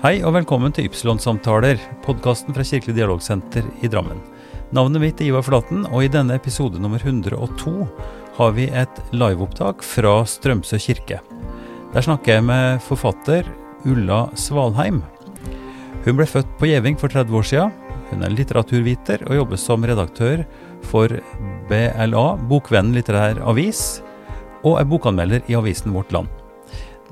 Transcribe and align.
Hei 0.00 0.22
og 0.24 0.32
velkommen 0.32 0.72
til 0.72 0.86
Ypsilon-samtaler, 0.88 1.76
podkasten 2.00 2.54
fra 2.56 2.64
Kirkelig 2.64 2.94
dialogsenter 2.96 3.66
i 3.84 3.88
Drammen. 3.92 4.16
Navnet 4.72 5.02
mitt 5.02 5.18
er 5.20 5.26
Ivar 5.28 5.44
Flaten, 5.44 5.82
og 5.90 6.06
i 6.06 6.08
denne 6.08 6.38
episode 6.40 6.80
nummer 6.80 7.02
102 7.04 7.74
har 8.38 8.54
vi 8.56 8.70
et 8.72 9.02
liveopptak 9.12 9.84
fra 9.84 10.14
Strømsø 10.24 10.80
kirke. 10.80 11.18
Der 11.92 12.06
snakker 12.06 12.38
jeg 12.38 12.46
med 12.48 12.80
forfatter 12.86 13.44
Ulla 13.84 14.22
Svalheim. 14.40 15.02
Hun 16.06 16.16
ble 16.16 16.30
født 16.32 16.56
på 16.56 16.70
Gjeving 16.72 16.96
for 16.96 17.12
30 17.12 17.36
år 17.36 17.48
siden. 17.50 17.76
Hun 18.08 18.24
er 18.24 18.32
litteraturviter 18.32 19.26
og 19.28 19.36
jobber 19.42 19.60
som 19.60 19.84
redaktør 19.84 20.46
for 20.88 21.12
BLA, 21.68 22.26
Bokvennen 22.48 22.96
litterær 22.96 23.44
avis, 23.52 24.00
og 24.64 24.80
er 24.80 24.88
bokanmelder 24.88 25.44
i 25.44 25.60
avisen 25.60 25.92
Vårt 25.92 26.16
Land. 26.16 26.32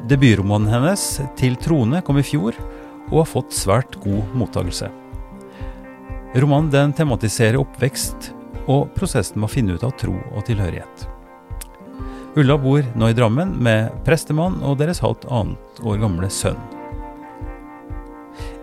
Debutromanen 0.09 0.73
hennes, 0.73 1.21
'Til 1.37 1.61
trone', 1.61 2.01
kom 2.01 2.17
i 2.17 2.23
fjor 2.23 2.55
og 3.11 3.23
har 3.23 3.31
fått 3.33 3.55
svært 3.57 3.99
god 4.05 4.35
mottakelse. 4.39 4.91
Romanen 6.39 6.73
den 6.73 6.93
tematiserer 6.93 7.61
oppvekst 7.61 8.33
og 8.69 8.91
prosessen 8.97 9.41
med 9.41 9.49
å 9.49 9.53
finne 9.53 9.77
ut 9.77 9.85
av 9.87 9.95
tro 10.01 10.17
og 10.35 10.45
tilhørighet. 10.49 11.09
Ulla 12.39 12.59
bor 12.61 12.85
nå 12.95 13.09
i 13.09 13.15
Drammen 13.17 13.55
med 13.65 13.95
prestemann 14.07 14.61
og 14.63 14.77
deres 14.79 15.01
halvt 15.03 15.25
annet 15.33 15.81
år 15.83 16.03
gamle 16.03 16.29
sønn. 16.31 16.61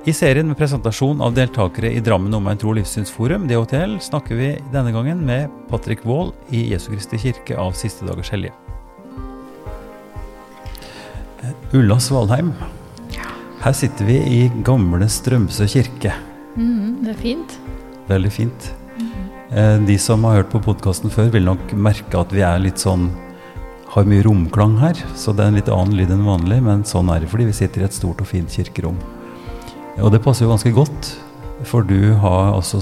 I 0.05 0.13
serien 0.13 0.45
med 0.45 0.57
presentasjon 0.59 1.23
av 1.25 1.33
deltakere 1.33 1.89
i 1.89 2.01
Drammen 2.05 2.33
Omegn 2.37 2.59
tro- 2.61 2.69
og 2.69 2.77
livssynsforum, 2.77 3.47
DHTL, 3.49 3.97
snakker 4.05 4.37
vi 4.37 4.51
denne 4.69 4.93
gangen 4.93 5.23
med 5.25 5.49
Patrick 5.71 6.05
Wold 6.05 6.35
i 6.53 6.61
Jesu 6.69 6.91
Kristi 6.91 7.17
kirke 7.23 7.57
av 7.57 7.73
Siste 7.73 8.05
dagers 8.05 8.29
hellige. 8.29 8.53
Ulla 11.73 11.97
Svalheim, 11.99 12.53
her 13.65 13.73
sitter 13.73 14.05
vi 14.05 14.15
i 14.21 14.39
gamle 14.65 15.07
Strømsø 15.09 15.65
kirke. 15.65 16.13
Mm, 16.53 17.01
det 17.01 17.15
er 17.15 17.21
fint. 17.21 17.55
Veldig 18.05 18.31
fint. 18.31 18.67
Mm. 18.99 19.85
De 19.87 19.95
som 20.01 20.23
har 20.27 20.39
hørt 20.39 20.51
på 20.53 20.61
podkasten 20.61 21.09
før, 21.13 21.31
vil 21.33 21.47
nok 21.47 21.73
merke 21.73 22.19
at 22.19 22.33
vi 22.33 22.43
er 22.45 22.61
litt 22.61 22.81
sånn 22.81 23.09
har 23.95 24.07
mye 24.09 24.25
romklang 24.25 24.75
her, 24.81 24.99
så 25.15 25.31
det 25.31 25.45
er 25.45 25.51
en 25.51 25.57
litt 25.57 25.69
annen 25.71 25.95
lyd 25.95 26.11
enn 26.11 26.25
vanlig, 26.27 26.57
men 26.65 26.83
sånn 26.87 27.09
er 27.13 27.23
det 27.23 27.29
fordi 27.31 27.47
vi 27.47 27.55
sitter 27.55 27.81
i 27.81 27.87
et 27.87 27.95
stort 27.95 28.19
og 28.21 28.27
fint 28.27 28.51
kirkerom. 28.51 28.97
Og 30.03 30.11
det 30.11 30.19
passer 30.25 30.43
jo 30.45 30.51
ganske 30.51 30.73
godt, 30.75 31.13
for 31.65 31.87
du 31.87 32.11
har 32.19 32.51
altså 32.51 32.81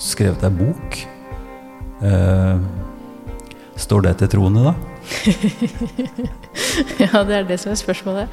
skrevet 0.00 0.40
deg 0.40 0.56
bok. 0.56 0.98
Eh, 2.08 2.56
står 3.84 4.08
det 4.08 4.16
til 4.22 4.32
troende, 4.38 4.72
da? 4.72 4.74
Ja, 7.04 7.22
det 7.22 7.36
er 7.36 7.44
det 7.46 7.60
som 7.60 7.70
er 7.70 7.78
spørsmålet. 7.78 8.32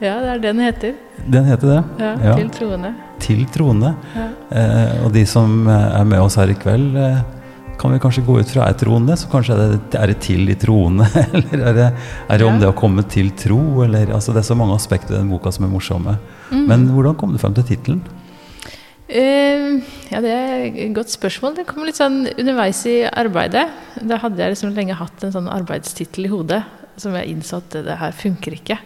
Ja, 0.00 0.14
det 0.24 0.30
er 0.32 0.38
den 0.46 0.60
heter. 0.64 0.94
Den 1.28 1.44
heter 1.44 1.68
det. 1.74 1.80
Ja, 2.00 2.12
Ja. 2.30 2.36
Til 2.38 2.48
troende. 2.54 2.94
Til 3.20 3.42
troende. 3.52 3.90
Ja. 4.16 4.28
Eh, 4.50 5.04
og 5.04 5.12
de 5.12 5.26
som 5.28 5.66
eh, 5.68 6.00
er 6.00 6.04
med 6.08 6.20
oss 6.24 6.36
her 6.40 6.48
i 6.48 6.54
kveld, 6.56 6.96
eh, 6.96 7.18
kan 7.80 7.92
vi 7.92 7.98
kanskje 8.00 8.24
gå 8.24 8.38
ut 8.40 8.48
fra 8.52 8.66
er 8.68 8.74
troende, 8.80 9.12
så 9.16 9.28
kanskje 9.32 9.54
er 9.56 9.74
det, 9.74 9.98
er 10.00 10.06
det 10.12 10.18
til 10.24 10.48
i 10.52 10.56
troende, 10.60 11.04
eller 11.36 11.66
er 11.68 11.76
det, 11.76 11.88
er 12.28 12.38
det 12.40 12.46
om 12.48 12.54
Ja. 12.56 12.60
det 12.64 12.70
å 12.72 12.76
komme 12.76 13.04
til 13.08 13.30
tro, 13.36 13.60
eller 13.84 14.06
altså 14.16 14.32
Det 14.32 14.40
er 14.42 14.48
så 14.48 14.56
mange 14.56 14.74
aspekter 14.76 15.14
i 15.14 15.18
den 15.18 15.28
boka 15.32 15.52
som 15.52 15.64
er 15.68 15.72
morsomme. 15.72 16.16
Mm. 16.50 16.66
Men 16.66 16.88
hvordan 16.96 17.16
kom 17.16 17.32
du 17.32 17.38
frem 17.38 17.54
til 17.54 17.64
tittelen? 17.64 18.00
Uh, 19.10 19.80
ja, 20.12 20.20
det 20.22 20.30
er 20.30 20.60
et 20.68 20.92
godt 20.94 21.10
spørsmål. 21.10 21.56
Det 21.56 21.64
kom 21.66 21.82
litt 21.82 21.98
sånn 21.98 22.28
underveis 22.38 22.84
i 22.86 23.00
arbeidet. 23.10 23.64
Da 24.06 24.20
hadde 24.22 24.38
jeg 24.38 24.52
liksom 24.54 24.70
lenge 24.76 24.94
hatt 24.94 25.24
en 25.26 25.32
sånn 25.34 25.48
arbeidstittel 25.50 26.28
i 26.28 26.30
hodet 26.30 26.60
som 27.00 27.16
jeg 27.16 27.32
innså 27.32 27.60
at 27.60 27.76
det, 27.86 27.96
her 28.00 28.16
funker 28.16 28.56
ikke. 28.56 28.78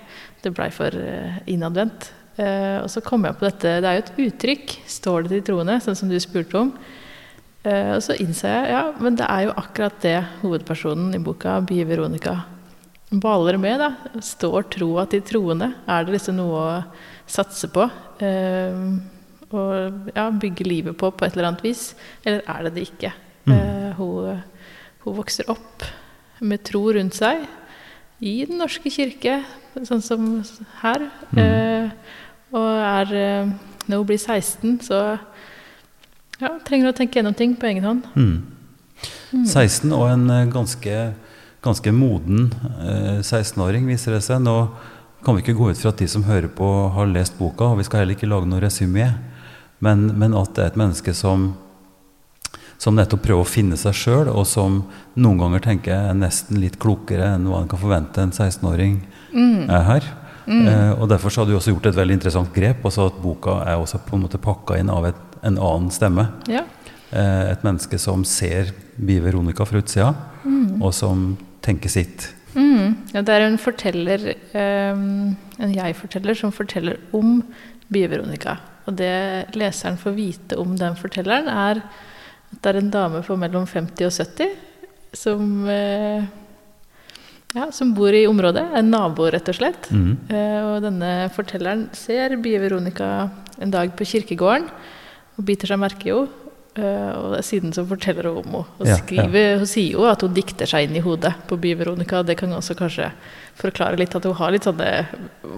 Det 0.45 0.53
blei 0.55 0.69
for 0.75 0.95
eh, 0.99 1.41
innadvendt. 1.51 2.11
Eh, 2.37 2.81
og 2.83 2.89
så 2.93 3.03
kom 3.05 3.25
jeg 3.27 3.39
på 3.39 3.47
dette. 3.47 3.79
Det 3.83 3.91
er 3.91 3.99
jo 3.99 4.05
et 4.05 4.19
uttrykk. 4.27 4.75
Står 4.91 5.25
det 5.25 5.37
til 5.37 5.47
troende, 5.51 5.79
sånn 5.83 5.99
som 5.99 6.11
du 6.11 6.17
spurte 6.23 6.61
om. 6.61 6.73
Eh, 7.65 7.95
og 7.97 8.03
så 8.05 8.17
innså 8.21 8.51
jeg 8.51 8.75
ja, 8.75 8.83
men 9.01 9.17
det 9.19 9.29
er 9.31 9.47
jo 9.47 9.57
akkurat 9.63 9.97
det 10.05 10.19
hovedpersonen 10.43 11.17
i 11.17 11.23
boka, 11.25 11.57
Bie 11.65 11.87
Veronica, 11.89 12.37
baler 13.11 13.59
med. 13.61 13.83
da. 13.83 14.21
Står 14.25 14.69
troa 14.75 15.07
til 15.11 15.25
troende? 15.27 15.73
Er 15.89 16.05
det 16.05 16.19
liksom 16.19 16.39
noe 16.39 16.63
å 16.63 16.79
satse 17.31 17.71
på? 17.73 17.89
Og 19.55 20.09
ja, 20.17 20.25
bygge 20.29 20.67
livet 20.67 20.97
på 20.99 21.13
på 21.15 21.27
et 21.27 21.37
eller 21.37 21.53
annet 21.53 21.65
vis? 21.65 21.93
Eller 22.25 22.43
er 22.51 22.67
det 22.67 22.75
det 22.77 22.89
ikke? 22.89 23.13
Mm. 23.45 23.93
hun, 23.99 24.41
hun 25.05 25.17
vokser 25.19 25.51
opp 25.53 25.85
med 26.41 26.63
tro 26.65 26.81
rundt 26.97 27.17
seg 27.17 27.43
i 28.25 28.35
Den 28.49 28.61
norske 28.63 28.91
kirke, 28.93 29.43
sånn 29.85 30.03
som 30.05 30.29
her. 30.81 31.09
Eh, 31.37 31.91
og 32.55 32.69
er 32.81 33.15
eh, 33.19 33.53
Når 33.85 34.01
hun 34.01 34.09
blir 34.09 34.21
16, 34.21 34.79
så 34.87 35.01
ja, 36.41 36.55
trenger 36.65 36.87
hun 36.87 36.93
å 36.95 36.97
tenke 36.97 37.19
gjennom 37.19 37.37
ting 37.37 37.53
på 37.59 37.69
egen 37.69 37.85
hånd. 37.85 38.07
Mm. 38.17 39.45
16 39.45 39.93
og 39.93 40.07
en 40.09 40.25
eh, 40.33 40.47
ganske, 40.53 41.01
ganske 41.65 41.93
moden 41.93 42.49
eh, 42.81 43.21
16-åring, 43.21 43.85
viser 43.91 44.17
det 44.17 44.23
seg. 44.25 44.41
Nå 44.45 44.57
kan 45.25 45.37
vi 45.37 45.45
ikke 45.45 45.57
gå 45.59 45.71
ut 45.73 45.81
fra 45.81 45.93
at 45.93 46.01
de 46.01 46.09
som 46.09 46.25
hører 46.25 46.49
på, 46.53 46.71
har 46.97 47.13
lest 47.13 47.37
boka, 47.41 47.73
og 47.73 47.83
vi 47.83 47.87
skal 47.89 48.03
heller 48.03 48.17
ikke 48.17 48.31
lage 48.31 48.49
noe 48.49 48.63
resymé, 48.65 49.11
men, 49.85 50.09
men 50.17 50.37
at 50.39 50.57
det 50.57 50.65
er 50.65 50.73
et 50.73 50.81
menneske 50.81 51.13
som 51.17 51.53
som 52.79 52.97
nettopp 52.97 53.23
prøver 53.25 53.45
å 53.45 53.49
finne 53.49 53.79
seg 53.81 53.97
sjøl, 53.97 54.29
og 54.29 54.47
som 54.49 54.83
noen 55.15 55.41
ganger 55.41 55.65
tenker 55.65 55.95
jeg 55.95 56.11
er 56.11 56.19
nesten 56.19 56.61
litt 56.61 56.79
klokere 56.83 57.35
enn 57.37 57.49
hva 57.49 57.63
en 57.63 57.71
kan 57.71 57.81
forvente 57.81 58.23
en 58.23 58.35
16-åring 58.35 59.01
er 59.35 59.89
her. 59.89 60.13
Eh, 60.45 60.93
og 61.01 61.09
Derfor 61.09 61.33
så 61.33 61.43
har 61.43 61.49
du 61.49 61.57
også 61.57 61.73
gjort 61.73 61.89
et 61.89 61.97
veldig 61.97 62.19
interessant 62.19 62.53
grep. 62.55 62.85
altså 62.85 63.09
At 63.09 63.21
boka 63.23 63.63
er 63.65 63.81
også 63.81 64.03
på 64.05 64.17
en 64.17 64.25
måte 64.27 64.41
pakka 64.43 64.79
inn 64.81 64.93
av 64.93 65.09
et, 65.09 65.21
en 65.43 65.57
annen 65.57 65.91
stemme. 65.95 66.29
Ja. 66.51 66.65
Eh, 67.11 67.53
et 67.53 67.65
menneske 67.65 67.99
som 68.01 68.25
ser 68.29 68.75
Bi 68.97 69.19
Veronica 69.23 69.67
fra 69.67 69.81
utsida, 69.81 70.13
og 70.81 70.93
som 70.95 71.33
tenker 71.65 71.91
sitt. 71.91 72.29
Mm. 72.55 73.11
ja, 73.11 73.23
det 73.27 73.35
er 73.35 73.49
en 73.49 73.59
forteller, 73.59 74.29
eh, 74.55 74.93
en 74.95 75.73
jeg-forteller, 75.75 76.37
som 76.39 76.53
forteller 76.55 77.01
om 77.17 77.41
Bi 77.91 78.05
Veronica. 78.07 78.59
Og 78.87 78.99
det 79.01 79.55
leseren 79.57 79.97
får 79.99 80.15
vite 80.15 80.59
om 80.61 80.77
den 80.79 80.95
fortelleren, 80.95 81.49
er 81.49 81.81
det 82.61 82.71
er 82.71 82.81
en 82.81 82.91
dame 82.95 83.23
på 83.27 83.37
mellom 83.41 83.67
50 83.67 84.07
og 84.07 84.13
70 84.13 84.55
som, 85.15 85.69
eh, 85.71 86.25
ja, 87.55 87.69
som 87.73 87.95
bor 87.95 88.13
i 88.13 88.27
området. 88.27 88.65
En 88.75 88.91
nabo, 88.91 89.31
rett 89.31 89.49
og 89.49 89.55
slett. 89.55 89.91
Mm. 89.95 90.17
Og 90.29 90.79
denne 90.83 91.11
fortelleren 91.35 91.89
ser 91.95 92.35
Bie 92.43 92.59
Veronica 92.59 93.31
en 93.63 93.71
dag 93.71 93.95
på 93.95 94.07
kirkegården 94.11 94.67
og 95.39 95.47
biter 95.47 95.71
seg 95.71 95.79
merke 95.83 96.11
i 96.11 96.15
henne. 96.15 96.41
Eh, 96.75 97.11
og 97.15 97.37
siden 97.47 97.71
så 97.71 97.85
forteller 97.87 98.27
hun 98.27 98.41
om 98.41 98.47
henne. 98.49 98.65
Og 98.81 98.89
Ja, 98.89 98.97
skriver, 98.99 99.59
Hun 99.59 99.67
sier 99.67 99.93
jo 99.93 100.07
at 100.11 100.21
hun 100.23 100.35
dikter 100.35 100.67
seg 100.67 100.89
inn 100.89 100.97
i 100.97 101.01
hodet 101.05 101.33
på 101.47 101.57
Bie 101.61 101.77
Veronica. 101.79 102.25
Det 102.25 102.37
kan 102.37 102.51
også 102.51 102.75
kanskje 102.75 103.13
forklare 103.55 103.97
litt 103.97 104.15
at 104.15 104.25
hun 104.25 104.35
har 104.35 104.51
litt 104.51 104.65
sånne 104.65 105.07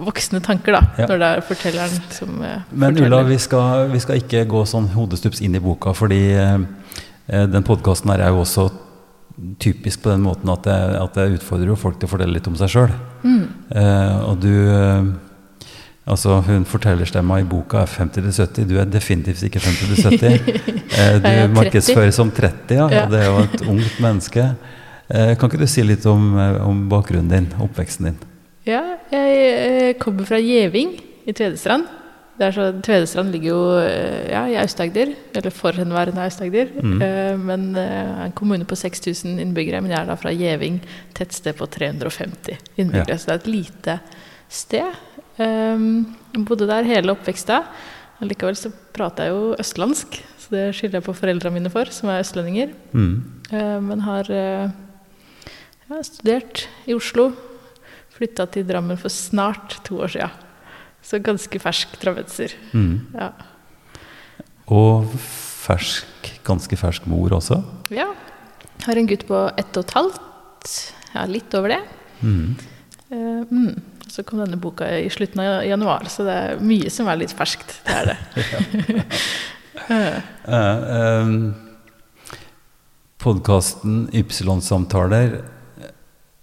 voksne 0.05 0.43
tanker, 0.45 0.73
da. 0.73 0.81
Ja. 0.97 1.07
Når 1.07 1.17
det 1.17 1.29
er 1.31 1.41
fortelleren 1.41 2.11
som 2.11 2.37
Men 2.37 2.93
forteller. 2.93 3.07
Ulla, 3.07 3.23
vi 3.23 3.37
skal, 3.37 3.87
vi 3.89 3.99
skal 3.99 4.21
ikke 4.21 4.45
gå 4.45 4.63
sånn 4.65 4.91
hodestups 4.93 5.41
inn 5.41 5.55
i 5.55 5.59
boka, 5.59 5.95
fordi 5.97 6.37
den 7.27 7.65
podkasten 7.67 8.11
her 8.13 8.21
er 8.23 8.31
jo 8.31 8.43
også 8.45 8.69
typisk 9.61 10.01
på 10.03 10.11
den 10.13 10.23
måten 10.25 10.49
at 10.49 10.65
jeg, 10.65 10.97
at 11.01 11.17
jeg 11.19 11.37
utfordrer 11.37 11.71
jo 11.71 11.77
folk 11.77 11.99
til 11.99 12.09
å 12.09 12.11
fortelle 12.11 12.37
litt 12.37 12.47
om 12.49 12.57
seg 12.57 12.71
sjøl. 12.73 12.93
Mm. 13.23 13.41
Eh, 13.75 14.19
og 14.27 14.43
du 14.43 14.53
eh, 14.73 15.15
Altså, 16.07 16.37
hun 16.39 16.63
fortellerstemma 16.63 17.41
i 17.41 17.43
boka 17.43 17.81
er 17.81 17.89
50-70. 17.91 18.63
Du 18.69 18.77
er 18.79 18.85
definitivt 18.87 19.41
ikke 19.43 19.59
50-70. 19.59 20.61
Eh, 20.97 21.17
du 21.19 21.27
Jeg 21.27 21.49
30. 21.49 21.51
markedsføres 21.53 22.15
som 22.15 22.29
30, 22.31 22.71
ja. 22.73 22.85
Ja. 22.89 23.01
Og 23.03 23.11
det 23.11 23.17
er 23.19 23.25
jo 23.27 23.41
et 23.43 23.63
ungt 23.67 23.97
menneske. 24.01 24.45
Eh, 25.11 25.33
kan 25.37 25.51
ikke 25.51 25.59
du 25.59 25.67
si 25.69 25.83
litt 25.83 26.05
om, 26.09 26.31
eh, 26.39 26.55
om 26.63 26.79
bakgrunnen 26.89 27.27
din, 27.29 27.49
oppveksten 27.61 28.07
din? 28.07 28.15
Ja, 28.65 28.79
jeg 29.11 29.35
eh, 29.43 29.91
kommer 29.99 30.25
fra 30.25 30.39
Gjeving 30.39 30.95
i 31.27 31.35
Tvedestrand. 31.35 31.91
Er 32.37 32.53
så, 32.53 32.67
Tvedestrand 32.85 33.33
ligger 33.33 33.49
jo 33.49 33.61
eh, 33.81 34.27
ja, 34.29 34.43
i 34.45 34.57
Aust-Agder, 34.61 35.13
eller 35.39 35.53
forhenværende 35.53 36.21
Aust-Agder. 36.21 36.69
Mm. 36.77 37.01
Eh, 37.01 37.33
men 37.41 37.67
eh, 37.81 38.23
en 38.27 38.35
kommune 38.37 38.67
på 38.69 38.77
6000 38.77 39.39
innbyggere. 39.41 39.81
Men 39.81 39.95
jeg 39.95 39.99
er 40.03 40.11
da 40.11 40.17
fra 40.21 40.33
Gjeving, 40.35 40.79
tettsted 41.17 41.57
på 41.57 41.65
350 41.73 42.57
innbyggere. 42.77 43.15
Ja. 43.15 43.17
Så 43.17 43.31
det 43.31 43.35
er 43.35 43.41
et 43.41 43.53
lite 43.55 43.99
sted. 44.53 45.03
Um, 45.37 46.15
bodde 46.45 46.69
der 46.69 46.87
hele 46.87 47.13
oppveksta. 47.13 47.63
Likevel 48.25 48.57
så 48.57 48.71
prater 48.95 49.27
jeg 49.27 49.35
jo 49.35 49.49
østlandsk, 49.61 50.17
så 50.41 50.53
det 50.55 50.63
skylder 50.73 50.97
jeg 50.97 51.05
på 51.05 51.13
foreldrene 51.19 51.59
mine 51.59 51.71
for, 51.73 51.89
som 51.93 52.09
er 52.09 52.23
østlendinger. 52.23 52.71
Mm. 52.97 53.13
Eh, 53.53 53.77
men 53.85 54.01
har 54.07 54.31
eh, 54.33 54.71
ja, 55.85 56.01
studert 56.01 56.65
i 56.89 56.97
Oslo. 56.97 57.29
Flytta 58.17 58.47
til 58.49 58.65
Drammen 58.65 58.97
for 58.97 59.13
snart 59.13 59.77
to 59.85 60.01
år 60.01 60.15
sia. 60.15 60.31
Så 61.07 61.21
ganske 61.23 61.59
fersk 61.63 61.95
travetser. 62.01 62.53
Mm. 62.75 63.07
Ja. 63.15 63.31
Og 64.67 65.07
fersk, 65.15 66.31
ganske 66.47 66.79
fersk 66.79 67.07
mor 67.07 67.37
også. 67.39 67.61
ja. 67.95 68.11
Har 68.85 68.99
en 68.99 69.07
gutt 69.09 69.23
på 69.27 69.35
ett 69.57 69.77
og 69.79 69.83
et 69.87 69.93
halvt. 69.95 70.73
Ja, 71.15 71.23
litt 71.27 71.53
over 71.57 71.73
det. 71.73 71.79
Mm. 72.21 72.53
Uh, 73.09 73.41
mm. 73.49 73.71
Så 74.07 74.23
kom 74.23 74.39
denne 74.39 74.59
boka 74.61 74.87
i 74.99 75.09
slutten 75.11 75.41
av 75.43 75.65
januar, 75.67 76.05
så 76.11 76.23
det 76.27 76.35
er 76.37 76.61
mye 76.63 76.91
som 76.93 77.09
er 77.09 77.19
litt 77.19 77.33
ferskt. 77.35 77.73
Det 77.87 77.95
er 77.97 78.11
det. 78.13 79.07
uh, 79.91 80.19
um, 81.25 81.33
Podkasten 83.23 84.05
Ypsilon-samtaler 84.15 85.39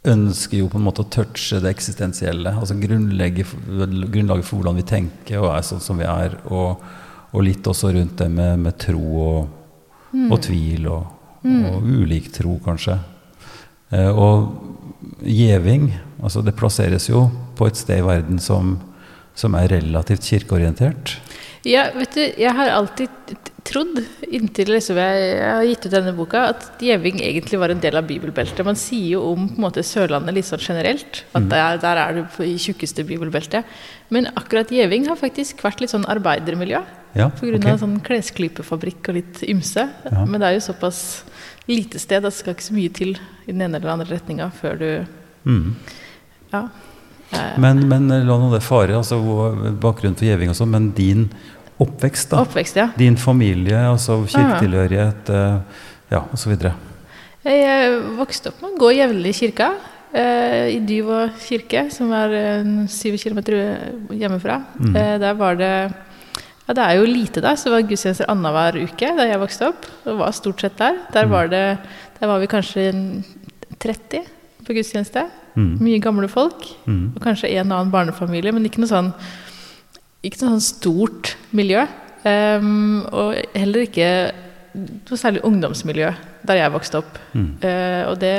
ønsker 0.05 0.59
jo 0.61 0.69
på 0.69 0.79
en 0.79 0.85
måte 0.85 1.05
å 1.05 1.09
touche 1.09 1.61
det 1.65 1.71
eksistensielle. 1.73 2.53
Altså 2.53 2.77
grunnlaget 2.77 3.49
for 3.49 4.59
hvordan 4.59 4.79
vi 4.79 4.87
tenker 4.89 5.41
og 5.41 5.55
er 5.55 5.65
sånn 5.65 5.83
som 5.85 6.01
vi 6.01 6.09
er. 6.09 6.37
Og, 6.53 6.83
og 7.33 7.45
litt 7.47 7.67
også 7.67 7.93
rundt 7.95 8.19
det 8.21 8.29
med, 8.33 8.61
med 8.67 8.79
tro 8.81 9.03
og, 9.25 9.87
mm. 10.12 10.29
og 10.29 10.43
tvil 10.45 10.89
og, 10.93 11.06
mm. 11.43 11.62
og, 11.71 11.89
ulik 12.05 12.31
tro, 12.37 12.59
kanskje. 12.65 12.99
Eh, 13.95 14.11
og 14.11 15.25
gjeving, 15.25 15.89
altså 16.21 16.45
det 16.45 16.56
plasseres 16.59 17.09
jo 17.09 17.27
på 17.56 17.69
et 17.69 17.79
sted 17.79 18.03
i 18.03 18.06
verden 18.06 18.41
som, 18.43 18.77
som 19.39 19.56
er 19.56 19.73
relativt 19.73 20.29
kirkeorientert. 20.29 21.17
Ja, 21.64 21.88
vet 21.96 22.16
du, 22.16 22.22
jeg 22.22 22.52
har 22.52 22.70
alltid 22.75 23.34
trodd, 23.64 23.96
inntil 24.28 24.69
liksom 24.75 24.99
jeg, 25.00 25.37
har 25.40 25.64
gitt 25.64 25.87
ut 25.87 25.94
denne 25.94 26.12
boka, 26.16 26.43
at 26.52 26.82
Gjeving 26.84 27.22
egentlig 27.25 27.61
var 27.61 27.72
en 27.72 27.81
del 27.81 27.96
av 27.96 28.05
bibelbeltet. 28.08 28.61
Man 28.66 28.76
sier 28.76 29.14
jo 29.14 29.22
om 29.31 29.46
på 29.49 29.56
en 29.56 29.64
måte 29.64 29.84
Sørlandet 29.87 30.37
litt 30.37 30.49
sånn 30.49 30.61
generelt, 30.61 31.22
at 31.32 31.46
mm. 31.46 31.49
der, 31.52 31.81
der, 31.81 32.02
er 32.02 32.19
du 32.19 32.44
i 32.44 32.58
tjukkeste 32.61 33.06
bibelbeltet. 33.08 33.64
Men 34.12 34.28
akkurat 34.37 34.72
Gjeving 34.75 35.08
har 35.08 35.20
faktisk 35.20 35.64
vært 35.64 35.81
litt 35.81 35.94
sånn 35.94 36.05
arbeidermiljø. 36.12 36.84
Ja, 37.14 37.31
Pga. 37.32 37.56
Okay. 37.56 37.78
sånn 37.81 38.00
klesklypefabrikk 38.05 39.12
og 39.12 39.20
litt 39.22 39.44
ymse. 39.49 39.87
Ja. 40.05 40.25
Men 40.28 40.43
det 40.43 40.50
er 40.50 40.58
jo 40.58 40.67
såpass 40.69 41.05
lite 41.70 42.00
sted 42.02 42.20
at 42.20 42.28
det 42.28 42.37
skal 42.37 42.56
ikke 42.56 42.69
så 42.69 42.76
mye 42.76 42.93
til 42.93 43.14
i 43.17 43.52
den 43.52 43.62
ene 43.64 43.78
eller 43.78 43.94
andre 43.94 44.10
retninga 44.10 44.50
før 44.52 44.75
du 44.81 44.88
mm. 45.49 45.69
Ja. 46.52 46.67
Men, 47.58 47.81
men 47.88 48.10
la 48.28 48.37
nå 48.38 48.50
det 48.52 48.60
fare, 48.62 48.94
altså 48.94 49.17
bakgrunnen 49.81 50.14
for 50.19 50.26
Gjeving 50.28 50.52
og 50.52 50.58
sånn, 50.58 50.70
men 50.75 50.90
din 50.94 51.25
oppvekst, 51.82 52.31
da. 52.31 52.43
Oppvekst, 52.44 52.79
ja. 52.79 52.88
Din 52.99 53.17
familie, 53.21 53.79
altså 53.91 54.21
kirketilhørighet, 54.29 55.32
uh, 55.35 55.82
ja, 56.12 56.23
osv. 56.35 56.55
Jeg 57.44 57.99
vokste 58.19 58.53
opp 58.53 58.62
med 58.62 58.75
å 58.75 58.81
gå 58.81 58.94
jevnlig 58.97 59.35
i 59.35 59.38
kirka. 59.43 59.73
Uh, 60.15 60.71
I 60.71 60.79
Dyvå 60.87 61.25
kirke, 61.43 61.88
som 61.94 62.12
er 62.15 62.35
uh, 62.62 62.73
syv 62.91 63.19
kilometer 63.23 63.59
hjemmefra. 64.15 64.61
Mm. 64.79 64.99
Der 65.25 65.38
var 65.38 65.59
det 65.59 65.75
ja, 66.65 66.73
Det 66.73 66.85
er 66.85 66.97
jo 66.97 67.09
lite 67.09 67.43
der, 67.44 67.59
så 67.61 67.69
det 67.69 67.75
var 67.77 67.88
gudstjenester 67.91 68.31
annenhver 68.32 68.79
uke 68.87 69.11
da 69.19 69.27
jeg 69.29 69.41
vokste 69.43 69.69
opp. 69.73 69.88
Og 70.09 70.20
var 70.23 70.37
stort 70.37 70.65
sett 70.65 70.79
der. 70.81 71.03
Der, 71.12 71.27
mm. 71.27 71.35
var, 71.35 71.50
det, 71.53 71.65
der 72.20 72.31
var 72.31 72.41
vi 72.41 72.49
kanskje 72.49 72.87
30 73.82 74.31
på 74.65 74.77
gudstjeneste. 74.77 75.27
Mm. 75.55 75.75
Mye 75.85 76.00
gamle 76.03 76.31
folk. 76.32 76.65
Mm. 76.87 77.12
Og 77.15 77.20
kanskje 77.25 77.53
en 77.53 77.69
annen 77.69 77.93
barnefamilie, 77.93 78.55
men 78.55 78.65
ikke 78.65 78.81
noe 78.81 78.91
sånn 78.91 79.12
ikke 80.25 80.41
noe 80.41 80.56
sånn 80.56 80.65
stort 80.65 81.35
miljø. 81.56 81.85
Um, 82.25 83.05
og 83.12 83.37
heller 83.53 83.85
ikke 83.85 84.09
noe 84.75 85.21
særlig 85.21 85.43
ungdomsmiljø 85.44 86.09
der 86.49 86.61
jeg 86.61 86.73
vokste 86.75 87.00
opp. 87.03 87.19
Mm. 87.37 87.49
Uh, 87.61 88.03
og 88.09 88.15
det, 88.23 88.37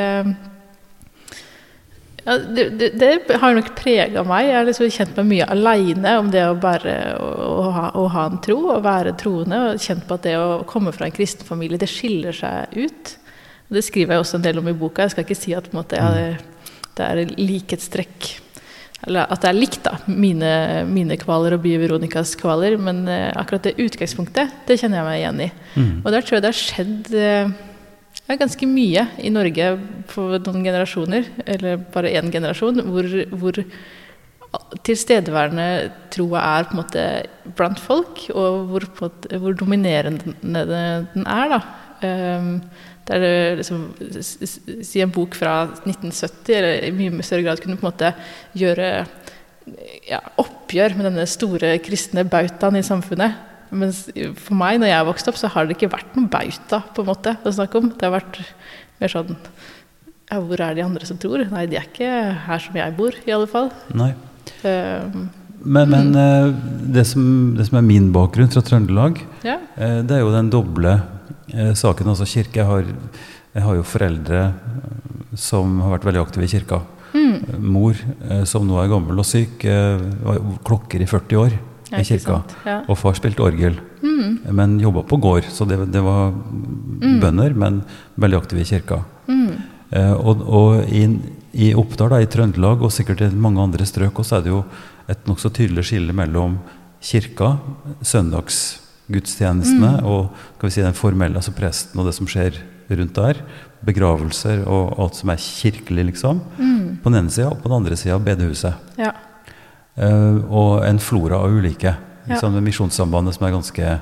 ja, 2.25 2.37
det, 2.39 2.65
det, 2.79 2.89
det 2.97 3.39
har 3.41 3.53
nok 3.57 3.69
prega 3.77 4.23
meg. 4.25 4.47
Jeg 4.49 4.57
har 4.57 4.65
liksom 4.69 4.93
kjent 4.97 5.19
meg 5.21 5.29
mye 5.29 5.49
aleine 5.53 6.15
om 6.21 6.31
det 6.33 6.47
å 6.47 6.55
bare 6.57 6.95
å, 7.21 7.29
å, 7.45 7.67
ha, 7.75 7.85
å, 7.93 8.07
ha, 8.15 8.25
en 8.31 8.41
tro, 8.45 8.57
og 8.73 8.85
være 8.85 9.13
troende. 9.21 9.61
Og 9.69 9.85
kjent 9.85 10.07
på 10.09 10.17
at 10.17 10.25
det 10.25 10.33
å 10.41 10.63
komme 10.69 10.93
fra 10.95 11.09
en 11.09 11.15
kristen 11.15 11.45
familie, 11.47 11.81
det 11.81 11.91
skiller 11.91 12.35
seg 12.35 12.73
ut. 12.73 13.15
Det 13.69 13.85
skriver 13.85 14.15
jeg 14.15 14.25
også 14.25 14.39
en 14.39 14.45
del 14.45 14.61
om 14.61 14.69
i 14.69 14.77
boka. 14.77 15.05
Jeg 15.05 15.15
skal 15.15 15.27
ikke 15.27 15.37
si 15.37 15.53
at 15.57 15.69
måte, 15.77 16.01
jeg, 16.01 16.33
mm. 16.33 16.81
det 16.97 17.11
er 17.11 17.37
likhetstrekk 17.37 18.33
eller 19.05 19.29
at 19.29 19.43
det 19.43 19.51
er 19.51 19.57
likt, 19.57 19.83
da. 19.85 19.99
Mine, 20.09 20.51
mine 20.89 21.17
kvaler 21.21 21.55
og 21.57 21.63
By 21.65 21.75
Veronicas 21.81 22.33
kvaler. 22.39 22.77
Men 22.81 23.03
uh, 23.09 23.29
akkurat 23.37 23.67
det 23.69 23.77
utgangspunktet, 23.81 24.53
det 24.67 24.79
kjenner 24.81 25.01
jeg 25.01 25.07
meg 25.09 25.19
igjen 25.21 25.43
i. 25.45 25.49
Mm. 25.75 25.91
Og 26.01 26.09
der 26.13 26.25
tror 26.25 26.37
jeg 26.37 26.45
det 26.45 26.51
har 26.51 26.61
skjedd 26.61 27.11
uh, 27.13 28.39
ganske 28.41 28.69
mye 28.69 29.05
i 29.21 29.33
Norge 29.33 29.69
på 30.09 30.25
noen 30.39 30.65
generasjoner, 30.65 31.29
eller 31.45 31.85
bare 31.93 32.15
én 32.17 32.33
generasjon, 32.33 32.81
hvor, 32.89 33.11
hvor 33.37 33.61
tilstedeværende 34.87 35.67
troa 36.13 36.41
er 36.55 36.67
på 36.67 36.75
en 36.75 36.81
måte 36.81 37.05
blant 37.57 37.81
folk, 37.81 38.25
og 38.33 38.69
hvor, 38.71 38.87
hvor 38.97 39.57
dominerende 39.59 40.35
den 40.41 41.25
er. 41.27 41.57
da. 41.57 41.61
Um, 42.05 42.49
der 43.05 43.21
du 43.21 43.59
liksom, 43.59 43.81
si 44.81 45.01
en 45.03 45.13
bok 45.13 45.35
fra 45.37 45.65
1970 45.83 46.55
eller 46.57 46.87
i 46.87 46.93
mye 46.95 47.25
større 47.25 47.45
grad 47.45 47.61
kunne 47.61 47.77
på 47.77 47.85
en 47.85 47.91
måte 47.91 48.11
gjøre 48.57 48.89
ja, 50.09 50.21
oppgjør 50.41 50.97
med 50.97 51.09
denne 51.09 51.27
store 51.29 51.75
kristne 51.85 52.25
bautaen 52.29 52.79
i 52.79 52.85
samfunnet. 52.85 53.37
Mens 53.75 54.05
for 54.41 54.57
meg, 54.57 54.79
når 54.81 54.91
jeg 54.91 55.07
vokste 55.09 55.31
opp, 55.31 55.39
så 55.41 55.49
har 55.53 55.65
det 55.65 55.77
ikke 55.77 55.93
vært 55.93 56.17
noen 56.17 56.29
bauta 56.31 56.81
på 56.95 57.03
en 57.03 57.09
måte 57.09 57.37
å 57.41 57.53
snakke 57.53 57.81
om. 57.81 57.89
Det 57.93 58.07
har 58.07 58.17
vært 58.17 58.41
mer 59.01 59.11
sånn 59.11 59.33
ja, 59.35 60.37
Hvor 60.41 60.61
er 60.61 60.77
de 60.77 60.85
andre 60.85 61.05
som 61.05 61.17
tror? 61.21 61.43
Nei, 61.51 61.65
de 61.69 61.77
er 61.77 61.89
ikke 61.89 62.11
her 62.47 62.61
som 62.61 62.77
jeg 62.77 62.97
bor, 62.97 63.17
i 63.25 63.33
alle 63.35 63.49
fall. 63.49 63.73
Nei. 63.93 64.13
Um, 64.65 65.27
men, 65.65 65.89
men 65.89 66.13
mm. 66.13 66.55
det, 66.93 67.05
som, 67.09 67.25
det, 67.57 67.67
som, 67.69 67.77
er 67.79 67.85
min 67.85 68.11
bakgrunn 68.13 68.49
fra 68.53 68.61
Trøndelag, 68.65 69.21
ja. 69.45 69.59
Eh, 69.77 70.01
det 70.05 70.17
er 70.17 70.21
jo 70.21 70.33
den 70.33 70.51
doble 70.53 70.93
Eh, 70.93 71.14
saken. 71.53 72.09
Altså 72.11 72.27
kirke, 72.29 72.61
jeg 72.61 72.65
har, 72.65 72.89
jeg 73.53 73.63
har, 73.63 73.77
jo 73.77 73.85
foreldre 73.87 74.41
eh, 74.49 75.37
som 75.39 75.79
har 75.83 75.95
vært 75.97 76.09
veldig 76.09 76.23
aktive 76.23 76.47
i 76.47 76.51
kirka. 76.51 76.81
Mm. 77.13 77.35
Eh, 77.35 77.59
mor 77.61 78.01
som 78.49 78.65
nå 78.67 78.79
er 78.81 78.91
gammel 78.91 79.21
og 79.21 79.27
syk, 79.27 79.65
var 80.25 80.41
klokker 80.67 81.03
i 81.03 81.09
40 81.09 81.41
år 81.41 81.57
i 81.95 82.03
kirka. 82.07 82.41
Ja. 82.65 82.79
Og 82.89 82.99
far 82.99 83.15
spilte 83.17 83.45
orgel, 83.45 83.77
mm. 84.01 84.51
men 84.55 84.79
jobba 84.81 85.05
på 85.07 85.19
gård. 85.21 85.47
Så 85.53 85.67
det, 85.69 85.79
det 85.93 86.03
var 86.03 86.33
mm. 86.33 87.19
bønder, 87.23 87.55
men 87.55 87.83
veldig 88.19 88.41
aktive 88.41 88.65
i 88.65 88.69
kirka. 88.69 89.03
Mm. 89.29 89.53
og, 90.19 90.41
og 90.43 90.89
i, 90.91 91.05
i, 91.53 91.73
Oppdal, 91.77 92.11
da, 92.11 92.19
i 92.21 92.29
Trøndelag 92.29 92.81
og 92.83 92.91
sikkert 92.93 93.23
i 93.23 93.29
mange 93.31 93.63
andre 93.63 93.85
strøk 93.87 94.19
også, 94.19 94.39
er 94.39 94.45
det 94.45 94.51
jo 94.51 94.63
et 95.09 95.29
nokså 95.29 95.53
tydelig 95.53 95.85
skille 95.87 96.13
mellom 96.17 96.57
kirka, 97.05 97.55
søndags 98.01 98.84
gudstjenestene 99.11 99.99
mm. 99.99 100.07
og 100.09 100.31
skal 100.55 100.69
vi 100.69 100.73
si, 100.73 100.83
den 100.85 100.97
formelle, 100.97 101.37
altså 101.37 101.53
presten 101.55 102.01
og 102.01 102.09
det 102.09 102.15
som 102.17 102.29
skjer 102.29 102.57
rundt 102.89 103.17
der. 103.17 103.41
Begravelser 103.85 104.63
og 104.69 104.95
alt 105.01 105.19
som 105.19 105.31
er 105.33 105.41
kirkelig, 105.41 106.07
liksom. 106.11 106.41
Mm. 106.57 106.97
På 107.03 107.11
den 107.11 107.23
ene 107.23 107.33
sida, 107.33 107.51
og 107.51 107.61
på 107.61 107.69
den 107.69 107.77
andre 107.79 107.97
sida 107.99 108.17
bedehuset. 108.21 108.97
Ja. 109.01 109.13
Uh, 109.95 110.41
og 110.49 110.85
en 110.87 110.99
flora 110.99 111.39
av 111.45 111.53
ulike. 111.53 111.95
Liksom, 112.25 112.57
ja. 112.57 112.63
Misjonssambandet 112.65 113.37
som 113.37 113.47
er 113.47 113.55
ganske 113.55 113.95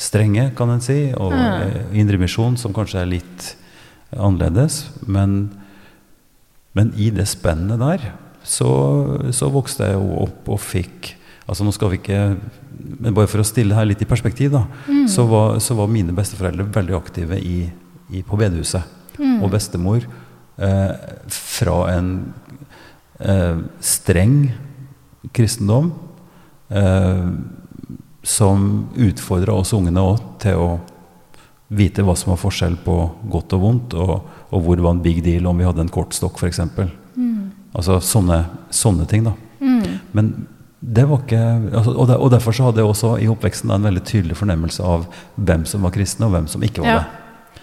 strenge, 0.00 0.48
kan 0.58 0.74
en 0.74 0.82
si. 0.84 1.00
Og 1.14 1.34
mm. 1.34 1.42
uh, 1.42 1.98
Indremisjon, 2.02 2.58
som 2.60 2.74
kanskje 2.74 3.02
er 3.02 3.12
litt 3.14 3.52
annerledes. 4.12 4.84
Men, 5.06 5.52
men 6.76 6.92
i 6.98 7.12
det 7.14 7.28
spennet 7.30 7.80
der 7.82 8.10
så, 8.42 8.72
så 9.30 9.50
vokste 9.54 9.92
jeg 9.92 9.98
jo 10.00 10.22
opp 10.24 10.50
og 10.50 10.58
fikk 10.62 11.14
Altså 11.46 11.66
nå 11.66 11.72
skal 11.74 11.90
vi 11.92 11.98
ikke 11.98 12.20
Men 13.02 13.14
bare 13.16 13.30
for 13.30 13.42
å 13.42 13.46
stille 13.46 13.74
her 13.76 13.88
litt 13.88 14.02
i 14.02 14.08
perspektiv, 14.08 14.52
da, 14.54 14.64
mm. 14.86 15.06
så, 15.10 15.24
var, 15.28 15.58
så, 15.62 15.76
var, 15.78 15.90
mine 15.90 16.14
besteforeldre 16.14 16.68
veldig 16.74 16.94
aktive 16.96 17.38
i, 17.38 17.64
i, 18.10 18.22
på 18.26 18.38
bedehuset. 18.38 18.86
Mm. 19.18 19.40
Og 19.44 19.50
bestemor 19.52 20.04
eh, 20.04 20.92
fra 21.32 21.76
en 21.92 22.12
eh, 23.20 23.58
streng 23.82 24.36
kristendom 25.34 25.92
eh, 26.68 27.28
som 28.22 28.88
utfordra 28.94 29.54
oss 29.58 29.74
ungene 29.76 30.02
òg 30.02 30.24
til 30.42 30.58
å 30.58 30.70
vite 31.72 32.04
hva 32.04 32.14
som 32.18 32.34
var 32.34 32.40
forskjell 32.42 32.76
på 32.84 32.96
godt 33.32 33.54
og 33.56 33.62
vondt, 33.62 33.94
og, 33.96 34.14
og 34.52 34.64
hvor 34.64 34.78
det 34.78 34.84
var 34.84 34.96
en 34.96 35.04
big 35.04 35.22
deal 35.24 35.48
om 35.48 35.58
vi 35.58 35.66
hadde 35.66 35.86
en 35.86 35.92
kortstokk, 35.92 36.38
f.eks. 36.38 36.60
Mm. 37.16 37.50
Altså 37.72 37.98
sånne, 38.04 38.42
sånne 38.74 39.06
ting. 39.08 39.24
da. 39.24 39.32
Mm. 39.62 39.86
Men 40.12 40.32
det 40.82 41.04
var 41.06 41.20
ikke, 41.22 41.40
altså, 41.78 41.92
og, 41.94 42.30
Derfor 42.32 42.54
så 42.56 42.64
hadde 42.66 42.82
jeg 42.82 42.90
også 42.90 43.10
i 43.22 43.28
oppveksten 43.30 43.70
en 43.70 43.84
veldig 43.86 44.02
tydelig 44.02 44.34
fornemmelse 44.40 44.82
av 44.82 45.04
hvem 45.38 45.62
som 45.68 45.86
var 45.86 45.94
kristne, 45.94 46.26
og 46.26 46.34
hvem 46.34 46.48
som 46.50 46.64
ikke 46.66 46.82
var 46.82 46.90
ja. 46.90 46.96
det. 47.04 47.22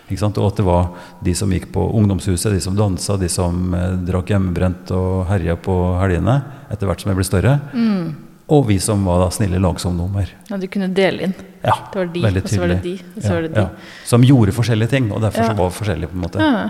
Ikke 0.09 0.25
og 0.29 0.47
at 0.47 0.57
det 0.57 0.65
var 0.65 0.87
de 1.21 1.33
som 1.37 1.51
gikk 1.53 1.67
på 1.73 1.83
ungdomshuset, 1.99 2.53
de 2.55 2.61
som 2.63 2.77
dansa, 2.77 3.17
de 3.19 3.27
som 3.29 3.75
eh, 3.77 3.91
drakk 4.07 4.31
hjemmebrent 4.31 4.89
og 4.95 5.27
herja 5.29 5.53
på 5.59 5.75
helgene 5.99 6.39
etter 6.71 6.89
hvert 6.89 7.03
som 7.03 7.11
jeg 7.11 7.19
ble 7.19 7.27
større. 7.27 7.59
Mm. 7.75 8.07
Og 8.49 8.65
vi 8.71 8.79
som 8.81 9.03
var 9.05 9.21
da 9.21 9.29
snille 9.35 9.59
lagsomdommer. 9.61 10.31
Ja, 10.49 10.57
Du 10.57 10.65
kunne 10.71 10.89
dele 10.95 11.27
inn. 11.27 11.35
Ja, 11.61 11.75
det 11.91 11.99
var 11.99 12.13
de, 12.15 12.23
veldig 12.23 12.45
tydelig. 12.47 12.55
Og 12.55 12.55
så 12.55 12.63
var 12.63 12.71
det 12.73 12.81
de, 12.87 12.95
og 13.03 13.21
så 13.21 13.27
ja, 13.27 13.33
var 13.35 13.45
det 13.45 13.51
de. 13.53 13.65
Ja. 13.67 14.05
Som 14.09 14.25
gjorde 14.25 14.55
forskjellige 14.55 14.95
ting, 14.95 15.11
og 15.13 15.21
derfor 15.27 15.51
så 15.51 15.57
var 15.59 15.75
forskjellige. 15.75 16.09
på 16.09 16.17
en 16.17 16.23
måte. 16.23 16.47
Ja. 16.47 16.69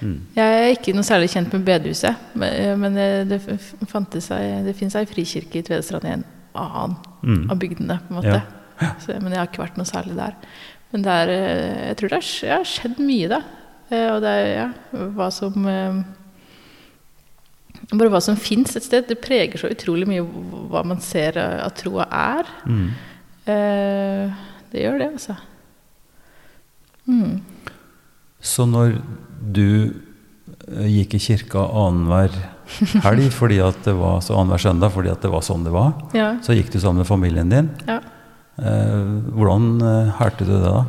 Mm. 0.00 0.16
Jeg 0.36 0.58
er 0.58 0.72
ikke 0.74 0.94
noe 0.94 1.06
særlig 1.06 1.30
kjent 1.32 1.54
med 1.56 1.64
bedehuset, 1.66 2.26
men 2.38 2.98
eh, 3.00 3.22
det, 3.28 3.40
fantes 3.90 4.30
ei, 4.34 4.60
det 4.66 4.76
finnes 4.78 4.96
ei 4.98 5.08
frikirke 5.10 5.60
i 5.60 5.64
Tvedestrand 5.66 6.06
i 6.06 6.14
en 6.16 6.26
annen 6.58 6.96
mm. 7.22 7.44
av 7.50 7.60
bygdene. 7.60 7.98
på 8.06 8.14
en 8.14 8.20
måte. 8.20 8.36
Ja. 8.78 8.92
Så, 9.02 9.16
men 9.18 9.34
jeg 9.34 9.40
har 9.40 9.50
ikke 9.50 9.64
vært 9.64 9.80
noe 9.80 9.88
særlig 9.88 10.14
der. 10.18 10.36
Men 10.92 11.04
det 11.04 11.16
er, 11.22 11.34
eh, 11.34 11.80
jeg 11.90 11.98
tror 11.98 12.12
det 12.14 12.20
har 12.22 12.68
skjedd 12.72 13.02
mye, 13.02 13.32
da. 13.34 13.42
Eh, 13.88 14.06
og 14.12 14.22
det 14.22 14.36
er 14.36 14.48
ja, 14.52 14.68
hva 15.16 15.28
som 15.34 15.66
bare 17.88 18.10
hva 18.12 18.20
som 18.20 18.36
fins 18.36 18.76
et 18.76 18.84
sted. 18.84 19.06
Det 19.08 19.20
preger 19.22 19.60
så 19.60 19.70
utrolig 19.72 20.08
mye 20.08 20.24
hva 20.70 20.84
man 20.86 21.00
ser 21.04 21.38
at 21.40 21.78
troa 21.80 22.08
er. 22.12 22.50
Mm. 22.68 22.88
Eh, 23.48 24.40
det 24.72 24.82
gjør 24.82 24.98
det, 25.00 25.12
altså. 25.16 25.36
Mm. 27.08 27.38
Så 28.40 28.66
når 28.68 28.98
du 29.54 29.94
eh, 30.76 30.86
gikk 30.86 31.14
i 31.18 31.22
kirka 31.22 31.64
annenhver 31.66 32.34
helg 33.02 33.30
fordi 33.40 33.58
at 33.64 33.80
det 33.86 33.94
var 33.98 34.20
så 34.22 34.36
annenhver 34.38 34.60
søndag 34.62 34.92
fordi 34.94 35.10
at 35.10 35.22
det 35.24 35.30
var 35.32 35.42
sånn 35.46 35.64
det 35.64 35.72
var, 35.74 35.92
Ja. 36.14 36.34
så 36.44 36.54
gikk 36.56 36.70
du 36.74 36.78
sammen 36.78 37.02
med 37.02 37.08
familien 37.10 37.48
din. 37.52 37.70
ja. 37.88 38.00
Eh, 38.58 39.02
hvordan 39.38 39.66
eh, 39.86 40.08
hælte 40.18 40.42
du 40.46 40.50
det 40.56 40.64
da? 40.66 40.80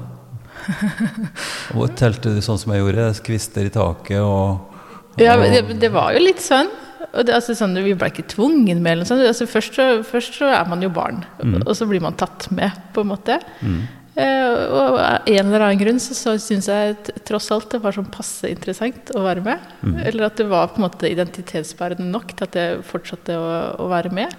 Og 1.77 1.91
telte 1.99 2.31
du 2.33 2.39
sånn 2.41 2.57
som 2.61 2.73
jeg 2.73 2.81
gjorde? 2.83 3.07
Kvister 3.25 3.67
i 3.67 3.73
taket 3.73 4.21
og, 4.23 4.75
Ja, 5.21 5.35
og 5.35 5.43
men 5.43 5.53
det, 5.53 5.77
det 5.81 5.91
var 5.93 6.13
jo 6.15 6.23
litt 6.23 6.41
sånn. 6.43 6.69
Og 7.13 7.23
det, 7.25 7.33
altså, 7.37 7.55
sånn 7.57 7.77
vi 7.85 7.93
ble 7.97 8.09
ikke 8.11 8.25
tvungen 8.33 8.81
med. 8.83 8.91
Eller 8.91 9.05
noe 9.05 9.09
sånt. 9.09 9.23
Altså, 9.25 9.47
først, 9.49 9.77
så, 9.77 9.85
først 10.05 10.35
så 10.41 10.49
er 10.53 10.67
man 10.69 10.81
jo 10.83 10.89
barn, 10.93 11.23
Mm. 11.41 11.61
og 11.65 11.71
så 11.77 11.87
blir 11.89 12.01
man 12.03 12.13
tatt 12.19 12.49
med, 12.51 12.73
på 12.93 13.01
en 13.05 13.09
måte. 13.13 13.37
Mm. 13.65 13.79
Eh, 14.19 14.61
og 14.75 14.97
av 14.99 15.27
en 15.29 15.39
eller 15.45 15.63
annen 15.63 15.79
grunn 15.79 16.01
så, 16.03 16.15
så 16.17 16.35
syns 16.41 16.67
jeg 16.67 16.95
tross 17.27 17.49
alt 17.55 17.69
det 17.71 17.81
var 17.83 17.95
sånn 17.95 18.09
passe 18.11 18.49
interessant 18.51 19.13
å 19.15 19.23
være 19.23 19.43
med. 19.45 19.67
Mm. 19.81 19.99
Eller 20.09 20.27
at 20.27 20.39
det 20.41 20.49
var 20.51 20.71
på 20.73 20.81
en 20.81 20.87
måte 20.87 21.11
identitetsbærende 21.11 22.09
nok 22.09 22.33
til 22.33 22.49
at 22.49 22.57
jeg 22.59 22.81
fortsatte 22.89 23.37
å, 23.39 23.51
å 23.79 23.89
være 23.91 24.11
med. 24.15 24.33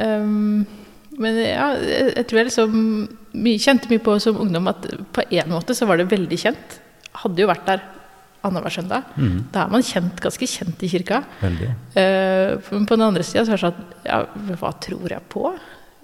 Um, 0.00 0.64
men 1.20 1.36
ja, 1.42 1.72
jeg, 1.76 2.12
jeg 2.14 2.28
tror 2.28 2.40
jeg 2.40 2.48
liksom 2.48 2.76
mye, 3.36 3.60
kjente 3.60 3.90
mye 3.90 4.02
på 4.04 4.14
som 4.22 4.38
ungdom 4.40 4.70
at 4.70 4.86
på 5.12 5.24
en 5.28 5.52
måte 5.52 5.76
så 5.76 5.88
var 5.88 6.00
det 6.00 6.08
veldig 6.12 6.38
kjent. 6.40 6.78
Hadde 7.20 7.42
jo 7.42 7.50
vært 7.50 7.66
der 7.68 7.82
annenhver 8.46 8.72
søndag. 8.72 9.10
Mm. 9.20 9.42
Da 9.52 9.66
er 9.66 9.74
man 9.74 9.84
kjent, 9.84 10.22
ganske 10.24 10.48
kjent 10.48 10.80
i 10.86 10.88
kirka. 10.88 11.20
Eh, 11.44 12.56
men 12.72 12.88
på 12.88 12.96
den 12.96 13.04
andre 13.10 13.26
sida 13.26 13.44
så 13.44 13.52
er 13.52 13.58
det 13.58 13.64
sånn 13.66 13.76
at 13.76 14.08
ja, 14.08 14.22
hva 14.62 14.72
tror 14.80 15.12
jeg 15.12 15.28
på? 15.32 15.50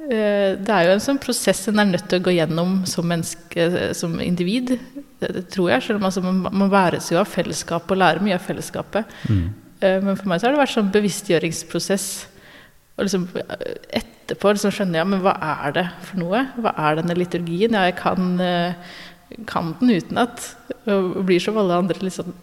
Eh, 0.06 0.54
det 0.62 0.70
er 0.70 0.86
jo 0.86 0.94
en 0.94 1.02
sånn 1.02 1.18
prosess 1.22 1.64
en 1.70 1.82
er 1.82 1.88
nødt 1.88 2.06
til 2.10 2.20
å 2.20 2.26
gå 2.28 2.36
gjennom 2.36 2.78
som 2.88 3.08
menneske, 3.10 3.90
som 3.98 4.14
individ. 4.22 4.76
Det, 5.18 5.30
tror 5.52 5.72
jeg. 5.72 5.86
Selv 5.86 6.00
om 6.00 6.08
altså, 6.08 6.22
man, 6.24 6.44
man 6.46 6.72
væres 6.72 7.10
jo 7.10 7.18
av 7.20 7.30
fellesskapet 7.30 7.96
og 7.96 8.02
lærer 8.02 8.22
mye 8.22 8.36
av 8.38 8.46
fellesskapet. 8.46 9.16
Mm. 9.26 9.44
Eh, 9.80 9.98
men 10.04 10.18
for 10.18 10.30
meg 10.30 10.40
så 10.40 10.48
har 10.48 10.56
det 10.56 10.62
vært 10.62 10.76
sånn 10.76 10.94
bevisstgjøringsprosess. 10.94 12.08
Og 12.96 13.08
liksom 13.08 13.26
eh, 13.42 13.66
etterpå 14.00 14.54
liksom 14.54 14.74
skjønner 14.78 15.02
jeg 15.02 15.10
men 15.10 15.24
hva 15.26 15.36
er 15.66 15.76
det 15.80 15.86
for 16.06 16.22
noe? 16.22 16.46
Hva 16.60 16.76
er 16.86 17.00
denne 17.00 17.18
liturgien? 17.18 17.74
Ja, 17.74 17.88
jeg 17.90 17.98
kan, 17.98 18.38
kan 19.50 19.74
den 19.80 19.96
utenat. 19.98 20.52
Og 20.86 21.22
blir 21.26 21.42
som 21.42 21.58
alle 21.58 21.82
andre 21.82 21.98
litt 22.04 22.18
sånn 22.18 22.34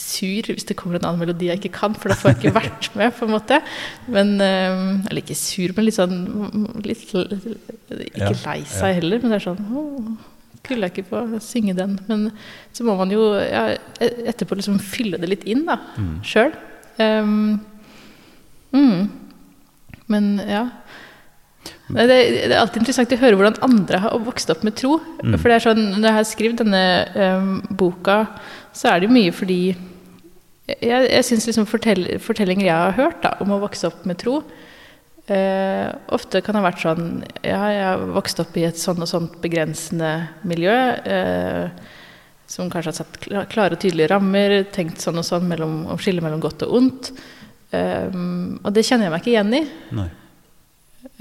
sur 0.00 0.46
hvis 0.48 0.64
det 0.68 0.76
kommer 0.78 0.96
en 0.96 1.04
annen 1.10 1.20
melodi 1.20 1.50
jeg 1.50 1.58
ikke 1.60 1.74
kan, 1.76 1.94
for 1.94 2.08
da 2.08 2.16
får 2.16 2.32
jeg 2.32 2.38
ikke 2.40 2.54
vært 2.60 2.88
med, 2.96 3.12
på 3.18 3.26
en 3.26 3.34
måte. 3.34 3.58
Men, 4.08 4.30
eh, 4.40 4.78
Eller 5.10 5.20
ikke 5.22 5.36
sur, 5.36 5.74
men 5.76 5.84
litt 5.88 5.98
sånn 5.98 6.16
litt, 6.86 7.04
Ikke 8.14 8.32
lei 8.46 8.62
seg 8.70 8.96
heller, 9.02 9.20
men 9.20 9.34
det 9.34 9.40
er 9.42 9.46
sånn 9.50 9.60
«Åh, 9.68 10.16
Skulle 10.66 10.88
jeg 10.88 10.96
ikke 10.96 11.10
få 11.12 11.20
synge 11.44 11.76
den? 11.78 11.92
Men 12.08 12.24
så 12.74 12.82
må 12.88 12.96
man 12.98 13.12
jo 13.14 13.28
ja, 13.38 13.68
etterpå 14.02 14.56
liksom 14.58 14.80
fylle 14.82 15.20
det 15.22 15.28
litt 15.30 15.44
inn, 15.46 15.62
da, 15.68 15.76
Mm. 15.94 16.16
sjøl. 16.26 16.50
mm. 18.74 19.10
Men 20.08 20.26
ja. 20.48 20.64
Det, 21.86 22.04
det 22.10 22.50
er 22.50 22.58
alltid 22.58 22.82
interessant 22.82 23.12
å 23.14 23.18
høre 23.20 23.38
hvordan 23.38 23.60
andre 23.62 24.00
har 24.02 24.18
vokst 24.26 24.50
opp 24.50 24.64
med 24.66 24.74
tro. 24.78 24.96
Mm. 25.22 25.36
For 25.38 25.46
det 25.50 25.56
er 25.60 25.64
sånn, 25.68 25.84
Når 26.00 26.08
jeg 26.08 26.16
har 26.18 26.26
skrevet 26.32 26.62
denne 26.64 26.82
um, 27.14 27.52
boka, 27.78 28.18
så 28.76 28.92
er 28.92 29.00
det 29.00 29.08
jo 29.08 29.16
mye 29.16 29.34
fordi 29.34 29.60
Jeg, 30.66 31.02
jeg 31.06 31.24
syns 31.28 31.44
liksom 31.46 31.66
fortell, 31.70 32.08
fortellinger 32.18 32.66
jeg 32.66 32.74
har 32.74 32.96
hørt 32.96 33.20
da, 33.22 33.36
om 33.40 33.52
å 33.54 33.60
vokse 33.62 33.86
opp 33.86 34.00
med 34.08 34.18
tro, 34.18 34.40
eh, 35.30 35.86
ofte 36.14 36.42
kan 36.42 36.58
ha 36.58 36.64
vært 36.64 36.82
sånn 36.82 37.20
Ja, 37.46 37.60
jeg 37.70 37.84
har 37.86 38.02
vokst 38.16 38.42
opp 38.42 38.56
i 38.58 38.66
et 38.66 38.80
sånn 38.80 38.98
og 39.04 39.10
sånt 39.10 39.38
begrensende 39.44 40.10
miljø. 40.42 40.74
Eh, 41.06 41.94
som 42.46 42.70
kanskje 42.70 42.92
har 42.92 42.98
satt 43.00 43.48
klare 43.50 43.74
og 43.74 43.82
tydelige 43.82 44.12
rammer, 44.12 44.60
tenkt 44.74 45.02
sånn 45.02 45.18
og 45.18 45.26
sånn 45.26 45.48
mellom, 45.50 45.80
om 45.90 45.98
skillet 45.98 46.22
mellom 46.22 46.42
godt 46.42 46.62
og 46.66 46.76
ondt. 46.78 47.10
Um, 47.74 48.60
og 48.62 48.70
det 48.74 48.84
kjenner 48.86 49.08
jeg 49.08 49.14
meg 49.14 49.24
ikke 49.24 49.32
igjen 49.32 49.56
i. 49.58 49.62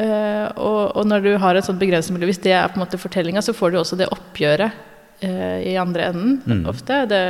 Eh, 0.01 0.45
og, 0.61 0.81
og 0.97 1.07
når 1.09 1.25
du 1.25 1.31
har 1.41 1.57
et 1.57 1.65
sånt 1.65 1.81
begrenset 1.81 2.13
miljø, 2.13 2.29
hvis 2.29 2.43
det 2.45 2.53
er 2.53 2.69
på 2.69 2.77
en 2.77 2.85
måte 2.85 3.01
fortellinga, 3.01 3.41
så 3.41 3.55
får 3.57 3.73
du 3.73 3.79
også 3.81 3.97
det 3.99 4.11
oppgjøret 4.13 4.85
i 5.23 5.75
andre 5.79 6.09
enden 6.11 6.41
Mm. 6.45 6.65
ofte. 6.69 7.05
Det, 7.07 7.21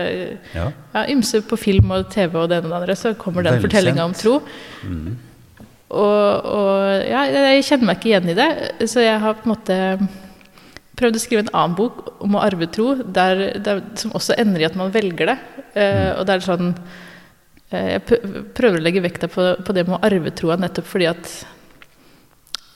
Ja. 0.56 0.72
ja, 0.94 1.06
ymse 1.14 1.42
på 1.46 1.58
film 1.58 1.92
og 1.92 2.10
TV 2.12 2.36
og 2.36 2.50
det 2.50 2.58
ene 2.58 2.66
og 2.66 2.72
det 2.72 2.82
andre, 2.82 2.96
så 2.96 3.14
kommer 3.18 3.44
den 3.44 3.62
fortellinga 3.62 4.04
om 4.04 4.14
tro. 4.14 4.42
Mm. 4.84 5.16
Og, 5.90 6.46
og 6.46 7.06
ja, 7.08 7.24
jeg 7.54 7.64
kjenner 7.64 7.86
meg 7.86 7.98
ikke 8.00 8.10
igjen 8.10 8.30
i 8.34 8.38
det, 8.38 8.50
så 8.90 9.04
jeg 9.06 9.20
har 9.22 9.34
på 9.38 9.46
en 9.46 9.54
måte 9.54 9.78
prøvd 10.98 11.16
å 11.16 11.22
skrive 11.22 11.44
en 11.46 11.54
annen 11.54 11.76
bok 11.78 12.22
om 12.24 12.36
å 12.36 12.42
arve 12.44 12.68
tro, 12.72 12.96
der, 13.04 13.60
der, 13.60 13.82
som 14.00 14.12
også 14.18 14.36
ender 14.40 14.64
i 14.64 14.68
at 14.70 14.76
man 14.80 14.92
velger 14.96 15.34
det. 15.34 15.38
Eh, 15.76 16.12
og 16.18 16.26
det 16.26 16.36
er 16.38 16.46
sånn 16.46 16.70
eh, 17.72 17.98
Jeg 17.98 18.02
prøver 18.56 18.80
å 18.80 18.84
legge 18.84 19.02
vekta 19.04 19.28
på, 19.28 19.50
på 19.66 19.74
det 19.76 19.84
med 19.88 19.98
å 20.00 20.04
arve 20.08 20.32
troa 20.32 20.56
nettopp 20.58 20.88
fordi 20.88 21.10
at 21.12 21.26
eh, 21.28 21.55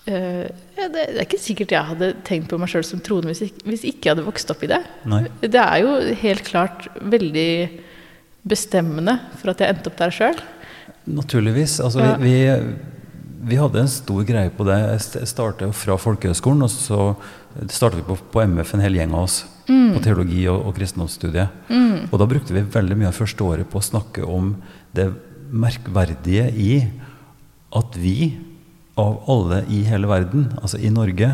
det, 0.10 0.86
det 0.94 1.02
er 1.20 1.26
ikke 1.26 1.40
sikkert 1.42 1.72
jeg 1.76 1.86
hadde 1.92 2.08
tenkt 2.28 2.50
på 2.50 2.58
meg 2.60 2.70
sjøl 2.72 2.86
som 2.88 3.00
troende 3.06 3.30
hvis, 3.34 3.42
ikke- 3.86 4.06
jeg 4.10 4.16
hadde 4.16 4.26
vokst 4.26 4.50
opp 4.54 4.64
i 4.64 4.70
det. 4.72 4.82
Nei. 5.06 5.24
Det 5.42 5.56
er 5.62 5.82
jo 5.84 5.96
helt 6.22 6.44
klart 6.48 6.88
veldig 7.02 7.50
bestemmende 8.50 9.18
for 9.38 9.52
at 9.52 9.60
jeg 9.62 9.74
endte 9.76 9.92
opp 9.92 9.98
der 10.00 10.14
sjøl. 10.16 10.40
Naturligvis. 11.10 11.80
Altså, 11.84 12.00
Ja. 12.00 12.16
vi, 12.18 12.34
vi, 12.48 12.76
vi 13.52 13.56
hadde 13.60 13.80
en 13.80 13.88
stor 13.92 14.24
greie 14.24 14.50
på 14.50 14.66
det. 14.66 14.78
Jeg 14.80 15.00
st- 15.00 15.26
startet 15.28 15.68
jo 15.68 15.72
fra 15.72 15.98
folkehøgskolen, 15.98 16.64
og 16.64 16.70
så 16.70 17.16
startet 17.70 18.02
vi 18.02 18.08
på, 18.10 18.18
på 18.32 18.42
MF, 18.48 18.74
en 18.74 18.82
hel 18.86 18.94
gjeng 19.00 19.14
av 19.14 19.24
oss, 19.28 19.44
på 19.70 20.02
teologi 20.02 20.48
og, 20.50 20.66
og 20.68 20.76
kristendomsstudiet. 20.76 21.50
Og 22.12 22.18
da 22.20 22.26
brukte 22.26 22.54
vi 22.56 22.62
veldig 22.62 22.98
mye 22.98 23.08
av 23.12 23.18
første 23.18 23.44
året 23.46 23.70
på 23.70 23.78
å 23.80 23.86
snakke 23.86 24.26
om 24.26 24.56
det 24.96 25.12
merkverdige 25.52 26.48
i 26.58 26.88
at 27.76 27.96
vi, 28.02 28.38
av 29.00 29.22
alle 29.32 29.64
i 29.72 29.82
hele 29.88 30.08
verden, 30.12 30.50
altså 30.62 30.78
i 30.80 30.90
Norge, 30.94 31.32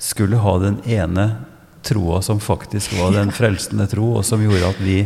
skulle 0.00 0.38
ha 0.40 0.54
den 0.62 0.78
ene 0.88 1.26
troa 1.84 2.20
som 2.24 2.38
faktisk 2.40 2.94
var 3.00 3.12
den 3.16 3.30
frelsende 3.32 3.86
tro, 3.90 4.14
og 4.20 4.24
som 4.28 4.40
gjorde 4.44 4.68
at 4.74 4.80
vi 4.84 5.00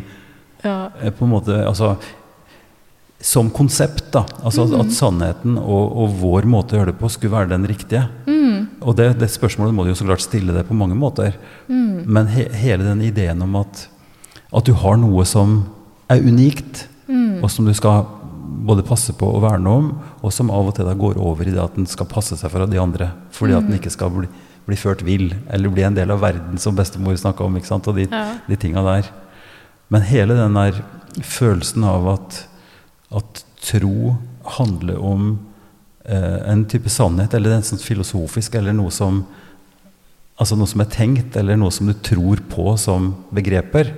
Ja. 0.64 0.90
eh, 1.02 1.11
på 1.12 1.25
en 1.26 1.30
måte 1.34 1.58
altså, 1.66 1.96
Som 3.25 3.49
konsept, 3.50 4.11
da. 4.12 4.25
Altså 4.44 4.64
at- 4.66 4.80
at 4.80 4.90
sannheten 4.92 5.56
og, 5.56 5.96
og 5.96 6.11
vår 6.20 6.42
måte 6.44 6.75
å 6.75 6.78
gjøre 6.80 6.92
det 6.92 6.99
på 7.00 7.08
skulle 7.08 7.32
være 7.32 7.49
den 7.54 7.64
riktige. 7.66 8.02
Og 8.82 8.96
det, 8.99 9.18
det 9.18 9.30
spørsmålet 9.32 9.73
må 9.73 9.84
du 9.84 9.90
jo 9.92 9.96
så 9.96 10.04
klart 10.04 10.20
stille 10.20 10.52
deg 10.52 10.66
på 10.68 10.75
mange 10.76 10.94
måter. 10.99 11.32
Men 11.68 12.26
he, 12.26 12.44
hele 12.52 12.84
den 12.84 13.00
ideen 13.00 13.40
om 13.40 13.56
at, 13.56 13.87
at 14.52 14.64
du 14.66 14.75
har 14.75 14.96
noe 15.00 15.25
som 15.25 15.62
er 16.11 16.20
unikt, 16.20 16.87
og 17.40 17.49
som 17.50 17.64
du 17.64 17.73
skal 17.73 18.04
både 18.44 18.84
passe 18.86 19.12
på 19.18 19.28
og 19.36 19.42
verne 19.44 19.70
om, 19.70 19.90
og 20.24 20.32
som 20.32 20.50
av 20.54 20.70
og 20.70 20.76
til 20.76 20.88
da 20.88 20.94
går 20.98 21.18
over 21.20 21.48
i 21.48 21.54
det 21.54 21.62
at 21.62 21.76
den 21.78 21.86
skal 21.90 22.08
passe 22.10 22.36
seg 22.40 22.52
fra 22.52 22.66
de 22.70 22.80
andre, 22.80 23.10
fordi 23.34 23.56
at 23.56 23.66
den 23.68 23.78
ikke 23.78 23.92
skal 23.92 24.12
bli, 24.14 24.28
bli 24.68 24.78
ført 24.80 25.04
vill, 25.06 25.30
eller 25.52 25.72
bli 25.72 25.84
en 25.86 25.96
del 25.96 26.12
av 26.14 26.22
verden, 26.24 26.58
som 26.60 26.76
bestemor 26.76 27.16
snakka 27.20 27.44
om, 27.44 27.56
og 27.56 27.94
de, 27.96 28.08
Ja. 28.10 28.38
de 28.48 28.56
tinga 28.56 28.82
der. 28.82 29.10
Men 29.90 30.02
hele 30.02 30.34
den 30.34 30.54
der 30.54 30.82
følelsen 31.20 31.84
av 31.84 32.08
at, 32.08 32.46
at 33.12 33.44
tro 33.60 34.16
handler 34.58 34.98
om 35.00 35.38
eh, 36.04 36.50
en 36.50 36.64
type 36.64 36.88
sannhet, 36.88 37.34
eller 37.34 37.52
en 37.56 37.62
sånn 37.62 37.78
filosofisk, 37.82 38.54
eller 38.54 38.72
noe 38.72 38.90
som 38.90 39.24
Altså 40.34 40.56
noe 40.58 40.66
som 40.66 40.80
er 40.82 40.88
tenkt, 40.90 41.36
eller 41.38 41.54
noe 41.54 41.70
som 41.70 41.86
du 41.86 41.92
tror 42.02 42.40
på 42.50 42.72
som 42.76 43.12
begreper. 43.30 43.92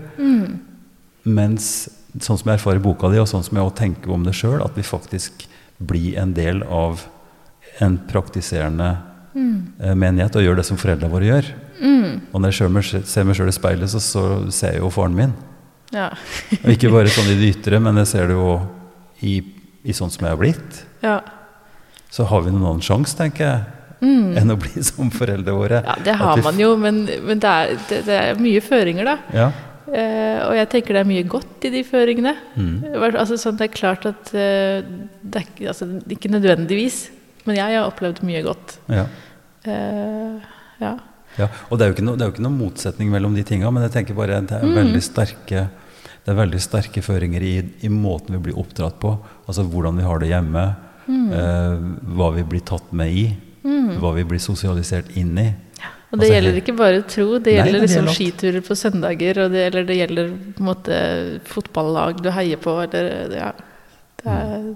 Mens 1.25 1.89
sånn 2.23 2.39
som 2.41 2.51
jeg 2.51 2.61
erfarer 2.61 2.83
boka 2.83 3.11
di, 3.13 3.21
og 3.21 3.29
sånn 3.31 3.45
som 3.47 3.59
jeg 3.59 3.67
også 3.67 3.81
tenker 3.83 4.15
om 4.15 4.25
det 4.27 4.35
sjøl, 4.37 4.61
at 4.65 4.77
vi 4.79 4.87
faktisk 4.87 5.47
blir 5.77 6.17
en 6.21 6.33
del 6.37 6.63
av 6.63 7.05
en 7.85 7.99
praktiserende 8.09 8.95
mm. 9.35 9.95
menighet 9.99 10.39
og 10.39 10.45
gjør 10.47 10.61
det 10.61 10.65
som 10.69 10.79
foreldrene 10.81 11.13
våre 11.13 11.29
gjør. 11.29 11.51
Og 12.33 12.41
når 12.41 12.53
jeg 12.53 12.59
selv 12.61 13.07
ser 13.09 13.27
meg 13.27 13.39
sjøl 13.39 13.51
i 13.51 13.55
speilet, 13.57 13.93
så, 13.93 14.01
så 14.03 14.25
ser 14.55 14.77
jeg 14.77 14.85
jo 14.85 14.93
faren 14.93 15.17
min. 15.17 15.33
Ja. 15.95 16.11
Og 16.63 16.73
ikke 16.73 16.91
bare 16.93 17.13
sånn 17.13 17.31
i 17.33 17.39
det 17.39 17.55
ytre, 17.55 17.81
men 17.83 18.01
jeg 18.03 18.11
ser 18.11 18.31
det 18.31 18.37
jo 18.37 18.59
i, 19.25 19.39
i 19.87 19.97
sånn 19.97 20.13
som 20.13 20.27
jeg 20.27 20.35
har 20.35 20.43
blitt. 20.43 20.85
ja. 21.05 21.21
Så 22.17 22.25
har 22.31 22.45
vi 22.45 22.53
noen 22.53 22.63
annen 22.65 22.85
sjanse, 22.87 23.17
tenker 23.19 23.45
jeg, 23.45 23.65
enn 24.41 24.53
å 24.53 24.57
bli 24.61 24.81
som 24.89 25.11
foreldrene 25.13 25.57
våre. 25.57 25.81
Ja, 25.85 25.97
det 26.07 26.15
har 26.17 26.41
man 26.45 26.61
jo, 26.61 26.71
men, 26.81 27.03
men 27.27 27.41
det, 27.43 27.51
er, 27.51 27.73
det, 27.91 27.99
det 28.07 28.19
er 28.21 28.39
mye 28.41 28.63
føringer, 28.65 29.11
da. 29.11 29.17
Ja. 29.35 29.49
Eh, 29.87 30.41
og 30.49 30.55
jeg 30.59 30.69
tenker 30.73 30.97
det 30.97 31.03
er 31.05 31.09
mye 31.09 31.27
godt 31.31 31.65
i 31.69 31.71
de 31.71 31.83
føringene. 31.87 32.33
Mm. 32.57 32.79
Altså, 33.15 33.37
sånn, 33.39 33.57
det 33.61 33.69
er 33.69 33.75
klart 33.77 34.07
at 34.09 34.33
eh, 34.35 34.83
det 35.23 35.43
er 35.45 35.69
altså, 35.73 35.87
ikke 36.11 36.31
nødvendigvis, 36.33 37.11
men 37.47 37.57
jeg 37.61 37.77
har 37.79 37.87
opplevd 37.87 38.23
mye 38.27 38.43
godt. 38.47 38.79
Ja. 38.91 39.05
Eh, 39.67 40.41
ja. 40.83 40.95
Ja, 41.37 41.49
og 41.71 41.79
det 41.79 41.87
er, 41.91 42.03
noe, 42.03 42.17
det 42.17 42.25
er 42.25 42.31
jo 42.31 42.35
ikke 42.35 42.47
noen 42.47 42.59
motsetning 42.63 43.11
mellom 43.13 43.35
de 43.37 43.45
tinga, 43.45 43.69
men 43.71 43.85
jeg 43.85 43.93
tenker 43.99 44.17
bare 44.17 44.41
det 44.41 44.57
er 44.57 44.65
Mm. 44.65 44.75
veldig 44.79 45.03
sterke 45.05 45.69
det 46.27 46.33
er 46.33 46.39
veldig 46.41 46.59
sterke 46.59 47.03
føringer 47.07 47.43
i, 47.47 47.53
i 47.87 47.89
måten 47.89 48.35
vi 48.35 48.41
blir 48.49 48.57
oppdratt 48.59 48.97
på. 48.99 49.13
Altså 49.47 49.63
hvordan 49.63 49.95
vi 50.01 50.03
har 50.03 50.19
det 50.19 50.29
hjemme, 50.33 50.75
Mm. 51.07 51.31
eh, 51.31 51.77
hva 52.19 52.33
vi 52.35 52.43
blir 52.43 52.65
tatt 52.67 52.89
med 52.93 53.13
i, 53.15 53.37
hva 54.01 54.11
vi 54.17 54.25
blir 54.25 54.41
sosialisert 54.43 55.13
inn 55.17 55.39
i. 55.39 55.55
Og 56.13 56.21
det 56.21 56.27
Altså, 56.29 56.35
gjelder 56.37 56.61
ikke 56.61 56.77
bare 56.79 57.01
tro, 57.03 57.25
det 57.39 57.51
Nei, 57.51 57.57
gjelder 57.57 57.81
det 57.81 57.87
liksom 57.89 58.11
skiturer 58.15 58.63
på 58.69 58.77
søndager, 58.79 59.41
og 59.43 59.51
det 59.53 59.65
gjelder, 59.65 59.87
det 59.89 59.97
gjelder 59.99 60.29
på 60.55 60.63
en 60.63 60.69
måte 60.69 61.01
fotballag 61.51 62.21
du 62.23 62.31
heier 62.31 62.61
på, 62.63 62.77
eller 62.87 63.35
ja. 63.35 63.51
Det 64.23 64.37
er, 64.37 64.71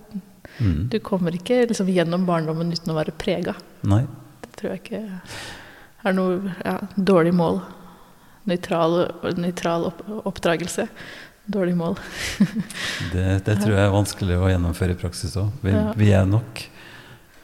Mm. 0.60 0.88
Du 0.92 0.98
kommer 1.00 1.32
ikke 1.32 1.62
liksom 1.70 1.88
gjennom 1.88 2.26
barndommen 2.28 2.72
uten 2.74 2.90
å 2.92 2.96
være 2.98 3.14
prega. 3.16 3.54
Nei. 3.86 4.02
Det 4.42 4.50
tror 4.58 4.74
jeg 4.74 4.80
ikke 4.82 5.00
er 6.10 6.16
noe 6.16 6.52
ja, 6.66 6.74
dårlig 6.96 7.32
mål. 7.38 7.60
Nøytral, 8.50 8.96
nøytral 9.40 9.86
opp, 9.88 10.02
oppdragelse. 10.28 10.88
Dårlig 11.50 11.76
mål. 11.78 11.96
Det, 13.14 13.24
det 13.46 13.56
tror 13.62 13.72
jeg 13.72 13.84
er 13.86 13.94
vanskelig 13.94 14.36
å 14.38 14.50
gjennomføre 14.52 14.94
i 14.94 15.00
praksis 15.00 15.38
òg. 15.40 15.48
Vi, 15.64 15.72
Ja. 15.72 15.86
vi 15.96 16.10
er 16.18 16.28
nok 16.28 16.60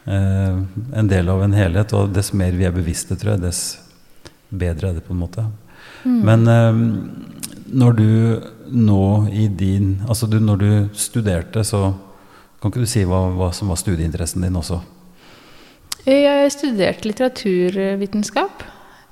en 0.06 1.08
del 1.10 1.28
av 1.28 1.42
en 1.42 1.54
helhet, 1.56 1.92
og 1.98 2.12
dess 2.14 2.32
mer 2.36 2.54
vi 2.54 2.66
er 2.68 2.74
bevisste, 2.74 3.16
tror 3.18 3.34
jeg, 3.34 3.42
dess 3.42 3.62
bedre 4.50 4.90
er 4.90 4.98
det 4.98 5.04
på 5.06 5.14
en 5.14 5.22
måte. 5.24 5.46
Mm. 6.06 6.18
Men 6.26 6.48
eh, 6.50 6.80
når 7.74 7.96
du 7.98 8.10
nå 8.66 9.28
i 9.30 9.46
din 9.48 10.02
Altså 10.08 10.26
du, 10.30 10.38
når 10.42 10.56
du 10.58 10.68
studerte, 10.98 11.64
så 11.64 11.94
kan 12.60 12.70
ikke 12.70 12.84
du 12.84 12.90
si 12.90 13.04
hva, 13.06 13.26
hva 13.34 13.50
som 13.54 13.70
var 13.70 13.78
studieinteressen 13.80 14.42
din 14.46 14.58
også? 14.58 14.80
Jeg 16.06 16.52
studerte 16.54 17.08
litteraturvitenskap. 17.08 18.62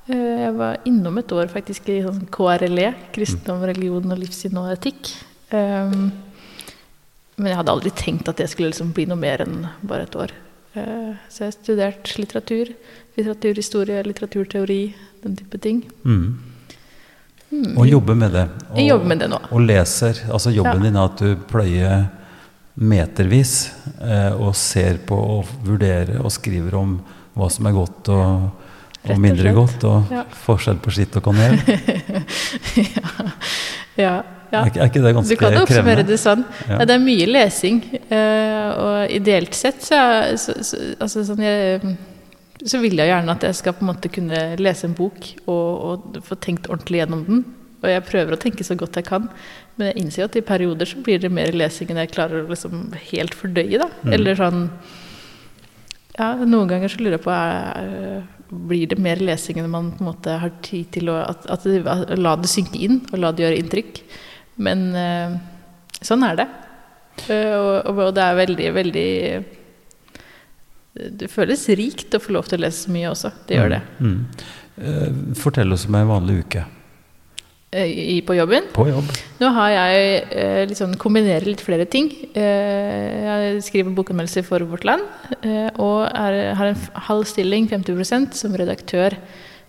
Eh, 0.07 0.45
Jeg 0.45 0.55
var 0.59 0.79
innom 0.87 1.19
et 1.19 1.35
år 1.35 1.51
faktisk 1.51 1.91
i 1.91 2.03
sånn 2.05 2.27
KRLE, 2.31 2.93
kristendom, 3.15 3.67
religion 3.67 4.15
og 4.15 4.21
livssyn 4.23 4.59
og 4.61 4.71
etikk. 4.77 5.11
Men 5.55 7.47
jeg 7.47 7.59
hadde 7.59 7.71
aldri 7.71 7.91
tenkt 7.95 8.29
at 8.31 8.39
det 8.41 8.49
skulle 8.51 8.73
liksom 8.73 8.91
bli 8.95 9.05
noe 9.07 9.19
mer 9.19 9.43
enn 9.45 9.69
bare 9.87 10.07
et 10.09 10.17
år. 10.19 10.33
Eh, 10.77 11.15
Så 11.29 11.45
jeg 11.45 11.47
har 11.47 11.55
studert 11.59 12.15
litteratur, 12.19 12.73
litteraturhistorie, 13.17 14.03
litteraturteori, 14.03 14.95
den 15.23 15.37
type 15.39 15.59
ting. 15.63 15.83
Mm. 16.05 16.39
Mm. 17.53 17.79
Og 17.79 17.87
jobber 17.87 18.15
med 18.19 18.33
det. 18.35 18.49
Og, 18.71 18.77
Jeg 18.79 18.89
jobber 18.89 19.07
med 19.07 19.19
det 19.23 19.29
nå. 19.31 19.39
Og 19.53 19.61
leser. 19.61 20.25
Altså 20.33 20.51
jobben 20.51 20.83
Ja. 20.83 20.89
din 20.89 20.97
er 20.97 21.05
at 21.05 21.17
du 21.19 21.37
pløyer 21.47 22.07
metervis 22.77 23.71
eh, 24.03 24.33
og 24.35 24.55
ser 24.57 24.99
på 25.07 25.15
og 25.15 25.47
vurderer 25.65 26.19
og 26.25 26.33
skriver 26.33 26.75
om 26.75 26.97
hva 27.37 27.49
som 27.51 27.67
er 27.67 27.73
godt 27.73 28.09
og, 28.09 28.51
og 29.09 29.19
mindre 29.21 29.53
godt, 29.55 29.85
og 29.85 30.11
Ja. 30.11 30.25
forskjell 30.25 30.79
på 30.83 30.91
skitt 30.91 31.17
og 31.17 31.23
kanel. 31.23 31.59
Ja, 33.97 34.03
ja. 34.03 34.23
Er, 34.51 34.69
er 34.69 34.91
ikke 34.91 35.03
det 35.03 35.15
Du 35.15 35.37
kan 35.41 35.57
oppsummere 35.61 36.03
krevende? 36.03 36.09
det 36.11 36.19
sånn. 36.21 36.45
Ja. 36.69 36.79
Ja. 36.81 36.89
det 36.89 36.97
er 36.97 37.05
mye 37.05 37.27
lesing. 37.31 37.83
eh, 38.09 38.69
og 38.75 39.15
ideelt 39.15 39.55
sett 39.55 39.83
så, 39.85 39.99
så, 40.41 40.57
så, 40.63 40.81
altså 40.99 41.25
sånn 41.27 41.43
jeg, 41.45 41.97
så 42.65 42.81
vil 42.83 42.97
jeg 43.01 43.11
gjerne 43.11 43.35
at 43.35 43.45
jeg 43.49 43.59
skal 43.61 43.77
på 43.77 43.85
en 43.85 43.93
måte 43.93 44.13
kunne 44.13 44.47
lese 44.61 44.89
en 44.89 44.97
bok 44.97 45.29
og, 45.45 45.69
og 45.89 46.25
få 46.25 46.39
tenkt 46.41 46.71
ordentlig 46.71 47.03
gjennom 47.03 47.25
den. 47.29 47.45
Og 47.85 47.91
jeg 47.93 48.05
prøver 48.09 48.35
å 48.35 48.41
tenke 48.41 48.65
så 48.65 48.77
godt 48.81 48.97
jeg 48.97 49.09
kan. 49.09 49.27
Men 49.77 49.91
jeg 49.91 50.05
innser 50.05 50.29
at 50.29 50.37
i 50.39 50.45
perioder 50.45 50.89
så 50.89 51.01
blir 51.05 51.21
det 51.21 51.33
mer 51.35 51.53
lesing 51.53 51.91
enn 51.93 52.01
jeg 52.01 52.15
klarer 52.15 52.45
å 52.45 52.53
liksom 52.53 52.87
helt 53.11 53.35
fordøye. 53.37 53.81
da. 53.83 53.91
Mm. 54.05 54.15
Eller 54.17 54.39
sånn 54.41 54.63
ja, 56.15 56.31
Noen 56.47 56.71
ganger 56.71 56.93
så 56.93 57.03
lurer 57.03 57.19
jeg 57.19 57.25
på 57.25 57.35
er, 57.35 58.23
Blir 58.71 58.87
det 58.93 59.01
mer 59.03 59.21
lesing 59.25 59.59
enn 59.61 59.73
man 59.73 59.91
på 59.97 60.05
en 60.05 60.11
måte 60.13 60.37
har 60.41 60.53
tid 60.65 60.93
til 60.95 61.11
å 61.11 61.19
at, 61.25 61.49
at, 61.51 61.67
at, 61.67 62.13
la 62.21 62.37
det 62.39 62.51
synke 62.53 62.79
inn 62.87 63.01
og 63.11 63.19
la 63.19 63.33
det 63.35 63.47
gjøre 63.47 63.59
inntrykk? 63.63 64.01
Men 64.63 64.85
eh, 64.99 65.37
sånn 66.05 66.23
er 66.27 66.39
det. 66.43 66.49
Eh, 67.29 67.55
og, 67.55 67.91
og, 67.95 68.13
det 68.15 68.23
er 68.25 68.39
veldig, 68.41 68.71
veldig 68.75 69.11
Det 71.21 71.29
føles 71.31 71.69
rikt 71.79 72.15
å 72.15 72.23
få 72.23 72.35
lov 72.35 72.49
til 72.51 72.59
å 72.59 72.67
lese 72.67 72.87
så 72.87 72.95
mye 72.95 73.11
også. 73.11 73.35
Det 73.49 73.59
gjør 73.59 73.77
det. 73.77 73.83
Mm. 73.99 74.15
Mm. 74.15 74.25
Eh, 74.77 75.11
Fortell 75.39 75.75
oss 75.75 75.87
om 75.89 75.99
ei 75.99 76.07
vanlig 76.09 76.43
uke 76.45 76.65
Eh, 77.75 77.91
I, 77.91 78.21
på 78.23 78.37
jobben. 78.37 78.69
på 78.73 78.87
jobb. 78.87 79.09
Nå 79.41 79.49
har 79.57 79.71
jeg 79.73 80.19
eh, 80.31 80.61
litt 80.69 80.79
sånn, 80.79 80.95
kombinerer 81.01 81.49
litt 81.49 81.63
flere 81.65 81.89
ting. 81.91 82.07
Eh, 82.31 83.25
jeg 83.25 83.65
skriver 83.67 83.97
bokanmeldelser 83.97 84.47
for 84.47 84.63
Vårt 84.71 84.87
Land. 84.87 85.03
Eh, 85.41 85.73
og 85.83 86.05
er, 86.07 86.55
har 86.55 86.71
en 86.71 86.85
halv 87.09 87.27
stilling, 87.27 87.67
50% 87.73 88.39
som 88.39 88.55
redaktør 88.55 89.17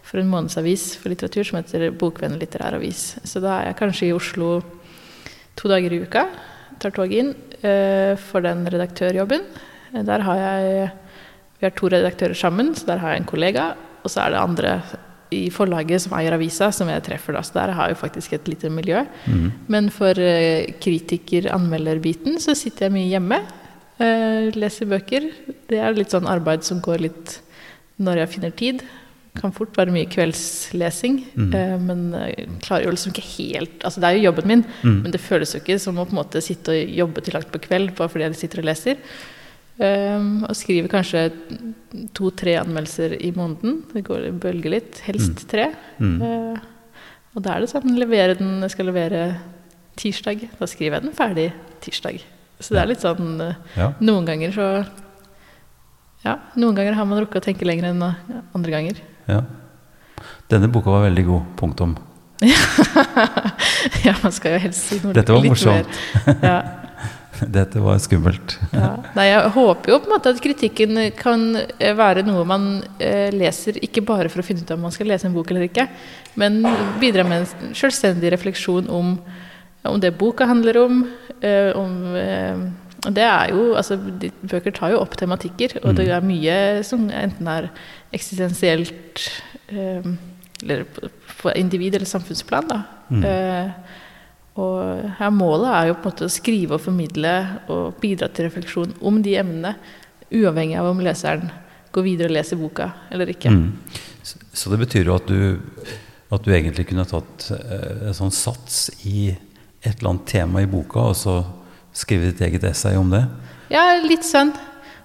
for 0.05 0.21
en 0.21 0.29
månedsavis 0.29 0.91
for 1.01 1.11
litteratur 1.11 1.47
som 1.47 1.57
heter 1.59 1.89
Bokvenn 1.97 2.37
litterær 2.39 2.77
avis. 2.77 3.15
Så 3.25 3.41
da 3.43 3.59
er 3.59 3.71
jeg 3.71 3.79
kanskje 3.79 4.09
i 4.09 4.13
Oslo 4.15 4.59
to 5.57 5.71
dager 5.71 5.95
i 5.95 6.03
uka. 6.05 6.27
Tar 6.81 6.93
tog 6.93 7.13
inn 7.15 7.33
eh, 7.61 8.13
for 8.19 8.45
den 8.45 8.67
redaktørjobben. 8.69 9.47
Der 10.05 10.27
har 10.27 10.43
jeg 10.43 10.93
Vi 11.55 11.63
har 11.63 11.71
to 11.71 11.87
redaktører 11.87 12.35
sammen, 12.35 12.73
så 12.75 12.85
der 12.85 12.99
har 12.99 13.13
jeg 13.13 13.21
en 13.21 13.29
kollega. 13.29 13.69
Og 14.03 14.11
så 14.11 14.25
er 14.25 14.33
det 14.33 14.41
andre 14.41 14.71
i 15.33 15.47
forlaget 15.49 16.03
som 16.03 16.13
eier 16.17 16.35
avisa, 16.35 16.67
som 16.75 16.89
jeg 16.91 17.03
treffer 17.05 17.33
da. 17.33 17.41
Så 17.41 17.55
der 17.55 17.71
har 17.73 17.87
jeg 17.89 17.97
faktisk 17.97 18.33
et 18.35 18.49
lite 18.51 18.69
miljø. 18.69 19.05
Mm. 19.25 19.47
Men 19.71 19.87
for 19.89 20.19
eh, 20.19 20.75
kritiker-anmelderbiten 20.83 22.37
så 22.43 22.53
sitter 22.59 22.89
jeg 22.89 22.95
mye 22.97 23.07
hjemme. 23.13 23.39
eh, 24.03 24.51
leser 24.53 24.91
bøker. 24.91 25.31
Det 25.69 25.79
er 25.79 25.95
litt 25.95 26.11
sånn 26.11 26.27
arbeid 26.27 26.67
som 26.67 26.83
går 26.83 27.07
litt 27.07 27.39
når 27.97 28.25
jeg 28.25 28.33
finner 28.35 28.51
tid. 28.51 28.83
Kan 29.36 29.52
fort 29.52 29.76
være 29.76 29.91
mye 29.91 30.08
kveldslesing, 30.08 31.17
Mm. 31.36 31.54
eh, 31.54 31.78
men 31.78 32.60
klarer 32.63 32.86
jo 32.86 32.91
liksom 32.95 33.12
ikke 33.13 33.26
helt 33.38 33.84
Altså 33.84 34.00
det 34.00 34.08
er 34.10 34.17
jo 34.17 34.32
jobben 34.32 34.48
min, 34.48 34.63
Mm. 34.84 35.02
men 35.04 35.12
det 35.12 35.19
føles 35.21 35.54
jo 35.54 35.60
ikke 35.60 35.80
som 35.80 35.95
å 35.98 36.06
på 36.08 36.12
en 36.15 36.24
måte 36.24 36.41
sitte 36.41 36.69
og 36.71 36.95
jobbe 36.95 37.21
til 37.24 37.34
langt 37.34 37.52
på 37.52 37.60
kveld 37.62 37.95
bare 37.95 38.10
fordi 38.10 38.24
jeg 38.30 38.36
sitter 38.36 38.60
og 38.60 38.65
leser. 38.65 38.98
Um, 39.78 40.45
og 40.48 40.56
skriver 40.56 40.88
kanskje 40.88 41.26
to-tre 42.15 42.54
anmeldelser 42.62 43.17
i 43.21 43.32
måneden. 43.36 43.84
Det 43.91 44.06
går 44.08 44.32
bølger 44.39 44.71
litt. 44.71 45.00
Helst 45.04 45.48
tre. 45.52 45.74
Mm. 46.00 46.21
Uh, 46.21 46.58
og 47.36 47.43
da 47.43 47.56
er 47.58 47.60
det 47.60 47.69
sånn 47.74 47.98
levere 48.00 48.38
den, 48.39 48.62
jeg 48.62 48.71
skal 48.71 48.86
levere 48.88 49.38
tirsdag. 49.98 50.48
Da 50.58 50.65
skriver 50.65 50.95
jeg 51.02 51.04
den 51.04 51.12
ferdig 51.17 51.52
tirsdag. 51.84 52.21
Så 52.62 52.69
det 52.71 52.82
er 52.84 52.88
litt 52.88 53.04
sånn 53.04 53.41
eh, 53.41 53.56
Ja. 53.76 53.89
Noen 54.00 54.26
ganger 54.26 54.54
så 54.56 54.88
Ja, 56.24 56.38
noen 56.56 56.74
ganger 56.74 56.93
har 56.95 57.06
man 57.06 57.19
rukket 57.19 57.43
å 57.43 57.45
tenke 57.52 57.67
lenger 57.67 57.89
enn 57.91 58.02
eh, 58.02 58.15
andre 58.56 58.71
ganger. 58.71 59.02
Ja. 59.29 59.43
Denne 60.51 60.69
boka 60.71 60.93
var 60.93 61.07
veldig 61.07 61.25
god. 61.25 61.51
Punktum. 61.59 61.95
ja, 64.05 64.15
man 64.21 64.33
skal 64.35 64.57
jo 64.57 64.63
helst 64.65 64.89
si 64.89 64.99
noe 65.01 65.15
Dette 65.15 65.33
var 65.33 65.45
morsomt. 65.47 66.01
Ja. 66.43 66.57
Dette 67.57 67.81
var 67.83 67.97
skummelt. 67.99 68.55
Ja. 68.71 68.91
Nei, 69.15 69.25
jeg 69.27 69.49
håper 69.55 69.91
jo 69.91 69.97
på 69.99 70.07
en 70.07 70.13
måte 70.13 70.31
at 70.31 70.39
kritikken 70.43 70.99
kan 71.19 71.43
eh, 71.57 71.95
være 71.97 72.23
noe 72.27 72.45
man 72.47 72.69
eh, 73.03 73.27
leser 73.35 73.81
ikke 73.83 74.05
bare 74.07 74.31
for 74.31 74.39
å 74.39 74.45
finne 74.47 74.63
ut 74.63 74.71
om 74.75 74.85
man 74.88 74.93
skal 74.95 75.09
lese 75.11 75.27
en 75.27 75.35
bok 75.35 75.51
eller 75.51 75.67
ikke, 75.67 75.88
men 76.39 76.61
bidra 77.01 77.25
med 77.27 77.43
en 77.43 77.75
selvstendig 77.75 78.31
refleksjon 78.31 78.88
om, 78.88 79.17
om 79.83 79.99
det 79.99 80.15
boka 80.15 80.47
handler 80.47 80.79
om. 80.85 81.03
Eh, 81.41 81.75
om 81.75 82.15
eh, 82.15 82.65
det 83.13 83.25
er 83.27 83.51
jo, 83.53 83.73
altså, 83.77 83.97
Bøker 84.41 84.73
tar 84.73 84.93
jo 84.93 85.01
opp 85.03 85.17
tematikker, 85.19 85.77
og 85.83 85.97
det 85.99 86.07
er 86.09 86.25
mye 86.25 86.55
som 86.87 87.09
enten 87.13 87.49
er 87.51 87.69
eksistensielt 88.15 89.25
eh, 89.69 90.07
Eller 90.63 90.85
på 91.41 91.51
individ- 91.51 91.95
eller 91.95 92.07
samfunnsplan. 92.07 92.67
da. 92.69 92.77
Mm. 93.09 93.23
Eh, 93.23 93.71
og 94.55 95.11
her 95.19 95.33
målet 95.35 95.67
er 95.73 95.87
jo 95.89 95.97
på 95.99 96.07
en 96.07 96.13
måte 96.13 96.29
å 96.29 96.31
skrive 96.31 96.77
og 96.77 96.81
formidle 96.85 97.33
og 97.67 97.97
bidra 97.99 98.29
til 98.31 98.47
refleksjon 98.47 98.95
om 99.03 99.19
de 99.21 99.35
emnene, 99.41 99.75
uavhengig 100.31 100.77
av 100.79 100.87
om 100.93 101.03
leseren 101.03 101.51
går 101.95 102.05
videre 102.07 102.31
og 102.31 102.37
leser 102.37 102.59
boka 102.59 102.87
eller 103.11 103.29
ikke. 103.33 103.51
Mm. 103.51 103.99
Så, 104.23 104.39
så 104.55 104.71
det 104.71 104.79
betyr 104.85 105.11
jo 105.11 105.17
at 105.19 105.27
du, 105.27 105.59
at 106.31 106.47
du 106.47 106.53
egentlig 106.55 106.87
kunne 106.89 107.05
tatt 107.09 107.49
eh, 107.55 108.07
en 108.09 108.17
sånn 108.17 108.33
sats 108.33 108.87
i 109.05 109.27
et 109.85 109.99
eller 109.99 110.15
annet 110.15 110.27
tema 110.31 110.63
i 110.63 110.71
boka, 110.71 111.11
og 111.11 111.19
så 111.19 111.35
skrive 111.95 112.31
ditt 112.31 112.43
eget 112.45 112.65
essay 112.71 112.97
om 112.99 113.12
det? 113.13 113.25
Ja, 113.73 113.95
litt 114.03 114.25
sånn. 114.27 114.53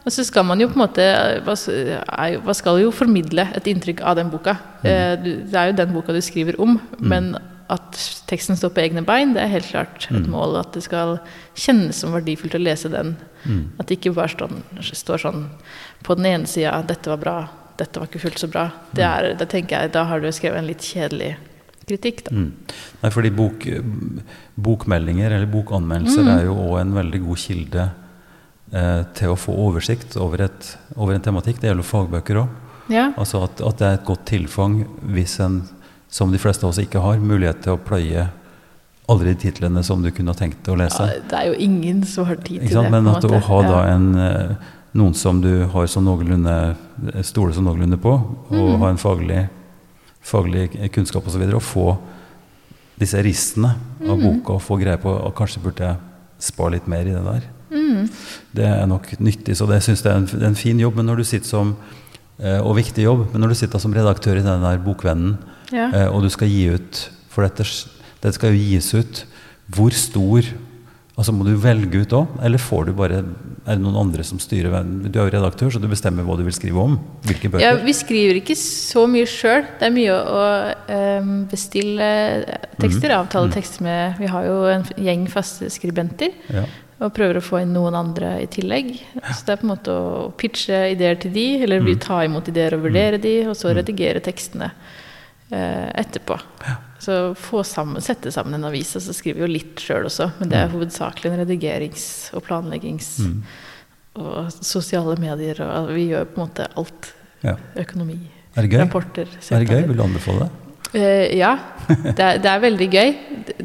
Og 0.01 0.13
så 0.15 0.25
skal 0.25 0.47
man 0.49 0.61
jo 0.63 0.69
på 0.71 0.79
en 0.79 0.85
måte 0.87 1.05
Hva 1.45 2.55
skal 2.57 2.79
jo 2.81 2.93
formidle 2.95 3.45
et 3.57 3.67
inntrykk 3.69 4.01
av 4.01 4.17
den 4.17 4.31
boka? 4.33 4.57
Mm. 4.81 5.27
Det 5.53 5.59
er 5.61 5.71
jo 5.71 5.79
den 5.83 5.93
boka 5.93 6.17
du 6.17 6.23
skriver 6.25 6.57
om, 6.63 6.79
men 6.99 7.35
at 7.71 7.99
teksten 8.27 8.59
står 8.59 8.73
på 8.75 8.83
egne 8.83 9.03
bein, 9.07 9.35
det 9.37 9.45
er 9.45 9.53
helt 9.53 9.69
klart 9.69 10.09
et 10.11 10.27
mål. 10.31 10.57
At 10.59 10.75
det 10.75 10.83
skal 10.83 11.19
kjennes 11.55 12.01
som 12.03 12.15
verdifullt 12.17 12.57
å 12.59 12.63
lese 12.63 12.91
den. 12.91 13.15
Mm. 13.45 13.63
At 13.79 13.87
det 13.87 14.01
ikke 14.01 14.17
bare 14.17 14.33
står, 14.33 14.57
står 14.91 15.23
sånn 15.23 15.45
på 16.07 16.17
den 16.19 16.27
ene 16.33 16.51
sida 16.51 16.81
'dette 16.83 17.13
var 17.13 17.21
bra', 17.23 17.49
'dette 17.79 18.01
var 18.01 18.11
ikke 18.11 18.25
fullt 18.25 18.43
så 18.43 18.49
bra'. 18.51 18.71
Det 18.97 19.05
er, 19.05 19.35
det 19.39 19.49
tenker 19.53 19.77
jeg, 19.77 19.93
da 19.93 20.05
har 20.05 20.21
du 20.21 20.33
skrevet 20.33 20.59
en 20.59 20.67
litt 20.73 20.83
kjedelig 20.83 21.37
kritikk, 21.91 22.25
da. 22.29 22.37
Mm. 22.37 22.79
Nei, 23.03 23.11
fordi 23.13 23.35
bok, 23.35 23.67
bokmeldinger 24.57 25.37
eller 25.37 25.51
bokanmeldelser 25.51 26.25
Mm. 26.25 26.33
er 26.37 26.45
jo 26.47 26.57
òg 26.57 26.81
en 26.81 26.97
veldig 26.97 27.23
god 27.27 27.45
kilde 27.45 27.91
eh, 28.73 29.03
til 29.19 29.35
å 29.35 29.39
få 29.39 29.55
oversikt 29.67 30.17
over, 30.17 30.47
et, 30.47 30.73
over 30.97 31.15
en 31.15 31.29
tematikk. 31.29 31.61
Det 31.61 31.71
gjelder 31.71 31.87
fagbøker 31.91 32.43
òg. 32.45 32.59
Ja. 32.91 33.13
Altså 33.19 33.45
at, 33.47 33.61
at 33.63 33.79
det 33.79 33.87
er 33.87 33.99
et 34.01 34.07
godt 34.09 34.27
tilfang 34.31 34.83
hvis 35.15 35.39
en, 35.43 35.63
som 36.11 36.33
de 36.33 36.41
fleste 36.43 36.67
av 36.67 36.73
oss 36.73 36.83
ikke 36.83 37.03
har, 37.03 37.23
mulighet 37.23 37.63
til 37.67 37.77
å 37.77 37.83
pløye 37.83 38.29
alle 39.11 39.27
de 39.31 39.35
titlene 39.43 39.83
som 39.87 40.03
du 40.03 40.11
kunne 40.15 40.35
tenkt 40.39 40.69
å 40.71 40.77
lese. 40.79 41.07
Ja, 41.07 41.23
det 41.31 41.39
er 41.39 41.49
jo 41.51 41.57
ingen 41.59 42.05
som 42.07 42.29
har 42.29 42.39
tid 42.39 42.63
til 42.67 42.77
det. 42.77 42.91
Men 42.95 43.09
at 43.11 43.27
å 43.27 43.41
ha 43.47 43.63
da 43.67 43.81
en, 43.91 44.11
eh, 44.19 44.53
noen 44.99 45.15
som 45.19 45.41
du 45.43 45.67
har 45.71 45.87
som 45.91 46.07
noenlunde 46.07 46.77
stoler 47.27 47.55
som 47.57 47.67
noenlunde 47.67 47.99
på, 48.03 48.13
og 48.51 48.55
mm. 48.55 48.79
ha 48.83 48.91
en 48.93 49.01
faglig, 49.01 49.49
faglig 50.23 50.71
kunnskap 50.93 51.27
osv., 51.27 51.43
og, 51.43 51.51
så 51.51 51.57
og 51.57 51.63
få 51.63 51.87
disse 53.01 53.23
ristene 53.25 53.71
av 54.05 54.19
Mhm. 54.19 54.23
boka 54.43 54.53
og 54.59 54.63
få 54.63 54.77
greie 54.81 54.99
på 55.01 55.09
og 55.09 55.35
kanskje 55.35 55.63
burde 55.63 55.79
jeg 55.87 55.97
spare 56.39 56.73
litt 56.73 56.89
mer 56.89 57.01
i 57.07 57.15
det 57.15 57.25
der. 57.25 57.43
Mm. 57.71 58.09
Det 58.55 58.65
er 58.67 58.87
nok 58.87 59.07
nyttig, 59.21 59.57
så 59.57 59.67
det 59.69 59.83
syns 59.83 60.03
jeg 60.03 60.13
er 60.13 60.17
en, 60.17 60.27
det 60.27 60.43
er 60.43 60.47
en 60.49 60.55
fin 60.55 60.79
jobb, 60.79 60.97
men 60.97 61.07
når 61.07 61.17
du 61.17 61.25
sitter 61.25 61.47
som 61.49 61.77
eh, 62.39 62.59
og 62.61 62.77
viktig 62.77 63.05
jobb, 63.05 63.29
men 63.33 63.41
når 63.41 63.49
du 63.49 63.55
sitter 63.55 63.79
som 63.79 63.93
redaktør 63.93 64.37
i 64.37 64.43
den 64.43 64.63
der 64.63 64.79
Bokvennen, 64.79 65.39
Ja. 65.73 65.87
Eh, 65.95 66.09
og 66.11 66.23
du 66.23 66.29
skal 66.29 66.49
gi 66.49 66.67
ut 66.75 67.11
For 67.31 67.43
dette, 67.47 67.63
dette, 68.21 68.33
skal 68.35 68.51
jo 68.51 68.59
gis 68.59 68.93
ut. 68.93 69.25
Hvor 69.71 69.91
stor 69.95 70.43
Altså 71.17 71.33
Må 71.33 71.45
du 71.45 71.55
velge 71.55 72.01
ut 72.01 72.11
òg, 72.11 72.27
eller 72.43 72.59
får 72.59 72.87
du 72.87 72.93
bare 72.93 73.25
Er 73.69 73.77
det 73.77 73.85
noen 73.85 73.99
andre 74.01 74.25
som 74.25 74.39
styrer 74.41 74.73
Du 75.05 75.19
er 75.21 75.27
jo 75.27 75.33
redaktør, 75.35 75.69
så 75.75 75.81
du 75.83 75.87
bestemmer 75.91 76.25
hva 76.25 76.39
du 76.39 76.43
vil 76.47 76.55
skrive 76.57 76.81
om? 76.81 76.95
Hvilke 77.29 77.51
bøker? 77.53 77.65
Ja, 77.65 77.75
vi 77.77 77.93
skriver 77.97 78.39
ikke 78.41 78.57
så 78.57 79.05
mye 79.11 79.29
sjøl. 79.29 79.67
Det 79.79 79.89
er 79.91 79.93
mye 79.93 80.17
å, 80.17 80.45
um, 81.21 81.35
bestille 81.51 82.09
tekster, 82.81 83.13
mm. 83.13 83.17
avtale 83.19 83.53
tekster 83.53 83.85
med 83.85 84.23
Vi 84.23 84.31
har 84.33 84.49
jo 84.49 84.57
en 84.73 84.87
gjeng 84.97 85.29
faste 85.33 85.69
skribenter. 85.73 86.33
Ja. 86.49 86.65
Og 87.05 87.13
prøver 87.17 87.41
å 87.41 87.45
få 87.45 87.63
inn 87.63 87.73
noen 87.77 87.97
andre 87.97 88.39
i 88.43 88.49
tillegg. 88.53 88.95
Så 89.29 89.45
det 89.45 89.55
er 89.55 89.61
på 89.61 89.69
en 89.69 89.75
måte 89.75 89.93
å 89.93 90.29
pitche 90.41 90.83
ideer 90.95 91.21
til 91.21 91.33
de, 91.37 91.49
eller 91.63 91.85
vi 91.85 91.97
Mm. 91.97 92.01
ta 92.01 92.25
imot 92.25 92.49
ideer 92.49 92.77
og 92.77 92.85
vurdere 92.89 93.21
de, 93.21 93.47
og 93.49 93.57
så 93.57 93.73
redigere 93.77 94.21
tekstene 94.25 94.73
uh, 95.53 95.89
etterpå. 96.01 96.41
Så 97.01 97.35
få 97.41 97.63
sammen, 97.65 98.03
sette 98.05 98.29
sammen 98.35 98.55
en 98.59 98.65
avis, 98.69 98.95
og 98.99 99.03
så 99.03 99.15
skriver 99.17 99.41
vi 99.41 99.47
jo 99.47 99.53
litt 99.55 99.81
sjøl 99.81 100.05
også. 100.05 100.31
Men 100.39 100.49
det 100.51 100.59
er 100.59 100.69
Mm. 100.69 100.75
hovedsakelig 100.77 101.31
en 101.33 101.41
redigerings- 101.47 102.35
og 102.35 102.45
planleggings- 102.45 103.19
Mm. 103.25 103.43
og 104.17 104.51
sosiale 104.53 105.17
medier. 105.19 105.61
Og 105.65 105.89
vi 105.95 106.09
gjør 106.11 106.27
på 106.27 106.41
en 106.43 106.49
måte 106.49 106.67
alt. 106.77 107.13
ja. 107.43 107.57
Økonomi, 107.77 108.19
Er 108.57 108.63
det 108.63 108.71
gøy? 108.71 108.81
rapporter. 108.85 109.27
Er 109.51 109.59
det 109.65 109.69
gøy? 109.69 109.87
Vil 109.87 109.97
du 109.97 110.03
anbefale 110.03 110.41
det? 110.41 110.51
Uh, 110.93 111.37
ja, 111.39 111.57
det 111.89 112.19
er, 112.19 112.39
det 112.43 112.47
er 112.51 112.61
veldig 112.61 112.91
gøy. 112.91 113.17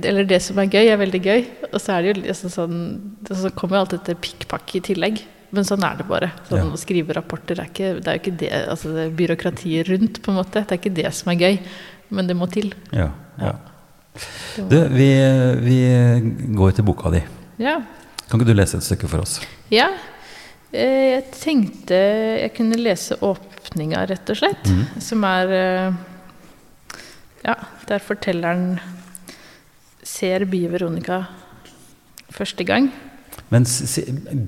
Eller 0.05 0.23
det 0.25 0.41
som 0.41 0.57
er 0.59 0.67
gøy, 0.67 0.87
er 0.93 0.97
veldig 0.97 1.21
gøy. 1.23 1.45
Og 1.73 1.79
så 1.81 1.93
er 1.97 2.01
det 2.03 2.15
jo 2.15 2.21
liksom 2.21 2.49
sånn 2.53 3.11
Så 3.27 3.49
kommer 3.51 3.77
jo 3.77 3.81
alt 3.81 3.89
dette 3.97 4.15
pikkpakk 4.21 4.75
i 4.75 4.79
tillegg. 4.79 5.23
Men 5.51 5.63
sånn 5.63 5.83
er 5.83 5.97
det 5.97 6.07
bare. 6.07 6.31
Sånn, 6.47 6.57
Ja. 6.57 6.63
Å 6.71 6.77
skrive 6.77 7.13
rapporter 7.15 7.59
er 7.59 7.65
ikke, 7.65 8.01
det 8.03 8.07
er 8.07 8.17
jo 8.19 8.31
ikke 8.31 8.37
det 8.37 8.51
altså 8.69 8.93
det 8.93 9.15
byråkratiet 9.17 9.87
rundt, 9.89 10.21
på 10.21 10.29
en 10.29 10.37
måte. 10.37 10.65
Det 10.67 10.71
er 10.71 10.77
ikke 10.77 10.93
det 10.93 11.13
som 11.13 11.31
er 11.31 11.35
gøy. 11.37 11.59
Men 12.09 12.27
det 12.27 12.35
må 12.37 12.47
til. 12.51 12.73
Ja. 12.93 13.09
ja. 13.41 13.53
Du, 14.57 14.77
vi, 14.93 15.07
vi 15.65 15.77
går 16.55 16.71
til 16.77 16.85
boka 16.87 17.11
di. 17.13 17.23
ja. 17.59 17.79
Kan 18.25 18.39
ikke 18.41 18.47
du 18.49 18.57
lese 18.57 18.77
et 18.79 18.83
stykke 18.87 19.07
for 19.07 19.21
oss? 19.21 19.39
ja. 19.69 19.89
Eh, 20.73 21.11
Jeg 21.15 21.25
tenkte 21.31 21.95
jeg 22.41 22.51
kunne 22.57 22.75
lese 22.81 23.15
åpninga, 23.23 24.01
rett 24.09 24.29
og 24.33 24.39
slett. 24.39 24.65
Mm. 24.65 25.01
Som 25.01 25.23
er 25.29 25.53
eh, 25.55 25.93
Ja, 27.45 27.53
der 27.87 27.99
fortelleren 28.01 28.79
ser 30.03 30.45
Bie 30.49 30.67
Veronica 30.73 31.21
første 32.33 32.65
gang. 32.65 32.89
Men 33.53 33.63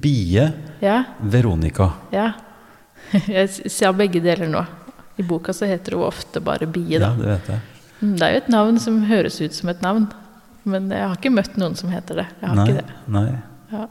Bie 0.02 0.48
Ja, 0.82 1.04
Veronica. 1.22 1.92
ja. 2.12 2.32
Jeg 3.28 3.50
ser 3.72 3.94
begge 3.96 4.20
deler 4.20 4.50
nå. 4.52 4.66
I 5.18 5.24
boka 5.26 5.54
så 5.54 5.66
heter 5.70 5.96
hun 5.98 6.06
ofte 6.08 6.40
bare 6.44 6.68
Bie, 6.70 7.00
da. 7.02 7.10
Ja, 7.12 7.16
det 7.18 7.28
vet 7.32 7.48
jeg. 7.54 7.60
Mm, 8.02 8.16
Det 8.20 8.22
er 8.28 8.32
jo 8.36 8.42
et 8.44 8.50
navn 8.54 8.80
som 8.80 9.00
høres 9.10 9.40
ut 9.42 9.54
som 9.58 9.70
et 9.74 9.82
navn. 9.82 10.08
Men 10.68 10.90
jeg 10.92 11.02
har 11.08 11.16
ikke 11.18 11.32
møtt 11.34 11.56
noen 11.58 11.76
som 11.80 11.90
heter 11.90 12.20
det. 12.22 12.28
Jeg 12.42 12.50
har 12.50 12.56
Nei, 12.60 12.66
ikke 12.68 12.82
det. 12.82 12.98
nei. 13.08 13.26
Ja. 13.72 13.86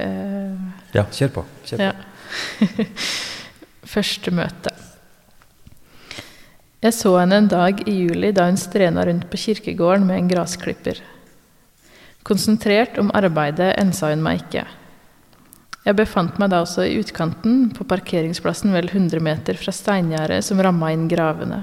Uh, 0.00 0.70
Ja, 0.94 1.04
kjør 1.12 1.32
på. 1.34 1.44
Kjør 1.66 1.82
på. 1.82 1.88
Ja. 1.90 2.86
Første 3.94 4.30
møte. 4.32 4.72
Jeg 6.80 6.94
så 6.96 7.12
henne 7.20 7.36
en 7.42 7.48
dag 7.50 7.82
i 7.90 7.92
juli 8.06 8.30
da 8.32 8.46
hun 8.48 8.56
strena 8.56 9.02
rundt 9.04 9.26
på 9.28 9.36
kirkegården 9.42 10.06
med 10.08 10.16
en 10.22 10.30
grasklipper. 10.30 11.02
Konsentrert 12.24 12.96
om 13.00 13.10
arbeidet 13.16 13.74
ensa 13.80 14.08
hun 14.14 14.22
meg 14.24 14.40
ikke. 14.46 14.64
Jeg 15.86 15.96
befant 15.96 16.36
meg 16.40 16.50
da 16.52 16.60
også 16.60 16.84
i 16.84 16.98
utkanten, 17.00 17.70
på 17.72 17.86
parkeringsplassen 17.88 18.74
vel 18.76 18.90
100 18.90 19.22
meter 19.24 19.56
fra 19.56 19.72
steingjerdet 19.72 20.42
som 20.44 20.60
ramma 20.60 20.90
inn 20.92 21.06
gravene. 21.08 21.62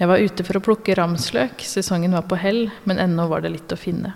Jeg 0.00 0.08
var 0.08 0.20
ute 0.20 0.44
for 0.44 0.58
å 0.58 0.64
plukke 0.64 0.96
ramsløk, 0.96 1.60
sesongen 1.64 2.16
var 2.16 2.24
på 2.28 2.38
hell, 2.40 2.66
men 2.84 3.00
ennå 3.00 3.28
var 3.28 3.44
det 3.44 3.52
litt 3.52 3.72
å 3.72 3.80
finne. 3.80 4.14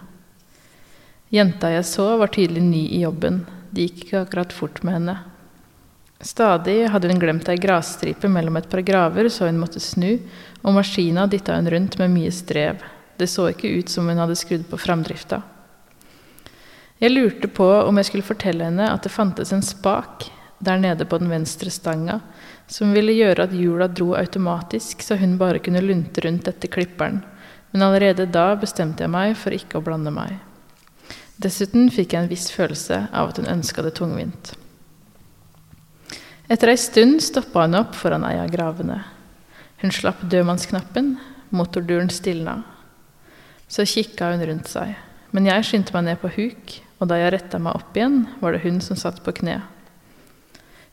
Jenta 1.33 1.71
jeg 1.73 1.87
så, 1.89 2.09
var 2.21 2.33
tydelig 2.33 2.63
ny 2.65 2.83
i 2.97 3.03
jobben. 3.05 3.45
Det 3.71 3.87
gikk 3.87 4.01
ikke 4.05 4.25
akkurat 4.25 4.57
fort 4.57 4.81
med 4.83 4.99
henne. 4.99 5.17
Stadig 6.21 6.83
hadde 6.93 7.09
hun 7.09 7.21
glemt 7.21 7.49
ei 7.49 7.61
grasstripe 7.61 8.29
mellom 8.29 8.59
et 8.61 8.69
par 8.69 8.83
graver, 8.85 9.31
så 9.33 9.49
hun 9.49 9.61
måtte 9.61 9.81
snu, 9.81 10.19
og 10.61 10.77
maskina 10.77 11.25
dytta 11.31 11.57
hun 11.57 11.71
rundt 11.73 11.97
med 12.01 12.13
mye 12.13 12.33
strev. 12.35 12.83
Det 13.17 13.29
så 13.29 13.49
ikke 13.53 13.71
ut 13.77 13.93
som 13.93 14.09
hun 14.09 14.21
hadde 14.21 14.37
skrudd 14.37 14.67
på 14.69 14.81
framdrifta. 14.81 15.41
Jeg 17.01 17.15
lurte 17.15 17.49
på 17.49 17.65
om 17.65 17.97
jeg 17.97 18.11
skulle 18.11 18.27
fortelle 18.27 18.67
henne 18.67 18.91
at 18.93 19.07
det 19.07 19.13
fantes 19.15 19.55
en 19.57 19.65
spak 19.65 20.27
der 20.61 20.77
nede 20.77 21.07
på 21.09 21.17
den 21.17 21.31
venstre 21.33 21.73
stanga, 21.73 22.19
som 22.69 22.93
ville 22.93 23.15
gjøre 23.17 23.47
at 23.47 23.55
hjula 23.57 23.87
dro 23.89 24.13
automatisk, 24.19 25.01
så 25.03 25.17
hun 25.17 25.39
bare 25.41 25.63
kunne 25.65 25.81
lunte 25.81 26.21
rundt 26.21 26.51
etter 26.51 26.69
klipperen, 26.69 27.23
men 27.73 27.85
allerede 27.87 28.29
da 28.29 28.53
bestemte 28.61 29.07
jeg 29.07 29.13
meg 29.15 29.33
for 29.41 29.57
ikke 29.57 29.81
å 29.81 29.85
blande 29.87 30.13
meg. 30.13 30.37
Dessuten 31.41 31.89
fikk 31.89 32.13
jeg 32.13 32.27
en 32.27 32.29
viss 32.29 32.51
følelse 32.53 33.07
av 33.17 33.33
at 33.33 33.41
hun 33.41 33.49
ønska 33.49 33.87
det 33.87 33.95
tungvint. 33.97 34.53
Etter 36.53 36.75
ei 36.75 36.77
stund 36.83 37.23
stoppa 37.25 37.65
hun 37.65 37.79
opp 37.81 37.97
foran 37.97 38.27
ei 38.29 38.37
av 38.43 38.53
gravene. 38.53 38.99
Hun 39.81 39.95
slapp 39.95 40.21
dødmannsknappen, 40.29 41.15
motorduren 41.49 42.13
stilna. 42.13 42.59
Så 43.71 43.89
kikka 43.89 44.35
hun 44.35 44.45
rundt 44.45 44.69
seg, 44.69 44.93
men 45.33 45.49
jeg 45.49 45.65
skyndte 45.65 45.97
meg 45.97 46.11
ned 46.11 46.21
på 46.21 46.35
huk, 46.37 46.77
og 47.01 47.09
da 47.09 47.17
jeg 47.17 47.33
retta 47.35 47.59
meg 47.59 47.79
opp 47.81 47.97
igjen, 47.97 48.27
var 48.41 48.55
det 48.55 48.63
hun 48.67 48.81
som 48.85 48.99
satt 49.01 49.23
på 49.25 49.35
kne. 49.41 49.59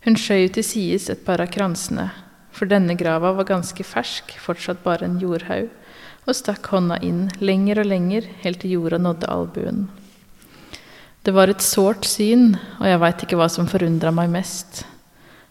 Hun 0.07 0.15
skjøv 0.15 0.53
til 0.55 0.63
sides 0.63 1.09
et 1.11 1.25
par 1.27 1.43
av 1.43 1.51
kransene, 1.51 2.09
for 2.55 2.69
denne 2.71 2.95
grava 2.97 3.33
var 3.37 3.49
ganske 3.49 3.83
fersk, 3.83 4.31
fortsatt 4.39 4.79
bare 4.85 5.05
en 5.05 5.19
jordhaug, 5.21 5.67
og 6.27 6.35
stakk 6.35 6.71
hånda 6.71 6.99
inn 7.05 7.27
lenger 7.43 7.83
og 7.83 7.89
lenger, 7.91 8.27
helt 8.43 8.63
til 8.63 8.77
jorda 8.77 8.99
nådde 9.03 9.29
albuen. 9.31 9.87
Det 11.27 11.33
var 11.35 11.51
et 11.51 11.63
sårt 11.63 12.07
syn, 12.07 12.53
og 12.79 12.87
jeg 12.87 13.01
veit 13.03 13.23
ikke 13.25 13.39
hva 13.39 13.49
som 13.51 13.67
forundra 13.67 14.13
meg 14.15 14.31
mest. 14.31 14.85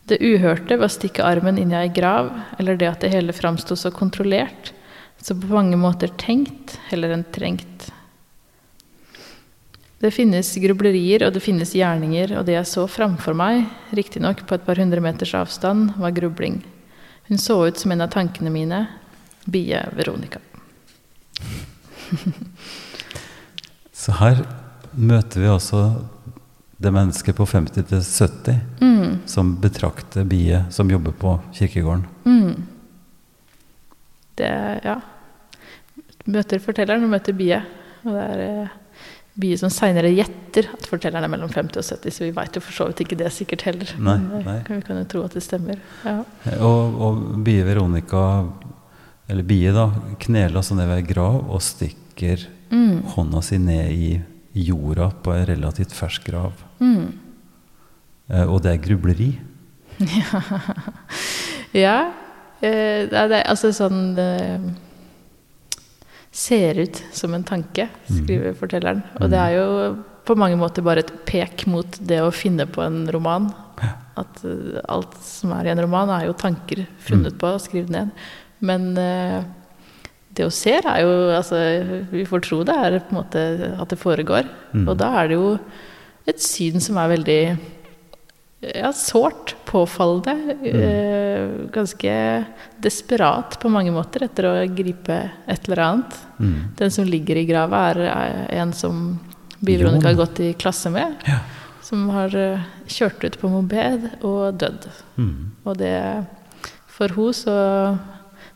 Det 0.09 0.23
uhørte 0.25 0.79
ved 0.79 0.87
å 0.87 0.93
stikke 0.93 1.25
armen 1.27 1.59
inn 1.61 1.75
i 1.75 1.81
ei 1.83 1.93
grav, 1.93 2.31
eller 2.57 2.81
det 2.81 2.89
at 2.89 3.05
det 3.05 3.13
hele 3.13 3.37
framsto 3.37 3.77
så 3.77 3.93
kontrollert, 3.93 4.73
så 5.21 5.37
på 5.37 5.51
mange 5.53 5.77
måter 5.81 6.13
tenkt 6.21 6.79
heller 6.89 7.13
enn 7.13 7.27
trengt. 7.35 7.91
Det 10.01 10.11
finnes 10.13 10.51
grublerier, 10.61 11.25
og 11.25 11.33
det 11.33 11.41
finnes 11.41 11.73
gjerninger, 11.73 12.35
og 12.37 12.45
det 12.45 12.59
jeg 12.59 12.69
så 12.69 12.85
framfor 12.91 13.37
meg, 13.37 13.65
riktignok 13.97 14.43
på 14.47 14.59
et 14.59 14.67
par 14.67 14.77
hundre 14.77 15.01
meters 15.01 15.33
avstand, 15.39 15.95
var 15.97 16.13
grubling. 16.17 16.61
Hun 17.31 17.41
så 17.41 17.57
ut 17.67 17.81
som 17.81 17.95
en 17.95 18.05
av 18.05 18.13
tankene 18.13 18.53
mine, 18.53 18.83
Bie 19.49 19.81
Veronica. 19.97 20.43
Så 23.97 24.13
her 24.21 24.43
møter 24.93 25.41
vi 25.43 25.49
også 25.51 25.81
det 26.83 26.93
mennesket 26.93 27.35
på 27.39 27.47
50 27.49 27.87
til 27.89 28.03
70 28.05 28.61
Mm, 28.85 29.23
som 29.27 29.55
betrakter 29.61 30.25
Bie 30.29 30.65
som 30.71 30.91
jobber 30.91 31.13
på 31.17 31.41
kirkegården. 31.55 32.05
mm. 32.25 32.67
Det 34.37 34.51
ja 34.85 35.01
Møter 36.27 36.59
fortelleren 36.59 37.05
og 37.07 37.11
møter 37.11 37.33
Bie. 37.33 37.63
Og 38.05 38.13
det 38.13 38.25
er 38.27 38.69
eh, 39.37 39.41
Bie 39.41 39.57
som 39.61 39.69
seinere 39.71 40.09
gjetter 40.17 40.69
at 40.73 40.87
fortelleren 40.89 41.25
er 41.25 41.29
mellom 41.29 41.51
50 41.53 41.77
og 41.77 41.85
70, 41.85 42.11
så 42.17 42.25
vi 42.25 42.31
veit 42.37 42.57
jo 42.57 42.61
for 42.65 42.73
så 42.73 42.87
vidt 42.89 43.03
ikke 43.05 43.19
det 43.21 43.33
sikkert 43.33 43.63
heller. 43.69 43.91
Nei, 44.01 44.17
eh, 44.17 44.45
nei. 44.47 44.59
Vi 44.69 44.81
kan 44.87 44.97
jo 44.97 45.05
tro 45.13 45.25
at 45.27 45.35
det 45.37 45.43
stemmer. 45.45 45.77
Ja. 46.05 46.23
Og, 46.65 46.97
og 47.09 47.21
Bie 47.45 47.65
Veronica, 47.69 48.23
eller 49.29 49.43
Bie, 49.45 49.73
da, 49.77 49.91
kneler 50.23 50.57
altså 50.57 50.75
ned 50.79 50.89
ved 50.89 51.03
ei 51.03 51.09
grav 51.15 51.43
og 51.51 51.61
stikker 51.63 52.47
Mm, 52.67 53.03
hånda 53.13 53.39
si 53.47 53.59
ned 53.63 53.93
i 53.95 54.09
jorda 54.67 55.11
på 55.23 55.31
ei 55.37 55.45
relativt 55.47 55.93
fersk 55.95 56.25
grav. 56.27 56.53
mm. 56.81 57.07
Eh, 58.29 58.43
og 58.51 58.63
det 58.65 58.73
er 58.73 58.81
grubleri. 58.83 59.29
Ja. 61.77 62.11
eh, 62.61 63.07
Det 63.07 63.13
er, 63.15 63.29
det 63.29 63.39
er 63.43 63.51
altså 63.53 63.71
sånn 63.77 64.15
det 64.17 64.31
ser 66.37 66.81
ut 66.83 66.99
som 67.17 67.35
en 67.35 67.45
tanke, 67.47 67.89
skriver 68.11 68.57
fortelleren. 68.59 69.01
Og 69.21 69.31
det 69.33 69.41
er 69.41 69.57
jo 69.57 69.69
på 70.27 70.37
mange 70.39 70.59
måter 70.59 70.85
bare 70.85 71.05
et 71.05 71.13
pek 71.29 71.65
mot 71.71 71.99
det 72.03 72.19
å 72.21 72.35
finne 72.35 72.67
på 72.69 72.83
en 72.85 73.05
roman. 73.15 73.49
At 74.19 74.43
eh, 74.45 74.81
alt 74.91 75.15
som 75.25 75.55
er 75.57 75.69
i 75.69 75.73
en 75.73 75.85
roman, 75.85 76.13
er 76.13 76.27
jo 76.29 76.37
tanker 76.37 76.85
funnet 77.07 77.39
på 77.41 77.55
og 77.55 77.63
skrevet 77.65 77.93
ned. 77.95 78.13
Men 78.67 78.91
eh, 79.01 79.39
det 80.37 80.45
hun 80.45 80.53
ser, 80.53 80.85
er 80.89 81.05
jo 81.05 81.13
altså, 81.37 81.61
Vi 82.13 82.27
får 82.29 82.45
tro 82.45 82.61
det 82.69 82.77
er 82.77 82.99
på 83.01 83.15
en 83.15 83.21
måte 83.23 83.45
at 83.73 83.93
det 83.93 84.01
foregår. 84.01 84.49
Mm. 84.75 84.87
Og 84.87 84.97
da 85.01 85.13
er 85.23 85.31
det 85.31 85.39
jo 85.39 85.55
et 86.27 86.43
syn 86.43 86.83
som 86.83 86.99
er 87.01 87.15
veldig 87.15 87.41
ja, 88.75 88.93
sårt, 88.93 89.57
påfallende. 89.65 90.57
Eh, 90.63 91.71
ganske 91.73 92.45
desperat 92.77 93.59
på 93.61 93.69
mange 93.69 93.93
måter 93.95 94.27
etter 94.27 94.49
å 94.49 94.55
gripe 94.75 95.19
et 95.47 95.69
eller 95.69 95.83
annet. 95.85 96.19
Mm. 96.39 96.59
Den 96.79 96.91
som 96.91 97.07
ligger 97.09 97.39
i 97.39 97.47
grava, 97.49 97.83
er, 97.91 98.03
er 98.11 98.61
en 98.63 98.73
som 98.77 99.05
Bi-Veronica 99.59 100.11
har 100.11 100.19
gått 100.19 100.41
i 100.41 100.53
klasse 100.59 100.91
med. 100.91 101.15
Ja. 101.27 101.41
Som 101.83 102.09
har 102.15 102.35
eh, 102.37 102.67
kjørt 102.91 103.25
ut 103.25 103.39
på 103.41 103.51
moped 103.51 104.11
og 104.27 104.59
dødd. 104.61 104.91
Mm. 105.17 105.35
Og 105.65 105.79
det 105.81 105.97
For 106.97 107.13
henne 107.13 107.35
så, 107.37 107.57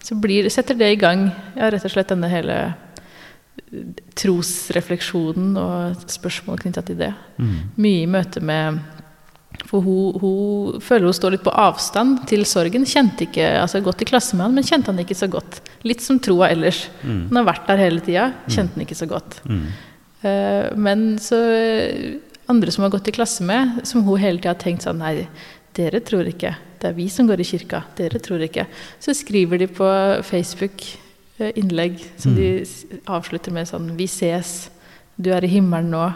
så 0.02 0.16
blir, 0.16 0.48
setter 0.50 0.78
det 0.78 0.94
i 0.94 1.00
gang 1.00 1.28
ja, 1.56 1.68
rett 1.70 1.84
og 1.84 1.92
slett 1.92 2.10
denne 2.12 2.30
hele 2.32 2.56
eh, 2.70 3.92
trosrefleksjonen 4.18 5.52
og 5.60 6.08
spørsmål 6.10 6.64
knytta 6.64 6.82
til 6.88 6.98
det. 7.04 7.12
Mm. 7.38 7.54
Mye 7.76 8.02
i 8.02 8.10
møte 8.10 8.42
med 8.42 8.80
For 9.68 9.84
hun, 9.84 10.16
hun 10.22 10.80
føler 10.84 11.10
hun 11.10 11.16
står 11.16 11.36
litt 11.36 11.44
på 11.44 11.52
avstand 11.52 12.24
til 12.30 12.46
sorgen. 12.48 12.86
Kjente 12.88 13.26
ikke, 13.26 13.52
altså 13.60 13.82
Gått 13.84 14.02
i 14.04 14.08
klasse 14.08 14.38
med 14.38 14.48
han, 14.48 14.56
men 14.56 14.66
kjente 14.66 14.92
han 14.92 15.02
ikke 15.02 15.18
så 15.18 15.28
godt. 15.30 15.60
Litt 15.86 16.02
som 16.04 16.18
troa 16.22 16.50
ellers. 16.54 16.86
Mm. 17.02 17.28
Han 17.28 17.40
har 17.42 17.46
vært 17.52 17.70
der 17.70 17.84
hele 17.84 18.04
tida, 18.04 18.30
kjente 18.48 18.78
han 18.78 18.86
ikke 18.86 18.98
så 18.98 19.08
godt. 19.10 19.38
Mm. 19.46 19.62
Uh, 20.20 20.66
men 20.76 21.04
så 21.22 21.38
andre 22.50 22.74
som 22.74 22.84
har 22.84 22.92
gått 22.92 23.08
i 23.08 23.14
klasse 23.14 23.44
med, 23.46 23.80
som 23.88 24.04
hun 24.04 24.20
hele 24.20 24.40
tida 24.40 24.54
har 24.54 24.60
tenkt 24.60 24.84
sånn 24.84 25.00
Nei, 25.00 25.28
dere 25.76 26.02
tror 26.04 26.28
ikke. 26.28 26.56
Det 26.80 26.90
er 26.90 26.96
vi 26.96 27.06
som 27.12 27.28
går 27.28 27.42
i 27.42 27.46
kirka. 27.46 27.84
Dere 27.98 28.20
tror 28.22 28.42
ikke. 28.44 28.66
Så 29.02 29.14
skriver 29.16 29.60
de 29.60 29.68
på 29.70 29.88
Facebook 30.26 30.82
eh, 31.38 31.52
innlegg 31.60 32.00
som 32.16 32.34
de 32.36 32.50
avslutter 33.04 33.54
med 33.54 33.68
sånn 33.68 33.92
Vi 33.98 34.08
ses. 34.10 34.70
Du 35.20 35.30
er 35.36 35.44
i 35.44 35.52
himmelen 35.52 35.92
nå. 35.92 36.06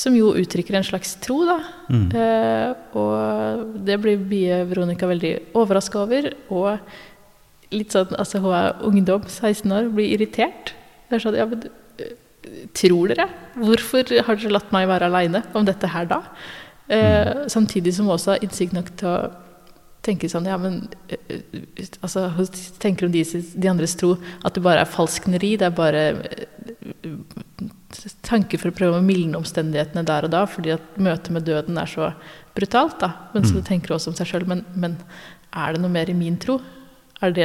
Som 0.00 0.16
jo 0.18 0.32
uttrykker 0.34 0.74
en 0.74 0.86
slags 0.86 1.14
tro, 1.22 1.40
da. 1.46 1.58
Mm. 1.92 2.06
Eh, 2.18 2.70
og 2.98 3.76
det 3.86 3.98
blir 4.02 4.24
Bie 4.30 4.62
Veronica 4.66 5.06
veldig 5.06 5.34
overraska 5.60 6.02
over. 6.02 6.32
Og 6.50 7.74
litt 7.74 7.94
sånn 7.94 8.14
Altså, 8.18 8.40
hun 8.42 8.56
er 8.56 8.82
ungdom, 8.86 9.24
16 9.28 9.70
år, 9.70 9.92
blir 9.94 10.16
irritert. 10.16 10.74
Det 11.08 11.18
er 11.18 11.24
sånn 11.24 11.38
Ja, 11.38 11.46
men 11.50 11.68
eh, 12.02 12.16
tror 12.76 13.12
dere? 13.12 13.28
Hvorfor 13.54 14.10
har 14.26 14.40
dere 14.40 14.56
latt 14.56 14.74
meg 14.74 14.90
være 14.90 15.10
aleine 15.12 15.44
om 15.54 15.66
dette 15.66 15.90
her 15.94 16.10
da? 16.10 16.20
Eh, 16.88 17.46
samtidig 17.48 17.94
som 17.96 18.08
hun 18.08 18.18
også 18.18 18.34
har 18.34 18.44
innsikt 18.44 18.74
nok 18.76 18.90
til 19.00 19.08
å 19.08 19.43
tenke 20.04 20.28
sånn 20.30 20.44
Ja, 20.46 20.58
men 20.60 20.82
eh, 21.08 21.16
eh, 21.32 21.62
altså, 22.04 22.26
tenker 22.82 23.06
om 23.08 23.12
de, 23.14 23.22
de 23.24 23.68
andres 23.70 23.96
tro 23.96 24.14
at 24.44 24.54
det 24.54 24.62
bare 24.64 24.84
er 24.84 24.90
falskneri. 24.90 25.54
Det 25.60 25.66
er 25.70 25.74
bare 25.76 26.02
eh, 26.12 27.16
tanker 28.26 28.58
for 28.60 28.70
å 28.72 28.76
prøve 28.76 28.98
å 29.00 29.04
mildne 29.04 29.38
omstendighetene 29.40 30.04
der 30.06 30.26
og 30.28 30.32
da, 30.34 30.44
fordi 30.50 30.74
at 30.74 30.96
møtet 31.00 31.30
med 31.34 31.46
døden 31.48 31.78
er 31.80 31.90
så 31.90 32.12
brutalt. 32.56 32.98
da. 33.00 33.12
Men 33.34 33.42
så 33.44 33.56
Mm. 33.60 33.64
tenker 33.64 33.94
også 33.94 34.08
om 34.12 34.14
seg 34.18 34.26
sjøl 34.26 34.46
men, 34.46 34.64
men 34.74 34.96
er 35.54 35.72
det 35.72 35.80
noe 35.80 35.90
mer 35.90 36.10
i 36.10 36.14
min 36.14 36.36
tro? 36.36 36.60
Er, 37.22 37.30
det, 37.32 37.44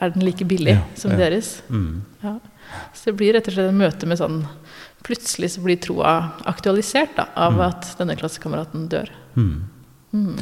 er 0.00 0.10
den 0.10 0.22
like 0.26 0.44
billig 0.44 0.74
Ja, 0.74 0.82
som 0.98 1.12
ja. 1.12 1.16
deres? 1.16 1.62
Mm. 1.70 2.02
Ja. 2.22 2.38
Så 2.92 3.04
det 3.12 3.16
blir 3.16 3.32
rett 3.32 3.46
og 3.48 3.54
slett 3.54 3.70
et 3.70 3.74
møte 3.78 4.06
med 4.06 4.18
sånn 4.18 4.44
Plutselig 5.06 5.52
så 5.54 5.60
blir 5.62 5.76
troa 5.78 6.32
aktualisert 6.50 7.12
da, 7.14 7.28
av 7.36 7.52
Mm. 7.54 7.60
at 7.68 7.92
denne 7.98 8.16
klassekameraten 8.18 8.88
dør. 8.90 9.08
Mm. 9.36 10.36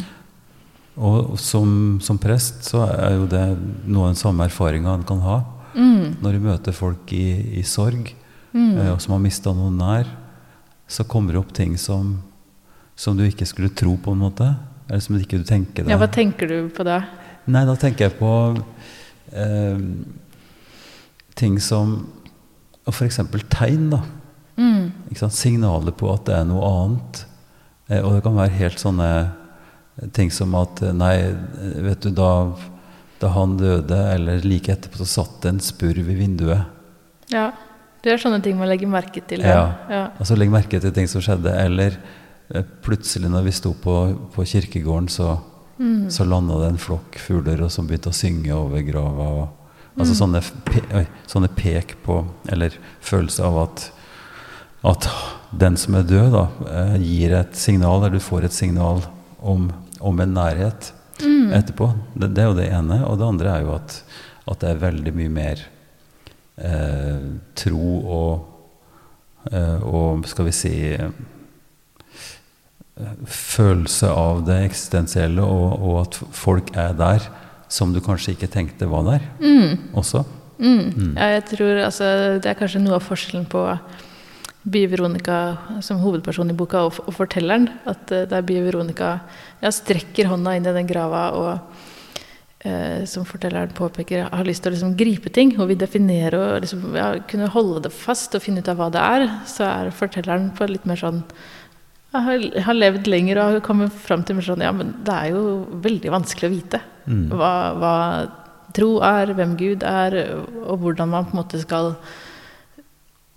Og 0.96 1.38
som, 1.42 1.98
som 2.00 2.18
prest 2.22 2.62
så 2.68 2.84
er 2.86 3.16
jo 3.16 3.24
det 3.26 3.42
noe 3.90 4.04
av 4.06 4.12
den 4.12 4.20
samme 4.20 4.44
erfaringa 4.46 4.94
en 4.94 5.02
kan 5.08 5.20
ha 5.24 5.40
Mm. 5.74 6.20
når 6.22 6.32
du 6.36 6.38
møter 6.38 6.72
folk 6.72 7.10
i, 7.12 7.58
i 7.58 7.62
sorg, 7.66 8.12
Mm. 8.54 8.76
eh, 8.78 8.92
og 8.92 9.00
som 9.02 9.10
har 9.16 9.18
mista 9.24 9.50
noen 9.52 9.74
nær. 9.76 10.06
Så 10.86 11.02
kommer 11.04 11.32
det 11.34 11.40
opp 11.40 11.52
ting 11.52 11.76
som, 11.76 12.20
som 12.94 13.16
du 13.18 13.24
ikke 13.26 13.44
skulle 13.44 13.72
tro, 13.74 13.96
på 13.98 14.12
en 14.12 14.20
måte. 14.22 14.46
Eller 14.88 15.00
som 15.02 15.16
ikke 15.18 15.40
du 15.40 15.44
tenker 15.48 15.82
deg. 15.82 15.90
Ja, 15.90 15.98
hva 15.98 16.06
tenker 16.06 16.46
du 16.46 16.68
på 16.70 16.84
det? 16.86 17.00
Nei, 17.50 17.64
da 17.66 17.74
tenker 17.74 18.06
jeg 18.06 18.14
på 18.20 18.30
eh, 19.32 19.78
ting 21.34 21.58
som 21.58 22.06
F.eks. 22.86 23.18
tegn, 23.50 23.90
da. 23.90 24.02
Mm. 24.56 24.92
Ikke? 25.10 25.30
Signaler 25.34 25.90
på 25.96 26.12
at 26.14 26.26
det 26.28 26.36
er 26.38 26.44
noe 26.46 26.62
annet. 26.68 27.24
Eh, 27.88 27.98
og 28.04 28.14
det 28.14 28.22
kan 28.22 28.36
være 28.38 28.54
helt 28.60 28.78
sånne 28.78 29.10
ting 30.12 30.30
som 30.34 30.54
at 30.58 30.82
eh, 30.82 30.92
Nei, 30.96 31.16
vet 31.84 32.00
du, 32.02 32.10
da, 32.10 32.30
da 33.20 33.28
han 33.36 33.56
døde, 33.60 33.98
eller 34.14 34.42
like 34.44 34.72
etterpå, 34.74 34.98
så 35.02 35.06
satt 35.22 35.40
det 35.44 35.52
en 35.54 35.60
spurv 35.62 36.08
i 36.10 36.16
vinduet. 36.18 36.64
Ja. 37.32 37.52
Det 38.04 38.12
er 38.12 38.18
sånne 38.20 38.42
ting 38.44 38.58
man 38.58 38.68
legger 38.68 38.90
merke 38.92 39.22
til. 39.24 39.40
Ja. 39.40 39.62
ja. 39.88 40.02
Altså 40.20 40.36
legg 40.36 40.50
merke 40.52 40.76
til 40.82 40.92
ting 40.92 41.06
som 41.08 41.22
skjedde. 41.24 41.54
Eller 41.56 41.94
eh, 42.52 42.66
plutselig 42.84 43.30
når 43.32 43.46
vi 43.46 43.54
sto 43.56 43.72
på, 43.80 43.94
på 44.34 44.44
kirkegården, 44.54 45.08
så, 45.08 45.38
Mm. 45.74 46.04
så 46.08 46.22
landa 46.22 46.54
det 46.60 46.68
en 46.70 46.76
flokk 46.78 47.16
fugler 47.18 47.58
og 47.64 47.70
som 47.74 47.88
begynte 47.88 48.06
å 48.12 48.14
synge 48.14 48.52
over 48.54 48.78
grava. 48.86 49.24
Og, 49.40 49.48
altså 49.98 50.12
Mm. 50.14 50.18
sånne, 50.20 50.42
pe 50.68 50.82
oi, 51.00 51.06
sånne 51.26 51.48
pek 51.50 51.96
på, 52.04 52.20
eller 52.48 52.76
følelse 53.02 53.42
av 53.42 53.58
at, 53.64 53.82
at 54.84 55.08
den 55.58 55.74
som 55.76 55.96
er 55.98 56.06
død, 56.06 56.30
da, 56.30 56.44
eh, 56.70 56.94
gir 57.02 57.34
et 57.40 57.56
signal, 57.58 58.04
eller 58.04 58.20
du 58.20 58.22
får 58.22 58.44
et 58.46 58.52
signal 58.54 59.02
om, 59.42 59.66
om 60.04 60.20
en 60.24 60.34
nærhet 60.36 60.92
Mm. 61.22 61.52
etterpå. 61.54 61.86
Det, 62.18 62.32
det 62.34 62.42
er 62.42 62.48
jo 62.48 62.54
det 62.58 62.64
ene. 62.74 62.96
Og 63.06 63.18
det 63.20 63.26
andre 63.28 63.52
er 63.52 63.60
jo 63.62 63.74
at, 63.76 63.92
at 64.50 64.58
det 64.64 64.70
er 64.72 64.80
veldig 64.82 65.12
mye 65.14 65.30
mer 65.30 65.60
eh, 66.58 67.20
tro 67.54 67.92
og, 68.02 68.48
eh, 69.52 69.78
og 69.86 70.26
skal 70.26 70.48
vi 70.48 70.54
si 70.58 70.72
følelse 73.26 74.10
av 74.10 74.42
det 74.46 74.58
eksistensielle, 74.68 75.42
og, 75.42 75.78
og 75.82 75.96
at 76.04 76.18
folk 76.34 76.70
er 76.78 76.92
der 76.98 77.24
som 77.72 77.94
du 77.94 78.00
kanskje 78.04 78.34
ikke 78.36 78.50
tenkte 78.52 78.86
var 78.90 79.02
der 79.08 79.24
Mm. 79.40 79.78
også. 79.98 80.24
Mm. 80.58 80.92
Mm. 80.94 81.14
Ja, 81.16 81.26
jeg 81.34 81.44
tror 81.50 81.80
altså, 81.84 82.04
Det 82.38 82.46
er 82.46 82.54
kanskje 82.54 82.78
noe 82.84 82.94
av 82.94 83.02
forskjellen 83.02 83.46
på 83.50 83.64
Bi-Veronica 84.64 85.38
som 85.84 86.00
hovedperson 86.00 86.52
i 86.52 86.56
boka 86.56 86.86
og, 86.86 87.00
og 87.04 87.16
fortelleren. 87.16 87.68
At 87.90 88.12
uh, 88.12 88.24
der 88.30 88.46
Bi-Veronica 88.46 89.16
ja, 89.62 89.72
strekker 89.72 90.30
hånda 90.32 90.56
inn 90.56 90.68
i 90.68 90.76
den 90.76 90.88
grava 90.88 91.24
og 91.38 91.50
uh, 91.54 93.02
som 93.10 93.26
fortelleren 93.28 93.74
påpeker, 93.76 94.30
har 94.32 94.48
lyst 94.48 94.64
til 94.64 94.72
å 94.72 94.76
liksom 94.76 94.94
gripe 95.00 95.32
ting 95.34 95.54
og 95.58 95.68
vil 95.72 95.80
definere 95.80 96.40
og 96.40 96.64
liksom, 96.64 96.88
ja, 96.96 97.10
kunne 97.30 97.52
holde 97.52 97.84
det 97.88 97.92
fast 97.96 98.36
og 98.36 98.44
finne 98.44 98.64
ut 98.64 98.72
av 98.72 98.80
hva 98.80 98.88
det 98.94 99.04
er, 99.04 99.28
så 99.50 99.68
er 99.68 99.92
fortelleren 99.94 100.50
på 100.56 100.70
litt 100.70 100.88
mer 100.88 101.00
sånn 101.00 101.22
jeg 102.14 102.22
har, 102.22 102.42
har 102.68 102.76
levd 102.78 103.08
lenger 103.10 103.40
og 103.40 103.56
har 103.56 103.62
kommet 103.66 103.94
fram 104.04 104.20
til 104.22 104.38
sånn 104.46 104.62
Ja, 104.62 104.70
men 104.70 104.92
det 105.02 105.14
er 105.16 105.32
jo 105.34 105.64
veldig 105.82 106.12
vanskelig 106.14 106.50
å 106.50 106.52
vite 106.52 106.82
Mm. 107.04 107.28
hva, 107.36 107.54
hva 107.76 107.96
tro 108.72 108.94
er, 109.04 109.34
hvem 109.36 109.56
Gud 109.60 109.84
er, 109.84 110.14
og 110.64 110.80
hvordan 110.80 111.10
man 111.12 111.26
på 111.28 111.36
en 111.36 111.40
måte 111.42 111.60
skal 111.60 111.92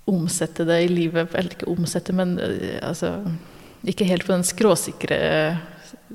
omsette 0.07 0.65
det 0.67 0.79
i 0.85 0.89
livet. 0.91 1.33
Eller 1.35 1.55
ikke 1.57 1.69
omsette, 1.71 2.15
men 2.15 2.37
øh, 2.39 2.79
altså 2.81 3.17
Ikke 3.87 4.07
helt 4.09 4.25
på 4.25 4.33
den 4.33 4.43
skråsikre 4.47 5.19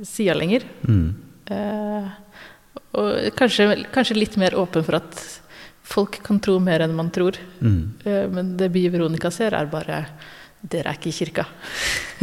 sida 0.05 0.35
lenger. 0.35 0.65
Mm. 0.89 1.15
Eh, 1.47 2.11
og 2.99 3.31
kanskje, 3.39 3.71
kanskje 3.95 4.19
litt 4.19 4.37
mer 4.41 4.57
åpen 4.59 4.85
for 4.85 4.99
at 4.99 5.23
folk 5.93 6.19
kan 6.25 6.41
tro 6.43 6.59
mer 6.63 6.85
enn 6.85 6.95
man 6.97 7.11
tror. 7.15 7.39
Mm. 7.61 7.81
Eh, 8.05 8.25
men 8.33 8.55
det 8.61 8.71
Bie 8.75 8.91
Veronica 8.93 9.31
ser, 9.33 9.55
er 9.57 9.71
bare 9.73 10.05
Dere 10.63 10.93
er 10.93 10.95
ikke 10.95 11.09
i 11.11 11.15
kirka. 11.17 11.43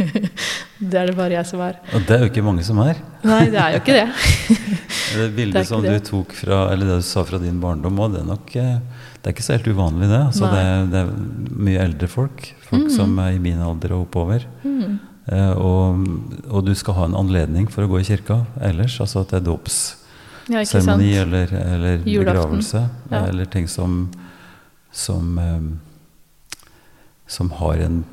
det 0.80 0.96
er 0.96 1.10
det 1.10 1.16
bare 1.18 1.34
jeg 1.34 1.48
som 1.50 1.60
er. 1.60 1.76
Og 1.92 2.06
det 2.08 2.14
er 2.14 2.22
jo 2.24 2.28
ikke 2.30 2.44
mange 2.46 2.62
som 2.64 2.78
er. 2.80 2.96
Nei, 3.20 3.42
det 3.52 3.58
er 3.60 3.74
jo 3.74 3.80
ikke 3.82 3.96
det. 3.98 4.06
Det 5.10 5.24
bildet 5.34 5.58
Det 5.58 5.66
som 5.66 5.82
det. 5.82 5.90
du 5.90 6.04
tok 6.06 6.32
fra, 6.38 6.60
eller 6.70 6.86
det 6.86 6.96
du 7.00 7.04
sa 7.08 7.24
fra 7.26 7.40
din 7.42 7.56
barndom 7.60 7.96
òg, 7.98 8.12
det 8.14 8.20
er 8.20 8.28
nok 8.28 8.52
eh, 8.62 8.89
Det 9.20 9.28
er 9.28 9.36
ikke 9.36 9.44
så 9.44 9.56
helt 9.58 9.68
uvanlig, 9.68 10.08
det. 10.08 10.22
Altså, 10.30 10.48
det, 10.48 10.64
det 10.94 11.00
er 11.02 11.60
mye 11.68 11.84
eldre 11.84 12.08
folk. 12.08 12.46
Folk 12.70 12.86
mm. 12.88 12.92
som 12.94 13.18
er 13.20 13.36
i 13.36 13.42
min 13.42 13.60
alder 13.60 13.92
og 13.96 14.06
oppover. 14.06 14.46
Mm. 14.64 14.96
Eh, 15.30 15.52
og, 15.60 16.06
og 16.48 16.64
du 16.64 16.72
skal 16.78 16.96
ha 16.96 17.08
en 17.10 17.18
anledning 17.20 17.68
for 17.70 17.84
å 17.84 17.90
gå 17.90 18.00
i 18.00 18.08
kirka 18.08 18.42
ellers. 18.64 18.96
Altså 19.04 19.24
at 19.24 19.34
det 19.34 19.42
er 19.42 19.50
Ja, 20.50 20.62
ikke 20.64 20.80
eller, 20.96 21.52
eller 21.52 22.00
begravelse. 22.06 22.86
Ja. 23.12 23.26
Eller 23.28 23.50
ting 23.52 23.68
som 23.68 24.08
som, 24.90 25.38
eh, 25.38 26.66
som 27.26 27.50
har, 27.50 27.74
en, 27.74 28.04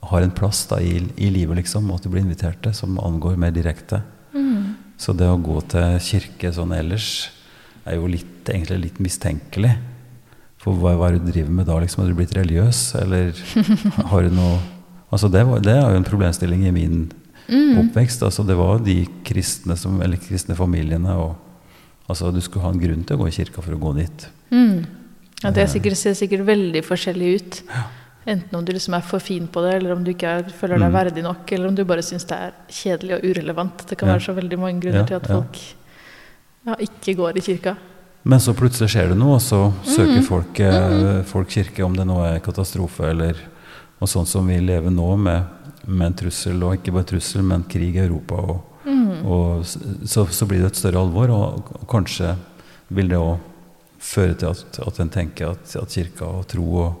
har 0.00 0.22
en 0.22 0.30
plass 0.30 0.66
da, 0.66 0.80
i, 0.80 1.08
i 1.16 1.30
livet, 1.30 1.56
liksom, 1.62 1.90
og 1.90 2.00
at 2.00 2.06
du 2.06 2.12
blir 2.12 2.24
invitert 2.24 2.62
til, 2.62 2.74
som 2.74 2.98
angår 2.98 3.38
mer 3.40 3.54
direkte. 3.54 4.02
Mm. 4.34 4.74
Så 4.98 5.14
det 5.16 5.28
å 5.28 5.40
gå 5.40 5.60
til 5.70 5.98
kirke 6.02 6.52
sånn 6.54 6.74
ellers 6.76 7.30
er 7.86 8.00
jo 8.00 8.08
litt, 8.10 8.48
egentlig 8.48 8.80
litt 8.88 9.02
mistenkelig. 9.02 9.76
For 10.58 10.72
hva, 10.80 10.94
hva 10.96 11.08
er 11.10 11.18
det 11.18 11.26
du 11.26 11.32
driver 11.32 11.50
med 11.50 11.66
da? 11.68 11.78
liksom? 11.82 12.02
Har 12.04 12.10
du 12.10 12.16
blitt 12.18 12.34
religiøs, 12.36 12.80
eller 13.02 13.32
har 14.12 14.22
du 14.22 14.30
noe 14.34 14.58
Altså 15.12 15.28
det, 15.30 15.44
var, 15.46 15.60
det 15.62 15.70
er 15.76 15.84
jo 15.92 15.96
en 16.00 16.04
problemstilling 16.10 16.66
i 16.66 16.72
min 16.74 17.06
Mm. 17.46 17.76
oppvekst. 17.78 18.24
Altså 18.26 18.42
det 18.42 18.56
var 18.58 18.80
de 18.82 19.04
kristne, 19.22 19.76
som, 19.78 20.00
eller 20.02 20.16
kristne 20.18 20.56
familiene 20.58 21.12
og 21.14 21.36
altså 22.10 22.32
Du 22.34 22.40
skulle 22.42 22.64
ha 22.64 22.72
en 22.72 22.80
grunn 22.80 23.04
til 23.06 23.14
å 23.14 23.20
gå 23.20 23.28
i 23.28 23.34
kirka 23.36 23.62
for 23.62 23.70
å 23.70 23.78
gå 23.78 23.92
dit. 24.00 24.24
Mm. 24.50 24.80
Ja, 25.44 25.52
det 25.54 25.68
sikkert, 25.70 25.94
ser 25.96 26.14
sikkert 26.18 26.42
veldig 26.48 26.82
forskjellig 26.82 27.28
ut. 27.36 27.60
Enten 28.26 28.58
om 28.58 28.64
du 28.66 28.72
liksom 28.74 28.96
er 28.98 29.06
for 29.06 29.22
fin 29.22 29.46
på 29.46 29.62
det, 29.62 29.76
eller 29.78 29.94
om 29.94 30.02
du 30.02 30.10
ikke 30.10 30.26
er, 30.40 30.50
føler 30.58 30.82
deg 30.82 30.90
Mm. 30.90 30.96
verdig 30.98 31.22
nok, 31.22 31.52
eller 31.52 31.68
om 31.68 31.74
du 31.78 31.84
bare 31.84 32.02
syns 32.02 32.26
det 32.26 32.34
er 32.48 32.52
kjedelig 32.68 33.14
og 33.14 33.22
urelevant. 33.30 33.86
Det 33.86 33.98
kan 33.98 34.08
Ja. 34.08 34.14
være 34.16 34.26
så 34.26 34.34
veldig 34.34 34.58
mange 34.58 34.80
grunner 34.82 35.04
Ja, 35.04 35.06
til 35.06 35.16
at 35.20 35.28
ja. 35.28 35.34
folk 35.38 35.60
ja, 36.66 36.74
ikke 36.82 37.14
går 37.16 37.36
i 37.36 37.40
kirka. 37.46 37.76
Men 38.26 38.40
så 38.42 38.52
plutselig 38.58 38.90
skjer 38.90 39.12
det 39.12 39.18
noe, 39.20 39.36
og 39.38 39.42
så 39.44 39.60
søker 39.86 40.16
Mhm. 40.18 40.24
folk, 40.26 40.60
eh, 40.60 41.22
folk 41.22 41.48
kirke 41.52 41.84
om 41.86 41.94
det 41.94 42.06
nå 42.08 42.16
er 42.26 42.40
katastrofe 42.42 43.10
eller 43.12 43.36
og 44.00 44.08
sånn 44.08 44.26
som 44.26 44.46
vi 44.46 44.58
lever 44.60 44.90
nå, 44.92 45.16
med, 45.16 45.44
med 45.86 46.06
en 46.08 46.14
trussel, 46.14 46.58
og 46.66 46.74
ikke 46.76 46.92
bare 46.92 47.06
trussel, 47.08 47.42
men 47.42 47.62
krig 47.64 47.94
i 47.96 48.02
Europa. 48.06 48.34
Og, 48.34 48.62
Mm. 48.86 49.24
og 49.26 49.64
så, 49.64 50.26
så 50.30 50.46
blir 50.46 50.60
det 50.62 50.66
et 50.72 50.76
større 50.76 51.00
alvor, 51.00 51.28
og, 51.30 51.70
og 51.74 51.86
kanskje 51.88 52.36
vil 52.94 53.08
det 53.08 53.16
òg 53.18 53.38
føre 53.98 54.36
til 54.38 54.48
at, 54.50 54.78
at 54.86 55.00
en 55.00 55.08
tenker 55.08 55.50
at, 55.50 55.74
at 55.76 55.88
kirka 55.88 56.22
og 56.24 56.46
tro 56.46 56.66
og, 56.84 56.94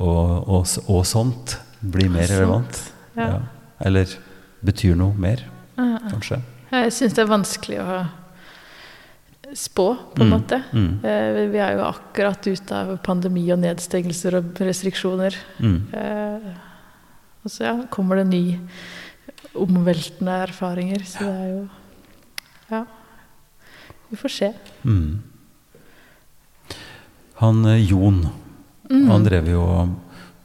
og, 0.00 0.66
og, 0.88 1.04
sånt 1.04 1.58
blir 1.82 2.08
mer 2.08 2.26
relevant. 2.30 2.78
Ja. 3.16 3.40
Eller 3.84 4.06
betyr 4.64 4.96
noe 4.96 5.12
mer, 5.18 5.42
kanskje. 5.76 6.40
Jeg 6.72 6.92
syns 6.96 7.12
det 7.14 7.24
er 7.26 7.28
vanskelig 7.32 7.80
å 7.82 8.06
spå, 9.54 9.96
på 10.14 10.22
en 10.22 10.28
Mm. 10.30 10.40
måte. 10.40 10.62
Mm. 10.72 11.04
Eh, 11.04 11.50
Vi 11.50 11.58
er 11.58 11.72
jo 11.76 11.84
akkurat 11.84 12.46
ute 12.46 12.72
av 12.74 12.96
pandemi 13.02 13.50
og 13.52 13.58
nedstengelser 13.58 14.34
og 14.38 14.54
restriksjoner. 14.60 15.34
Mm. 15.60 15.88
Eh, 15.92 16.54
Og 17.44 17.50
så 17.50 17.64
ja, 17.64 17.82
kommer 17.90 18.16
det 18.16 18.26
ny 18.28 18.58
omveltende 19.54 20.46
erfaringer. 20.46 21.02
Så 21.04 21.18
det 21.18 21.28
er 21.28 21.48
jo 21.50 21.68
Ja. 22.70 22.84
Vi 24.10 24.16
får 24.16 24.28
se. 24.30 24.54
Mm. 24.84 25.22
Han 27.36 27.64
eh, 27.66 27.90
Jon, 27.90 28.28
Mm. 28.90 29.06
han 29.08 29.24
drev 29.24 29.46
jo 29.48 29.60
og 29.62 29.88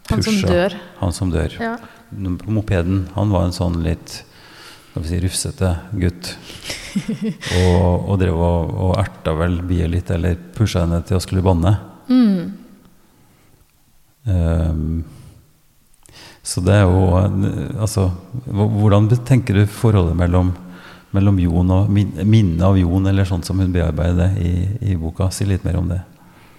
Han 0.10 0.22
som 0.24 0.34
dør. 0.42 0.74
Han 1.02 1.12
som 1.12 1.32
dør. 1.32 1.52
Ja. 1.60 1.78
På 2.38 2.50
mopeden. 2.50 3.10
Han 3.16 3.30
var 3.30 3.44
en 3.44 3.52
sånn 3.52 3.84
litt 3.84 4.24
skal 4.98 5.06
vi 5.06 5.20
si, 5.20 5.26
rufsete 5.26 5.74
gutt. 6.02 6.32
og, 7.60 8.10
og 8.10 8.16
drev 8.22 8.38
og, 8.38 8.72
og 8.88 8.96
erta 9.02 9.36
vel 9.38 9.60
Bie 9.68 9.88
litt, 9.92 10.10
eller 10.14 10.38
pusha 10.56 10.86
henne 10.86 11.02
til 11.06 11.20
å 11.20 11.22
skulle 11.24 11.44
banne. 11.46 11.76
Mm. 12.10 12.40
Um, 14.28 15.04
så 16.44 16.60
det 16.64 16.74
er 16.76 16.82
jo 16.84 17.04
Altså, 17.80 18.10
hvordan 18.48 19.08
tenker 19.28 19.56
du 19.56 19.64
forholdet 19.72 20.18
mellom, 20.20 20.54
mellom 21.16 21.40
Jon 21.40 21.72
og 21.72 21.92
minnet 21.92 22.64
av 22.66 22.80
Jon, 22.80 23.08
eller 23.08 23.28
sånn 23.28 23.46
som 23.48 23.60
hun 23.62 23.74
bearbeider 23.76 24.26
det 24.26 24.48
i, 24.48 24.54
i 24.94 24.98
boka? 25.00 25.30
Si 25.32 25.48
litt 25.48 25.66
mer 25.68 25.80
om 25.80 25.92
det. 25.92 26.02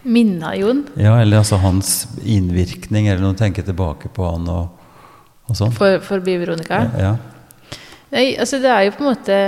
Minna 0.08 0.54
Jon 0.56 0.84
Ja, 0.96 1.18
eller 1.20 1.42
altså 1.42 1.58
hans 1.60 2.06
innvirkning, 2.22 3.08
eller 3.08 3.24
når 3.24 3.34
du 3.34 3.42
tenker 3.42 3.66
tilbake 3.66 4.12
på 4.14 4.28
han 4.30 4.46
og, 4.52 4.86
og 5.48 5.58
sånn. 5.58 5.74
for, 5.74 5.98
for 6.04 6.22
Bi-Veronica. 6.24 6.84
Ja. 7.00 7.16
Nei, 8.12 8.36
altså 8.40 8.58
det 8.62 8.70
er 8.72 8.86
jo 8.86 8.94
på 8.96 9.04
en 9.04 9.10
måte 9.10 9.38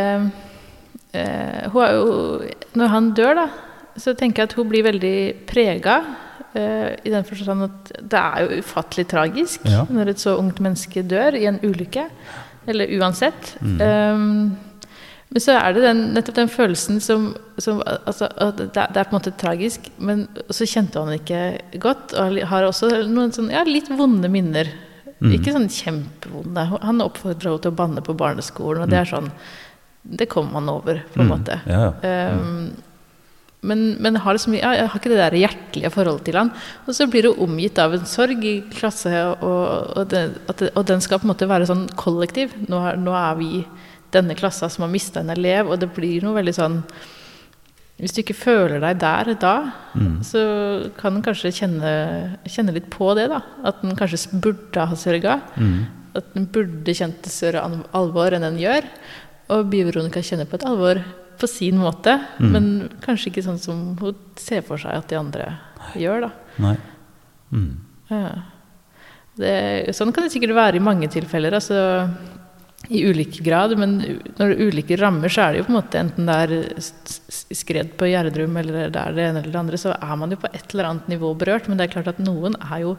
eh, 1.15 1.67
jo 1.73 2.43
Når 2.77 2.93
han 2.93 3.11
dør, 3.17 3.35
da, 3.41 3.47
så 4.01 4.13
tenker 4.15 4.43
jeg 4.45 4.51
at 4.51 4.57
hun 4.59 4.69
blir 4.71 4.85
veldig 4.87 5.15
prega. 5.49 5.97
Eh, 6.55 6.97
I 7.07 7.13
den 7.15 7.25
forstand 7.27 7.67
at 7.67 7.93
det 8.11 8.21
er 8.21 8.45
jo 8.47 8.61
ufattelig 8.63 9.07
tragisk 9.11 9.65
Ja. 9.69 9.85
når 9.91 10.13
et 10.15 10.23
så 10.23 10.37
ungt 10.39 10.61
menneske 10.63 11.03
dør 11.03 11.35
i 11.39 11.47
en 11.51 11.61
ulykke. 11.63 12.09
Eller 12.69 12.91
uansett. 13.01 13.55
Mm. 13.61 13.81
Eh, 13.81 14.19
men 15.31 15.39
så 15.45 15.55
er 15.55 15.73
det 15.77 15.83
den, 15.85 16.01
nettopp 16.15 16.35
den 16.41 16.49
følelsen 16.51 16.97
som, 17.01 17.29
som 17.63 17.79
altså, 17.87 18.27
det, 18.59 18.65
er- 18.77 18.91
det 18.91 18.99
er 18.99 19.05
på 19.07 19.15
en 19.15 19.19
måte 19.21 19.31
tragisk, 19.39 19.85
men 20.03 20.25
så 20.51 20.67
kjente 20.67 20.99
han 20.99 21.15
ikke 21.15 21.79
godt. 21.79 22.15
Og 22.19 22.39
har 22.51 22.67
også 22.67 22.89
noen 23.07 23.31
sånn, 23.33 23.51
ja, 23.55 23.63
litt 23.67 23.89
vonde 23.95 24.29
minner. 24.29 24.67
Mm. 25.21 25.33
Ikke 25.37 25.53
sånn 25.53 25.69
kjempevonde. 25.69 26.63
Han 26.83 27.03
oppfordra 27.05 27.51
henne 27.51 27.61
til 27.61 27.73
å 27.73 27.77
banne 27.77 28.01
på 28.05 28.15
barneskolen, 28.17 28.83
og 28.87 28.89
det 28.93 29.03
er 29.03 29.11
sånn 29.11 29.31
Det 30.03 30.31
kommer 30.33 30.53
man 30.63 30.69
over, 30.73 31.03
på 31.13 31.21
en 31.21 31.27
Mm. 31.29 31.33
måte. 31.39 31.61
Ja, 31.69 31.93
ja. 32.03 32.31
Um, 32.33 32.71
men, 33.63 33.97
men 34.01 34.17
har 34.17 34.33
liksom, 34.33 34.55
ja, 34.57 34.71
jeg 34.73 34.89
har 34.89 34.99
ikke 34.99 35.11
det 35.13 35.19
der 35.21 35.37
hjertelige 35.37 35.91
forholdet 35.93 36.25
til 36.25 36.39
han. 36.41 36.51
Og 36.89 36.95
så 36.97 37.05
blir 37.07 37.29
hun 37.29 37.43
omgitt 37.51 37.77
av 37.79 37.93
en 37.93 38.07
sorg 38.09 38.43
i 38.49 38.63
klasse, 38.73 39.13
og, 39.43 39.99
og, 39.99 40.09
det, 40.09 40.23
det, 40.57 40.71
og 40.75 40.87
den 40.89 41.03
skal 41.05 41.21
på 41.21 41.29
en 41.29 41.35
måte 41.35 41.47
være 41.51 41.69
sånn 41.69 41.85
kollektiv. 42.01 42.55
Nå 42.73 42.81
nå 42.97 43.13
er 43.13 43.37
vi 43.37 43.67
denne 44.11 44.35
klassa 44.35 44.71
som 44.73 44.87
har 44.87 44.91
mista 44.91 45.21
en 45.21 45.29
elev, 45.37 45.69
og 45.69 45.79
det 45.83 45.93
blir 45.95 46.23
noe 46.25 46.39
veldig 46.41 46.55
sånn 46.57 46.81
Hvis 48.01 48.15
du 48.17 48.23
ikke 48.23 48.35
føler 48.39 48.81
deg 48.81 48.99
der 48.99 49.35
da, 49.41 49.55
Mm. 49.95 50.21
så 50.23 50.91
kan 50.97 51.17
en 51.17 51.23
kanskje 51.23 51.51
kjenne, 51.53 52.39
kjenne 52.47 52.73
litt 52.73 52.89
på 52.91 53.15
det. 53.15 53.29
da 53.29 53.43
At 53.65 53.83
en 53.85 53.97
kanskje 53.97 54.41
burde 54.41 54.87
ha 54.87 54.95
sørga. 54.97 55.41
Mm. 55.57 55.87
At 56.17 56.25
en 56.37 56.47
burde 56.47 56.95
kjent 56.95 57.21
det 57.23 57.31
større 57.33 57.61
alvor 57.93 58.33
enn 58.33 58.43
en 58.45 58.57
gjør. 58.59 58.85
Og 59.51 59.67
Bi-Veronica 59.71 60.23
kjenner 60.23 60.47
på 60.47 60.55
et 60.55 60.65
alvor 60.65 61.03
på 61.39 61.49
sin 61.49 61.77
måte, 61.79 62.21
Mm. 62.39 62.51
men 62.53 62.89
kanskje 63.01 63.31
ikke 63.33 63.43
sånn 63.45 63.59
som 63.59 63.97
hun 63.97 64.15
ser 64.37 64.63
for 64.63 64.77
seg 64.79 64.93
at 64.95 65.09
de 65.09 65.17
andre 65.17 65.59
gjør. 65.97 66.21
da. 66.23 66.31
Nei. 66.59 66.77
Mm. 67.53 67.77
Ja. 68.11 68.43
Det, 69.37 69.89
sånn 69.95 70.13
kan 70.13 70.25
det 70.25 70.33
sikkert 70.33 70.55
være 70.55 70.77
i 70.77 70.85
mange 70.85 71.09
tilfeller. 71.09 71.53
altså 71.55 72.11
i 72.89 73.03
ulik 73.05 73.39
grad, 73.45 73.77
men 73.79 73.99
når 74.39 74.39
det 74.41 74.55
er 74.55 74.69
ulike 74.71 74.97
rammer, 74.99 75.31
så 75.31 75.45
er 75.45 75.53
det 75.53 75.61
jo 75.61 75.67
på 75.69 75.73
en 75.75 75.79
måte 75.79 76.01
enten 76.01 76.29
det 76.29 76.37
er 76.43 76.55
skred 77.55 77.93
på 78.01 78.09
Gjerdrum 78.09 78.57
eller 78.57 78.89
det 78.91 79.03
er 79.03 79.17
det 79.17 79.27
ene 79.27 79.43
eller 79.43 79.53
det 79.53 79.61
andre, 79.61 79.81
så 79.81 79.93
er 79.95 80.17
man 80.19 80.33
jo 80.33 80.41
på 80.41 80.51
et 80.51 80.73
eller 80.73 80.89
annet 80.89 81.11
nivå 81.13 81.35
berørt. 81.39 81.69
Men 81.69 81.79
det 81.79 81.87
er 81.87 81.93
klart 81.93 82.11
at 82.15 82.23
noen 82.25 82.57
er 82.65 82.87
jo 82.87 82.97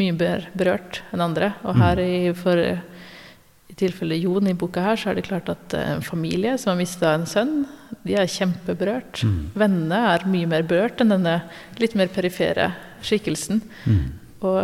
mye 0.00 0.16
mer 0.16 0.48
berørt 0.56 1.02
enn 1.12 1.24
andre. 1.24 1.52
Og 1.68 1.76
her 1.78 2.00
i, 2.02 2.32
for, 2.34 2.58
i 2.64 3.78
tilfelle 3.78 4.18
Jon 4.18 4.48
i 4.48 4.56
boka 4.56 4.88
her, 4.88 4.98
så 4.98 5.12
er 5.12 5.20
det 5.20 5.28
klart 5.28 5.52
at 5.52 5.76
eh, 5.76 5.94
en 5.98 6.04
familie 6.04 6.56
som 6.58 6.72
har 6.72 6.80
mista 6.80 7.12
en 7.14 7.28
sønn, 7.28 7.54
de 8.08 8.16
er 8.16 8.30
kjempeberørt. 8.30 9.20
Mm. 9.26 9.40
Vennene 9.60 10.04
er 10.14 10.28
mye 10.32 10.48
mer 10.48 10.64
berørt 10.66 11.04
enn 11.04 11.12
denne 11.12 11.42
litt 11.78 11.94
mer 11.98 12.10
perifere 12.10 12.72
skikkelsen. 13.04 13.60
Mm. 13.84 14.04
Og 14.48 14.60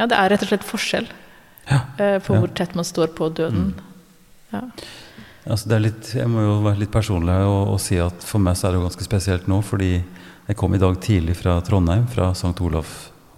ja, 0.00 0.08
det 0.08 0.16
er 0.16 0.32
rett 0.32 0.46
og 0.46 0.50
slett 0.50 0.66
forskjell 0.66 1.12
Ja, 1.70 1.80
eh, 1.98 2.18
på 2.22 2.34
hvor 2.38 2.50
tett 2.54 2.74
man 2.74 2.84
står 2.84 3.12
på 3.16 3.28
døden. 3.34 3.74
Ja. 4.52 4.64
Altså 5.46 5.68
det 5.68 5.76
er 5.76 5.84
litt, 5.88 6.10
jeg 6.14 6.28
må 6.30 6.42
jo 6.44 6.56
være 6.62 6.78
litt 6.84 6.92
personlig 6.94 7.34
og, 7.48 7.72
og 7.74 7.80
si 7.82 7.96
at 7.98 8.22
for 8.26 8.38
meg 8.42 8.54
så 8.58 8.68
er 8.68 8.74
det 8.74 8.80
jo 8.80 8.86
ganske 8.86 9.06
spesielt 9.06 9.48
nå, 9.50 9.58
fordi 9.66 9.92
jeg 10.46 10.56
kom 10.58 10.74
i 10.74 10.78
dag 10.82 10.98
tidlig 11.02 11.34
fra 11.38 11.56
Trondheim, 11.66 12.04
fra 12.10 12.30
St. 12.34 12.54
Olav 12.62 12.86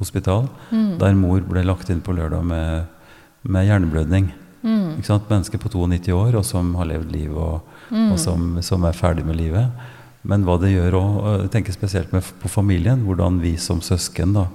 hospital, 0.00 0.48
Mm. 0.70 0.98
der 0.98 1.14
mor 1.14 1.40
ble 1.46 1.62
lagt 1.64 1.88
inn 1.92 2.00
på 2.02 2.12
lørdag 2.16 2.44
med, 2.44 2.86
med 3.46 3.66
hjerneblødning. 3.68 4.32
Mm. 4.64 5.00
Menneske 5.30 5.58
på 5.60 5.68
92 5.70 6.12
år, 6.12 6.34
og 6.40 6.44
som 6.44 6.74
har 6.74 6.88
levd 6.90 7.12
liv, 7.12 7.36
og, 7.36 7.60
Mm. 7.90 8.12
og 8.12 8.18
som, 8.18 8.62
som 8.62 8.84
er 8.84 8.92
ferdig 8.96 9.24
med 9.24 9.36
livet. 9.36 9.70
Men 10.24 10.44
hva 10.44 10.58
det 10.58 10.72
gjør 10.72 10.96
òg, 10.96 11.40
jeg 11.42 11.50
tenker 11.52 11.72
spesielt 11.76 12.12
med, 12.12 12.24
på 12.40 12.48
familien, 12.48 13.04
hvordan 13.04 13.40
vi 13.40 13.56
som 13.56 13.80
søsken 13.80 14.32
da, 14.34 14.46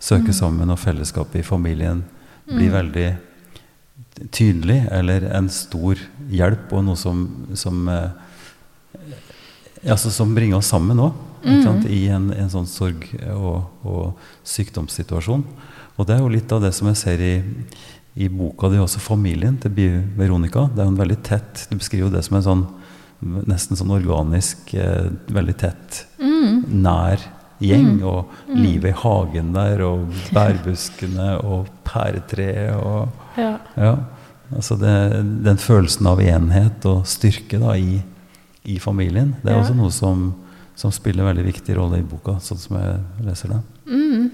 søker 0.00 0.32
sammen, 0.32 0.70
og 0.72 0.78
fellesskapet 0.80 1.40
i 1.40 1.42
familien 1.46 2.04
blir 2.50 2.72
veldig 2.74 3.08
tydelig, 4.34 4.82
eller 4.92 5.24
en 5.32 5.48
stor 5.52 6.00
hjelp, 6.30 6.72
og 6.76 6.84
noe 6.84 6.98
som, 6.98 7.22
som, 7.56 7.88
altså, 9.86 10.10
som 10.12 10.34
bringer 10.36 10.60
oss 10.60 10.70
sammen 10.72 11.00
òg. 11.00 11.26
Mm. 11.40 11.86
I 11.88 12.00
en, 12.12 12.26
en 12.36 12.50
sånn 12.52 12.68
sorg- 12.68 13.14
og, 13.32 13.70
og 13.88 14.18
sykdomssituasjon. 14.44 15.46
Og 15.96 16.08
det 16.08 16.16
er 16.16 16.20
jo 16.20 16.34
litt 16.34 16.52
av 16.52 16.60
det 16.64 16.74
som 16.76 16.90
jeg 16.90 17.00
ser 17.00 17.22
i, 17.24 17.32
i 18.20 18.28
boka 18.28 18.68
di, 18.68 18.80
også 18.80 19.00
familien 19.00 19.56
til 19.62 19.72
Veronica. 20.18 20.66
Det 20.68 20.82
er 20.82 20.88
jo 20.90 20.94
en 20.94 21.00
veldig 21.00 21.18
tett 21.24 21.64
Du 21.70 21.78
beskriver 21.78 22.08
jo 22.08 22.14
det 22.14 22.24
som 22.26 22.36
en 22.36 22.46
sånn 22.46 22.66
nesten 23.20 23.76
sånn 23.76 23.92
organisk, 23.92 24.72
eh, 24.74 25.10
veldig 25.28 25.56
tett, 25.60 26.06
Mm. 26.20 26.64
nær 26.82 27.20
gjeng. 27.60 28.02
Og 28.02 28.30
livet 28.56 28.90
i 28.94 28.98
hagen 29.02 29.52
der, 29.54 29.82
og 29.86 30.08
bærbuskene 30.34 31.34
og 31.50 31.68
pæretreet 31.84 32.74
og 32.76 33.08
Ja. 33.38 33.56
Ja. 33.76 33.94
Altså 34.50 34.74
det, 34.80 34.94
den 35.46 35.56
følelsen 35.62 36.06
av 36.10 36.18
enhet 36.20 36.84
og 36.90 37.04
styrke 37.06 37.60
da, 37.62 37.76
i, 37.78 38.00
i 38.66 38.78
familien, 38.82 39.36
det 39.44 39.52
er 39.52 39.56
Ja. 39.56 39.60
også 39.62 39.76
noe 39.78 39.92
som, 39.94 40.24
som 40.74 40.90
spiller 40.90 41.22
en 41.22 41.28
veldig 41.36 41.44
viktig 41.52 41.76
rolle 41.78 42.00
i 42.00 42.02
boka, 42.02 42.34
sånn 42.42 42.58
som 42.58 42.76
jeg 42.80 42.96
leser 43.28 43.52
det. 43.54 43.60
Mm. 43.86 44.24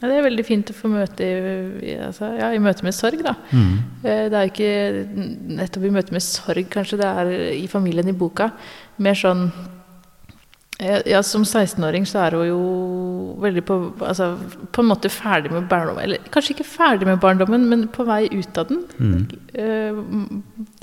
ja, 0.00 0.06
det 0.08 0.14
er 0.20 0.22
veldig 0.28 0.44
fint 0.46 0.70
å 0.70 0.76
få 0.78 0.88
møte 0.92 1.26
i, 1.26 1.96
altså, 1.98 2.30
ja, 2.38 2.52
i 2.54 2.62
møte 2.62 2.84
med 2.86 2.94
sorg, 2.94 3.18
da. 3.26 3.34
Mm. 3.50 3.74
Eh, 4.04 4.28
Det 4.30 4.38
er 4.38 4.46
jo 4.46 4.52
ikke 4.54 5.56
nettopp 5.58 5.84
i 5.88 5.94
møte 5.98 6.12
med 6.14 6.22
sorg, 6.22 6.66
kanskje 6.70 6.98
det 7.02 7.10
er 7.10 7.32
i 7.58 7.66
familien 7.66 8.08
i 8.08 8.14
boka. 8.14 8.52
Mer 9.02 9.14
sånn 9.18 9.48
Ja, 10.78 11.22
som 11.24 11.44
16-åring 11.44 12.04
så 12.04 12.18
er 12.20 12.34
hun 12.36 12.48
jo 12.50 12.56
veldig 13.40 13.62
på 13.64 13.76
Altså 14.04 14.26
på 14.76 14.82
en 14.82 14.90
måte 14.90 15.08
ferdig 15.08 15.48
med 15.48 15.68
barndommen. 15.70 16.02
Eller 16.04 16.26
kanskje 16.32 16.52
ikke 16.52 16.66
ferdig 16.68 17.06
med 17.08 17.20
barndommen, 17.20 17.64
men 17.70 17.86
på 17.88 18.04
vei 18.04 18.26
ut 18.28 18.58
av 18.60 18.68
den. 18.68 18.82
Mm. 19.00 19.22
Eh, 19.56 20.00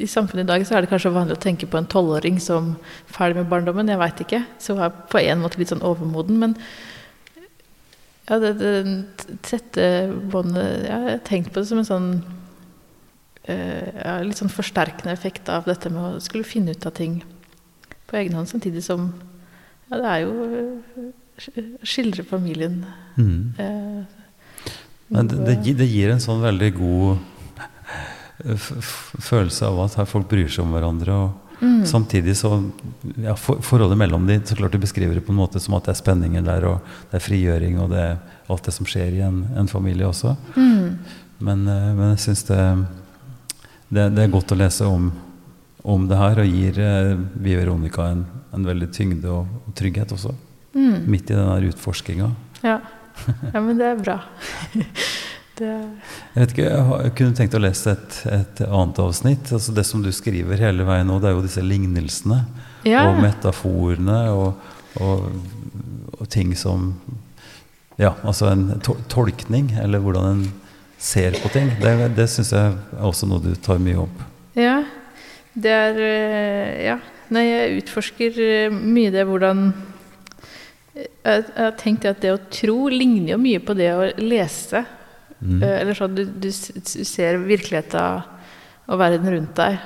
I 0.02 0.08
samfunnet 0.10 0.48
i 0.48 0.50
dag 0.50 0.66
så 0.66 0.78
er 0.78 0.82
det 0.82 0.90
kanskje 0.90 1.14
vanlig 1.14 1.38
å 1.38 1.44
tenke 1.44 1.70
på 1.70 1.78
en 1.78 1.90
tolvåring 1.90 2.40
som 2.42 2.72
ferdig 3.06 3.38
med 3.38 3.52
barndommen. 3.52 3.92
Jeg 3.92 4.02
veit 4.02 4.24
ikke. 4.26 4.40
Så 4.58 4.74
hun 4.74 4.82
er 4.88 4.96
på 5.12 5.22
en 5.22 5.44
måte 5.44 5.62
litt 5.62 5.74
sånn 5.74 5.86
overmoden. 5.86 6.42
Men 6.42 6.58
Ja, 8.24 8.40
det, 8.40 8.54
det 8.56 9.38
tette 9.44 9.86
båndet 10.32 10.88
Jeg 10.88 11.00
har 11.04 11.18
tenkt 11.28 11.52
på 11.52 11.60
det 11.60 11.68
som 11.68 11.82
en 11.82 11.90
sånn 11.90 12.08
eh, 13.44 13.94
ja, 14.00 14.16
litt 14.24 14.40
sånn 14.40 14.50
forsterkende 14.50 15.14
effekt 15.14 15.52
av 15.52 15.68
dette 15.70 15.92
med 15.92 16.02
å 16.02 16.24
skulle 16.24 16.48
finne 16.48 16.72
ut 16.72 16.88
av 16.88 16.96
ting 16.98 17.20
på 18.08 18.18
egen 18.18 18.38
hånd, 18.38 18.50
samtidig 18.50 18.82
som 18.86 19.12
Ja, 19.94 20.00
det 20.02 20.10
er 20.10 20.24
jo 20.26 20.32
å 20.34 21.86
skildre 21.86 22.24
familien. 22.26 22.80
Mm. 23.14 23.54
Eh, 23.62 24.72
Men 25.14 25.28
det, 25.30 25.60
det, 25.78 25.86
gir 25.86 26.10
en 26.10 26.22
sånn 26.24 26.42
veldig 26.42 26.70
god 26.74 27.18
følelse 29.22 29.68
av 29.70 29.84
at 29.84 29.98
her 30.02 30.08
folk 30.10 30.26
bryr 30.32 30.50
seg 30.50 30.64
om 30.66 30.74
hverandre. 30.74 31.14
og 31.14 31.62
mm, 31.62 31.84
Samtidig 31.86 32.34
så 32.40 32.56
ja, 33.22 33.36
for, 33.38 33.62
Forholdet 33.62 34.00
mellom 34.02 34.26
de, 34.28 34.40
så 34.42 34.58
klart 34.58 34.74
du 34.74 34.82
beskriver 34.82 35.20
det 35.20 35.26
på 35.28 35.36
en 35.36 35.42
måte 35.44 35.62
som 35.62 35.78
at 35.78 35.86
det 35.86 35.94
er 35.94 36.02
spenninger 36.02 36.48
der, 36.48 36.66
og 36.72 36.96
det 37.12 37.20
er 37.20 37.28
frigjøring, 37.28 37.78
og 37.84 37.94
det 37.94 38.02
er 38.08 38.18
alt 38.50 38.66
det 38.66 38.74
som 38.74 38.90
skjer 38.90 39.20
i 39.20 39.22
en, 39.28 39.44
en 39.60 39.70
familie 39.70 40.10
også. 40.10 40.34
mm, 40.58 40.90
Men, 41.44 41.68
eh, 41.68 41.94
men 41.94 42.16
jeg 42.16 42.26
syns 42.26 42.44
det, 42.50 42.64
det, 43.94 44.10
det 44.18 44.26
er 44.26 44.34
godt 44.34 44.56
å 44.56 44.58
lese 44.58 44.90
om, 44.90 45.12
om 45.84 46.08
det 46.08 46.18
her, 46.18 46.40
og 46.40 46.48
gir 46.48 46.80
eh, 46.80 47.12
Vi 47.44 47.56
Veronica 47.60 48.08
en, 48.14 48.24
en 48.56 48.68
veldig 48.68 48.90
tyngde 48.96 49.30
og, 49.32 49.50
og 49.68 49.76
trygghet 49.78 50.14
også, 50.16 50.32
mm. 50.76 51.04
midt 51.12 51.32
i 51.34 51.38
den 51.38 51.70
utforskinga. 51.70 52.30
Ja. 52.64 52.78
ja, 53.52 53.60
men 53.60 53.78
det 53.80 53.90
er 53.92 54.00
bra. 54.00 54.18
det 55.60 55.68
Jeg 55.68 56.40
vet 56.40 56.56
ikke, 56.56 56.70
jeg, 56.70 56.86
jeg 57.08 57.16
kunne 57.20 57.38
tenkt 57.40 57.58
å 57.60 57.62
lese 57.62 57.98
et, 57.98 58.22
et 58.32 58.64
annet 58.70 59.04
avsnitt. 59.04 59.52
altså 59.52 59.76
Det 59.76 59.86
som 59.88 60.06
du 60.06 60.12
skriver 60.16 60.64
hele 60.64 60.88
veien 60.88 61.12
nå, 61.12 61.20
det 61.20 61.32
er 61.32 61.38
jo 61.38 61.46
disse 61.46 61.66
lignelsene 61.66 62.40
ja. 62.88 63.04
og 63.10 63.20
metaforene 63.24 64.24
og, 64.32 64.72
og, 65.04 65.30
og 66.20 66.26
ting 66.32 66.56
som 66.58 66.94
Ja, 68.00 68.16
altså 68.24 68.48
en 68.50 68.80
to 68.82 68.96
tolkning, 69.12 69.68
eller 69.78 70.02
hvordan 70.02 70.30
en 70.32 70.46
ser 70.98 71.36
på 71.44 71.52
ting. 71.54 71.68
Det, 71.78 71.92
det 72.16 72.26
syns 72.32 72.50
jeg 72.56 72.72
er 72.72 73.04
også 73.06 73.28
noe 73.30 73.44
du 73.44 73.52
tar 73.62 73.78
mye 73.84 74.00
opp. 74.08 74.24
Ja, 74.58 74.80
det 75.56 75.72
er 75.72 76.00
eh, 76.02 76.86
Ja. 76.90 77.00
Nei, 77.34 77.44
jeg 77.48 77.78
utforsker 77.82 78.36
eh, 78.44 78.70
mye 78.74 79.10
det 79.14 79.24
hvordan 79.26 79.72
jeg, 80.94 81.08
jeg 81.26 81.42
har 81.58 81.72
tenkt 81.80 82.06
at 82.06 82.20
det 82.22 82.34
å 82.36 82.42
tro 82.54 82.76
ligner 82.92 83.32
jo 83.34 83.40
mye 83.42 83.62
på 83.64 83.74
det 83.78 83.88
å 83.96 84.04
lese. 84.22 84.84
Mm. 85.40 85.64
Eh, 85.64 85.78
Eller 85.82 85.98
sånn 85.98 86.14
du, 86.18 86.24
du 86.28 86.50
ser 86.52 87.40
virkeligheten 87.42 88.30
og 88.92 89.00
verden 89.00 89.32
rundt 89.34 89.56
deg. 89.58 89.80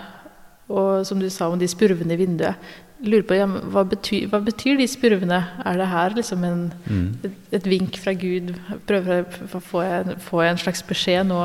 Og 0.67 1.05
som 1.07 1.21
du 1.21 1.29
sa 1.31 1.47
om 1.47 1.59
de 1.61 1.69
spurvene 1.71 2.17
i 2.17 2.19
vinduet. 2.19 2.59
Lurer 3.05 3.23
på 3.29 3.37
ja, 3.37 3.45
hva, 3.45 3.83
betyr, 3.87 4.25
hva 4.31 4.41
betyr 4.43 4.79
de 4.81 4.87
spurvene? 4.89 5.37
Er 5.69 5.77
det 5.79 5.87
her 5.93 6.15
liksom 6.17 6.43
en, 6.43 6.63
Mm. 6.89 7.07
et, 7.23 7.35
et 7.61 7.67
vink 7.69 7.95
fra 8.01 8.11
Gud? 8.17 8.55
Prøver 8.89 9.21
å 9.23 9.47
få 9.53 9.61
får, 9.69 9.83
jeg, 9.85 10.19
får 10.27 10.43
jeg 10.43 10.51
en 10.55 10.61
slags 10.65 10.83
beskjed 10.89 11.29
nå? 11.29 11.43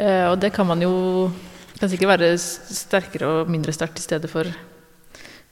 Eh, 0.00 0.26
og 0.32 0.40
det 0.40 0.50
kan 0.56 0.66
man 0.66 0.80
jo 0.82 0.94
kan 1.82 1.90
sikkert 1.90 2.14
være 2.14 2.36
sterkere 2.38 3.28
og 3.28 3.50
mindre 3.50 3.74
sterkt 3.74 3.98
i 3.98 4.04
stedet 4.04 4.30
for, 4.30 4.46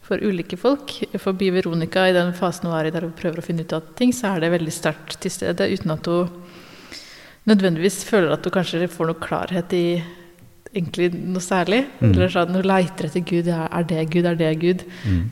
for 0.06 0.22
ulike 0.22 0.58
folk. 0.60 0.92
For 1.18 1.34
Bi 1.34 1.50
Veronica, 1.50 2.04
i 2.06 2.14
den 2.14 2.30
fasen 2.38 2.68
hun 2.70 2.76
er 2.78 2.86
i 2.86 2.94
der 2.94 3.08
hun 3.08 3.16
prøver 3.18 3.42
å 3.42 3.46
finne 3.46 3.66
ut 3.66 3.74
av 3.74 3.90
ting, 3.98 4.14
så 4.14 4.36
er 4.36 4.44
det 4.44 4.52
veldig 4.54 4.74
sterkt 4.74 5.18
til 5.24 5.34
stede, 5.34 5.66
uten 5.74 5.96
at 5.96 6.06
hun 6.06 6.30
nødvendigvis 7.50 8.04
føler 8.06 8.36
at 8.36 8.46
hun 8.46 8.54
kanskje 8.54 8.86
får 8.92 9.10
noe 9.10 9.22
klarhet 9.22 9.74
i 9.74 9.84
egentlig 10.70 11.10
noe 11.18 11.42
særlig. 11.42 11.82
Mm. 11.98 12.12
Eller 12.12 12.30
sånn, 12.30 12.54
hun 12.54 12.70
leiter 12.70 13.10
etter 13.10 13.26
Gud. 13.26 13.50
Ja, 13.50 13.66
er 13.66 13.90
det 13.90 14.06
Gud? 14.14 14.30
Er 14.30 14.38
det 14.38 14.54
Gud? 14.62 14.86
Mm. 15.02 15.22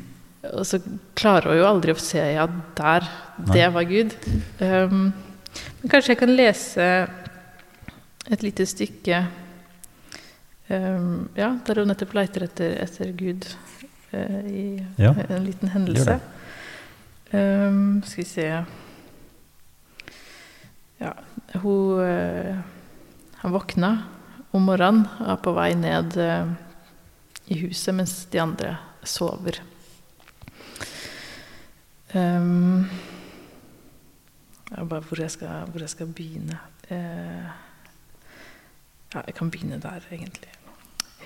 Og 0.49 0.65
så 0.67 0.81
klarer 1.19 1.53
hun 1.53 1.61
jo 1.61 1.69
aldri 1.69 1.95
å 1.95 2.01
se 2.03 2.23
ja, 2.35 2.51
der, 2.79 3.07
det 3.53 3.63
Nei. 3.63 3.73
var 3.75 3.87
Gud. 3.87 4.15
Um, 4.59 5.11
men 5.79 5.93
kanskje 5.93 6.17
jeg 6.17 6.25
kan 6.25 6.35
lese 6.35 6.87
et 8.29 8.43
lite 8.43 8.67
stykke 8.67 9.23
um, 10.71 11.29
Ja, 11.37 11.53
der 11.66 11.81
hun 11.81 11.91
nettopp 11.91 12.14
leiter 12.16 12.45
etter, 12.49 12.75
etter 12.83 13.12
Gud 13.16 13.47
uh, 14.12 14.45
i 14.49 14.64
Ja, 15.01 15.14
en 15.29 15.45
liten 15.47 15.73
hendelse. 15.75 16.19
Um, 17.33 18.03
skal 18.05 18.23
vi 18.23 18.29
se 18.29 18.47
Ja, 20.99 21.12
hun 21.61 22.01
uh, 22.01 22.57
Han 23.43 23.53
våkna 23.53 23.91
om 24.51 24.64
morgenen 24.64 25.05
og 25.21 25.33
er 25.35 25.43
på 25.45 25.53
vei 25.53 25.73
ned 25.77 26.16
uh, 26.16 26.49
i 27.53 27.59
huset 27.62 27.95
mens 27.95 28.14
de 28.33 28.41
andre 28.43 28.77
sover. 29.05 29.61
Um, 32.16 32.89
ja, 34.71 34.85
bare 34.85 35.01
hvor 35.05 35.21
jeg 35.21 35.31
skal, 35.33 35.69
hvor 35.69 35.81
jeg 35.81 35.93
skal 35.93 36.12
begynne. 36.12 36.59
Ja, 39.14 39.23
jeg 39.25 39.35
kan 39.35 39.51
begynne 39.51 39.81
der, 39.81 40.05
egentlig. 40.12 40.58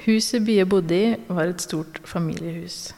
Huset 0.03 0.42
Bie 0.42 0.64
bodde 0.66 0.96
i, 0.96 1.11
var 1.30 1.46
et 1.46 1.62
stort 1.62 2.00
familiehus. 2.09 2.90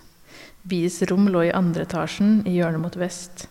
Bies 0.65 1.03
rom 1.11 1.27
lå 1.29 1.43
i 1.45 1.53
andre 1.53 1.85
etasjen, 1.85 2.39
i 2.49 2.55
hjørnet 2.57 2.81
mot 2.81 2.95
vest. 2.97 3.45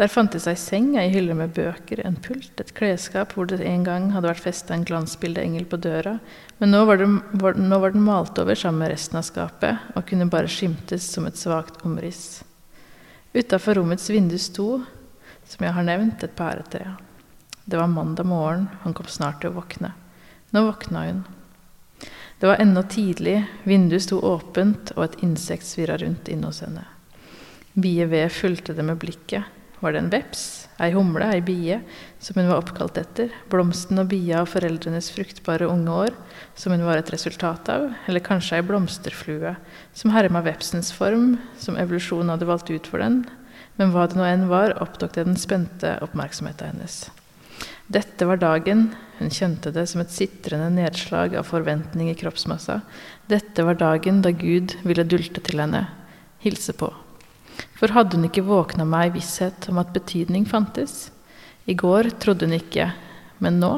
Der 0.00 0.08
fantes 0.10 0.48
ei 0.50 0.56
seng, 0.58 0.96
ei 0.98 1.12
hylle 1.12 1.36
med 1.38 1.52
bøker, 1.54 2.00
en 2.02 2.16
pult, 2.24 2.56
et 2.58 2.72
klesskap 2.74 3.36
hvor 3.36 3.46
det 3.46 3.60
en 3.62 3.84
gang 3.86 4.08
hadde 4.14 4.26
vært 4.30 4.42
festa 4.42 4.74
en 4.74 4.86
glansbildeengel 4.88 5.66
på 5.70 5.78
døra, 5.84 6.16
men 6.58 6.72
nå 6.74 6.80
var, 6.88 6.98
det, 6.98 7.06
var, 7.42 7.60
nå 7.60 7.78
var 7.84 7.94
den 7.94 8.06
malt 8.06 8.40
over 8.42 8.58
sammen 8.58 8.82
med 8.82 8.90
resten 8.94 9.20
av 9.20 9.26
skapet 9.28 9.92
og 9.94 10.06
kunne 10.08 10.26
bare 10.32 10.50
skimtes 10.50 11.06
som 11.12 11.28
et 11.28 11.38
svakt 11.38 11.84
omriss. 11.86 12.40
Utafor 13.36 13.78
rommets 13.78 14.08
vindu 14.10 14.38
sto, 14.40 14.80
som 15.46 15.68
jeg 15.68 15.76
har 15.76 15.86
nevnt, 15.86 16.24
et 16.24 16.34
pæretre. 16.34 16.96
Det 17.62 17.78
var 17.78 17.92
mandag 17.92 18.26
morgen, 18.26 18.66
han 18.82 18.96
kom 18.96 19.06
snart 19.06 19.38
til 19.44 19.52
å 19.52 19.60
våkne. 19.60 19.92
Nå 20.50 20.64
våkna 20.66 21.04
hun. 21.06 21.22
Det 22.42 22.48
var 22.48 22.58
ennå 22.58 22.82
tidlig, 22.90 23.36
vinduet 23.62 24.02
sto 24.02 24.16
åpent, 24.18 24.88
og 24.96 25.04
et 25.04 25.20
insekt 25.22 25.62
svirra 25.62 25.94
rundt 26.02 26.26
inne 26.26 26.48
hos 26.48 26.58
henne. 26.64 26.80
Bie 27.78 28.02
V 28.10 28.24
fulgte 28.34 28.74
det 28.74 28.82
med 28.82 28.98
blikket. 28.98 29.46
Var 29.78 29.94
det 29.94 30.00
en 30.02 30.08
veps, 30.10 30.42
ei 30.82 30.88
humle, 30.90 31.28
ei 31.30 31.38
bie, 31.46 31.76
som 32.18 32.40
hun 32.40 32.50
var 32.50 32.64
oppkalt 32.64 32.98
etter? 32.98 33.30
Blomsten 33.52 34.02
og 34.02 34.10
bia 34.10 34.40
av 34.40 34.50
foreldrenes 34.50 35.12
fruktbare 35.14 35.68
unge 35.70 35.94
år, 36.08 36.18
som 36.58 36.74
hun 36.74 36.82
var 36.82 36.98
et 36.98 37.14
resultat 37.14 37.70
av? 37.70 37.86
Eller 38.10 38.26
kanskje 38.26 38.58
ei 38.58 38.66
blomsterflue, 38.66 39.54
som 39.94 40.10
herma 40.10 40.42
vepsens 40.42 40.90
form, 40.98 41.36
som 41.62 41.78
evolusjonen 41.78 42.34
hadde 42.34 42.50
valgt 42.50 42.74
ut 42.74 42.90
for 42.90 43.06
den? 43.06 43.22
Men 43.78 43.94
hva 43.94 44.08
det 44.10 44.18
nå 44.18 44.26
enn 44.26 44.48
var, 44.50 44.74
opptok 44.82 45.14
det 45.14 45.28
den 45.30 45.38
spente 45.38 45.94
oppmerksomheten 46.02 46.74
hennes. 46.74 47.04
Dette 47.86 48.26
var 48.26 48.42
dagen, 48.42 48.88
hun 49.22 49.32
kjente 49.32 49.72
det 49.74 49.86
som 49.90 50.02
et 50.02 50.12
sitrende 50.12 50.68
nedslag 50.74 51.36
av 51.38 51.46
forventning 51.48 52.10
i 52.10 52.18
kroppsmassa. 52.18 52.80
Dette 53.30 53.64
var 53.66 53.78
dagen 53.80 54.20
da 54.24 54.32
Gud 54.34 54.76
ville 54.82 55.06
dulte 55.06 55.42
til 55.44 55.62
henne, 55.62 55.86
hilse 56.42 56.74
på. 56.76 56.90
For 57.78 57.94
hadde 57.94 58.18
hun 58.18 58.28
ikke 58.28 58.44
våkna 58.46 58.86
meg 58.88 59.10
i 59.10 59.16
visshet 59.18 59.68
om 59.70 59.80
at 59.82 59.94
betydning 59.94 60.46
fantes? 60.48 61.10
I 61.64 61.76
går 61.78 62.10
trodde 62.22 62.48
hun 62.48 62.56
ikke, 62.58 62.90
men 63.42 63.60
nå? 63.62 63.72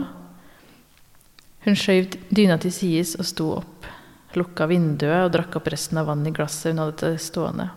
Hun 1.65 1.79
skjøv 1.79 2.17
dyna 2.29 2.59
til 2.61 2.73
sides 2.75 3.15
og 3.19 3.29
sto 3.29 3.51
opp, 3.59 3.89
lukka 4.37 4.69
vinduet 4.69 5.27
og 5.27 5.33
drakk 5.37 5.61
opp 5.61 5.71
resten 5.73 6.01
av 6.01 6.11
vannet 6.11 6.33
i 6.33 6.37
glasset 6.37 6.73
hun 6.73 6.83
hadde 6.85 7.15
stående. 7.23 7.71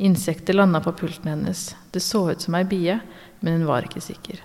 Insekter 0.00 0.56
landa 0.56 0.80
på 0.80 0.94
pulten 0.96 1.28
hennes. 1.28 1.74
Det 1.92 2.00
så 2.00 2.30
ut 2.30 2.40
som 2.40 2.56
ei 2.56 2.64
bie, 2.64 3.00
men 3.40 3.58
hun 3.58 3.68
var 3.68 3.84
ikke 3.84 4.00
sikker. 4.04 4.40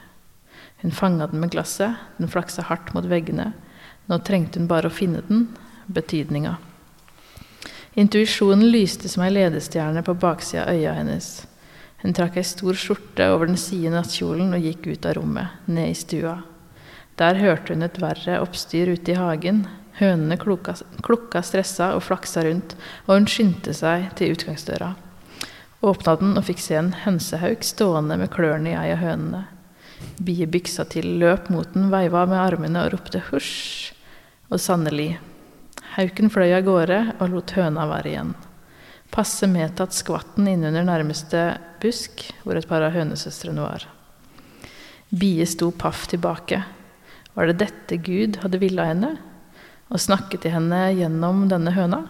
Hun 0.83 0.91
fanga 0.91 1.27
den 1.27 1.39
med 1.39 1.51
glasset, 1.51 1.95
den 2.17 2.29
flaksa 2.29 2.65
hardt 2.67 2.93
mot 2.93 3.07
veggene. 3.09 3.53
Nå 4.05 4.19
trengte 4.21 4.59
hun 4.59 4.69
bare 4.69 4.91
å 4.91 4.93
finne 4.93 5.23
den, 5.29 5.47
betydninga. 5.87 6.57
Intuisjonen 7.95 8.67
lyste 8.73 9.09
som 9.09 9.23
ei 9.23 9.31
ledestjerne 9.31 10.03
på 10.03 10.17
baksida 10.19 10.65
av 10.65 10.75
øya 10.75 10.97
hennes. 10.97 11.45
Hun 12.03 12.13
trakk 12.13 12.35
ei 12.37 12.43
stor 12.45 12.75
skjorte 12.77 13.29
over 13.31 13.47
den 13.49 13.57
side 13.57 13.93
nattkjolen 13.93 14.51
og 14.53 14.67
gikk 14.67 14.89
ut 14.91 15.07
av 15.07 15.15
rommet, 15.17 15.63
ned 15.65 15.93
i 15.93 15.95
stua. 15.97 16.35
Der 17.15 17.39
hørte 17.39 17.71
hun 17.73 17.87
et 17.87 18.01
verre 18.03 18.41
oppstyr 18.43 18.91
ute 18.91 19.13
i 19.13 19.17
hagen. 19.17 19.63
Hønene 19.95 20.35
klukka, 20.35 20.75
klukka 21.07 21.39
stressa 21.39 21.93
og 21.95 22.03
flaksa 22.03 22.43
rundt, 22.43 22.75
og 23.07 23.15
hun 23.15 23.29
skyndte 23.31 23.73
seg 23.73 24.09
til 24.19 24.35
utgangsdøra. 24.35 24.91
Åpna 25.85 26.17
den 26.19 26.35
og 26.35 26.43
fikk 26.49 26.59
se 26.59 26.75
en 26.75 26.91
hønsehauk 27.05 27.63
stående 27.63 28.19
med 28.19 28.33
klørne 28.35 28.73
i 28.73 28.75
ei 28.75 28.91
av 28.91 28.99
hønene. 28.99 29.45
Bie 30.25 30.47
byksa 30.47 30.85
til, 30.91 31.17
løp 31.21 31.49
mot 31.53 31.69
den, 31.73 31.89
veiva 31.93 32.25
med 32.29 32.39
armene 32.39 32.85
og 32.85 32.93
ropte 32.95 33.21
husj. 33.29 33.93
Og 34.53 34.61
sannelig, 34.61 35.15
hauken 35.95 36.31
fløy 36.31 36.51
av 36.53 36.65
gårde 36.67 36.99
og 37.17 37.31
lot 37.33 37.55
høna 37.57 37.87
være 37.89 38.11
igjen. 38.11 38.33
Passe 39.13 39.47
medtatt 39.47 39.95
skvatten 39.95 40.47
innunder 40.51 40.85
nærmeste 40.85 41.43
busk, 41.81 42.25
hvor 42.43 42.57
et 42.59 42.67
par 42.69 42.83
av 42.85 42.95
hønesøstrene 42.95 43.63
var. 43.63 43.85
Bie 45.15 45.45
sto 45.47 45.69
paff 45.71 46.07
tilbake. 46.11 46.63
Var 47.35 47.51
det 47.51 47.59
dette 47.61 47.99
Gud 48.03 48.41
hadde 48.41 48.59
villa 48.59 48.89
henne? 48.89 49.13
Og 49.93 50.01
snakket 50.01 50.43
til 50.45 50.55
henne 50.55 50.81
gjennom 50.97 51.45
denne 51.51 51.71
høna? 51.75 52.05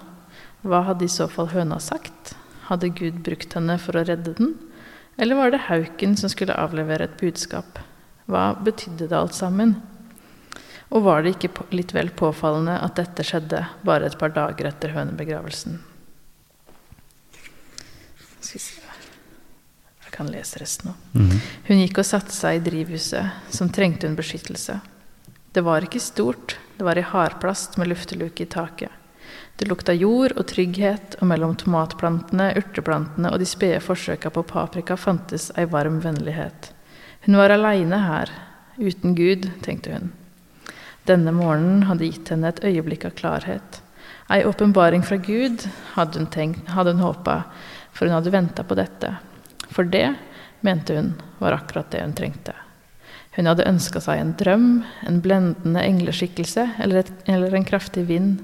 Hva 0.66 0.82
hadde 0.88 1.06
i 1.06 1.12
så 1.12 1.28
fall 1.30 1.52
høna 1.52 1.78
sagt? 1.84 2.34
Hadde 2.70 2.90
Gud 2.98 3.20
brukt 3.26 3.54
henne 3.54 3.78
for 3.82 4.00
å 4.00 4.06
redde 4.08 4.34
den? 4.40 4.56
Eller 5.18 5.36
var 5.36 5.52
det 5.52 5.66
hauken 5.70 6.18
som 6.20 6.30
skulle 6.30 6.56
avlevere 6.60 7.08
et 7.08 7.20
budskap? 7.20 7.80
Hva 8.28 8.54
betydde 8.66 9.08
det 9.08 9.18
alt 9.18 9.36
sammen? 9.38 9.76
Og 10.94 11.04
var 11.06 11.24
det 11.24 11.36
ikke 11.36 11.66
litt 11.76 11.94
vel 11.96 12.10
påfallende 12.14 12.76
at 12.84 12.98
dette 13.00 13.24
skjedde 13.26 13.64
bare 13.88 14.10
et 14.10 14.18
par 14.20 14.34
dager 14.36 14.70
etter 14.70 14.94
hønebegravelsen? 14.96 15.80
Jeg 18.46 20.12
kan 20.14 20.30
lese 20.32 20.60
resten 20.62 20.92
nå. 20.92 20.96
Mhm. 21.20 21.40
Hun 21.68 21.82
gikk 21.82 21.98
og 22.00 22.06
satte 22.08 22.32
seg 22.36 22.60
i 22.60 22.66
drivhuset, 22.70 23.32
som 23.50 23.70
trengte 23.74 24.08
en 24.08 24.16
beskyttelse. 24.16 24.80
Det 25.52 25.64
var 25.64 25.82
ikke 25.82 26.00
stort, 26.04 26.58
det 26.78 26.86
var 26.86 26.98
i 27.00 27.02
hardplast 27.02 27.78
med 27.78 27.88
lufteluke 27.90 28.44
i 28.44 28.52
taket. 28.52 28.92
Det 29.56 29.70
lukta 29.70 29.94
jord 29.96 30.34
og 30.36 30.50
trygghet, 30.52 31.16
og 31.22 31.30
mellom 31.32 31.54
tomatplantene, 31.56 32.50
urteplantene 32.60 33.32
og 33.32 33.40
de 33.40 33.48
spede 33.48 33.80
forsøka 33.84 34.32
på 34.36 34.44
paprika 34.50 34.98
fantes 35.00 35.48
ei 35.56 35.64
varm 35.72 36.02
vennlighet. 36.04 36.74
Hun 37.26 37.40
var 37.40 37.54
aleine 37.56 38.02
her, 38.04 38.34
uten 38.76 39.16
Gud, 39.16 39.48
tenkte 39.64 39.96
hun. 39.96 40.12
Denne 41.08 41.32
morgenen 41.32 41.86
hadde 41.88 42.10
gitt 42.10 42.34
henne 42.34 42.52
et 42.52 42.64
øyeblikk 42.66 43.08
av 43.08 43.16
klarhet. 43.16 43.80
Ei 44.34 44.44
åpenbaring 44.44 45.06
fra 45.06 45.22
Gud, 45.22 45.64
hadde 45.94 46.20
hun, 46.20 46.28
tenkt, 46.34 46.68
hadde 46.76 46.96
hun 46.96 47.06
håpa, 47.06 47.44
for 47.96 48.10
hun 48.10 48.18
hadde 48.18 48.34
venta 48.36 48.66
på 48.68 48.76
dette. 48.76 49.14
For 49.72 49.88
det, 49.88 50.10
mente 50.66 50.98
hun, 50.98 51.14
var 51.40 51.56
akkurat 51.56 51.92
det 51.94 52.04
hun 52.04 52.16
trengte. 52.18 52.58
Hun 53.36 53.50
hadde 53.50 53.68
ønska 53.68 54.00
seg 54.00 54.22
en 54.22 54.34
drøm, 54.40 54.68
en 55.04 55.18
blendende 55.24 55.82
engleskikkelse 55.84 56.70
eller, 56.80 57.04
et, 57.04 57.12
eller 57.28 57.56
en 57.58 57.68
kraftig 57.68 58.06
vind, 58.08 58.40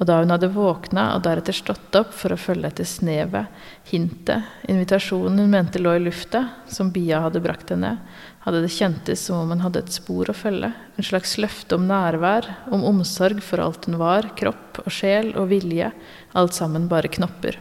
og 0.00 0.06
da 0.08 0.16
hun 0.22 0.32
hadde 0.32 0.48
våkna 0.54 1.02
og 1.12 1.26
deretter 1.26 1.52
stått 1.52 1.96
opp 1.98 2.14
for 2.16 2.32
å 2.32 2.38
følge 2.40 2.70
etter 2.70 2.86
snevet, 2.88 3.50
hintet, 3.90 4.46
invitasjonen 4.64 5.42
hun 5.42 5.52
mente 5.52 5.82
lå 5.82 5.92
i 5.98 6.00
lufta, 6.00 6.46
som 6.72 6.88
bia 6.94 7.18
hadde 7.20 7.42
brakt 7.44 7.68
henne, 7.74 7.98
hadde 8.46 8.62
det 8.64 8.72
kjentes 8.72 9.26
som 9.28 9.42
om 9.42 9.52
hun 9.52 9.60
hadde 9.60 9.82
et 9.84 9.92
spor 9.92 10.32
å 10.32 10.36
følge, 10.36 10.70
en 10.72 11.06
slags 11.06 11.36
løfte 11.36 11.76
om 11.76 11.84
nærvær, 11.90 12.48
om 12.72 12.86
omsorg 12.88 13.42
for 13.44 13.60
alt 13.60 13.90
hun 13.90 13.98
var, 14.00 14.30
kropp 14.40 14.80
og 14.86 14.88
sjel 14.88 15.34
og 15.36 15.50
vilje, 15.52 15.92
alt 16.32 16.56
sammen 16.56 16.88
bare 16.88 17.12
knopper. 17.12 17.60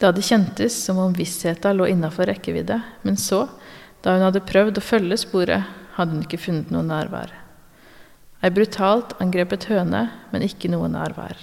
Det 0.00 0.08
hadde 0.08 0.24
kjentes 0.24 0.80
som 0.88 0.96
om 0.98 1.12
vissheta 1.12 1.74
lå 1.76 1.92
innafor 1.92 2.32
rekkevidde, 2.32 2.80
men 3.04 3.20
så, 3.20 3.44
da 4.00 4.16
hun 4.16 4.24
hadde 4.30 4.46
prøvd 4.48 4.80
å 4.80 4.88
følge 4.88 5.20
sporet, 5.20 5.68
hadde 6.00 6.16
hun 6.16 6.24
ikke 6.24 6.40
funnet 6.40 6.72
noe 6.72 6.88
nærvær. 6.88 7.41
Ei 8.42 8.50
brutalt 8.50 9.12
angrepet 9.22 9.68
høne, 9.70 10.08
men 10.32 10.42
ikke 10.42 10.70
noe 10.72 10.88
nærvær. 10.90 11.38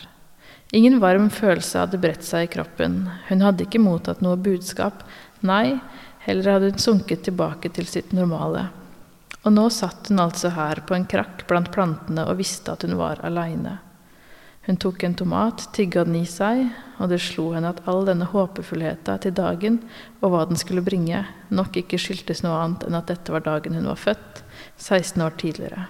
Ingen 0.76 1.00
varm 1.00 1.30
følelse 1.32 1.80
hadde 1.80 1.98
bredt 2.02 2.26
seg 2.28 2.46
i 2.46 2.52
kroppen, 2.52 3.06
hun 3.30 3.44
hadde 3.46 3.64
ikke 3.66 3.80
mottatt 3.82 4.20
noe 4.22 4.36
budskap, 4.38 5.06
nei, 5.40 5.80
heller 6.26 6.58
hadde 6.58 6.74
hun 6.74 6.84
sunket 6.84 7.24
tilbake 7.26 7.72
til 7.74 7.88
sitt 7.88 8.12
normale. 8.14 8.68
Og 9.46 9.54
nå 9.56 9.70
satt 9.72 10.12
hun 10.12 10.20
altså 10.20 10.52
her 10.54 10.84
på 10.86 10.98
en 10.98 11.08
krakk 11.10 11.46
blant 11.48 11.72
plantene 11.72 12.26
og 12.28 12.42
visste 12.42 12.76
at 12.76 12.84
hun 12.84 12.98
var 13.00 13.24
aleine. 13.26 13.78
Hun 14.68 14.78
tok 14.78 15.06
en 15.08 15.16
tomat, 15.18 15.64
tygga 15.74 16.04
den 16.06 16.20
i 16.20 16.26
seg, 16.30 16.66
og 17.00 17.10
det 17.10 17.22
slo 17.24 17.48
henne 17.56 17.72
at 17.72 17.80
all 17.90 18.04
denne 18.06 18.28
håpefullheten 18.30 19.24
til 19.24 19.34
dagen 19.40 19.80
og 20.20 20.34
hva 20.34 20.44
den 20.52 20.60
skulle 20.60 20.84
bringe, 20.86 21.24
nok 21.50 21.80
ikke 21.80 21.98
skyldtes 21.98 22.44
noe 22.44 22.60
annet 22.60 22.86
enn 22.86 23.00
at 23.00 23.08
dette 23.10 23.34
var 23.34 23.48
dagen 23.48 23.80
hun 23.80 23.88
var 23.90 24.04
født, 24.04 24.44
16 24.76 25.24
år 25.26 25.40
tidligere. 25.40 25.88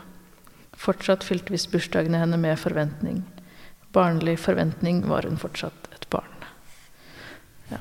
Fortsatt 0.80 1.26
fylte 1.28 1.54
visst 1.54 1.72
bursdagene 1.74 2.22
henne 2.22 2.40
med 2.40 2.60
forventning. 2.60 3.24
Barnlig 3.96 4.38
forventning 4.40 5.02
var 5.10 5.28
hun 5.28 5.40
fortsatt 5.42 5.90
et 5.96 6.06
barn. 6.14 6.36
Ja. 7.70 7.80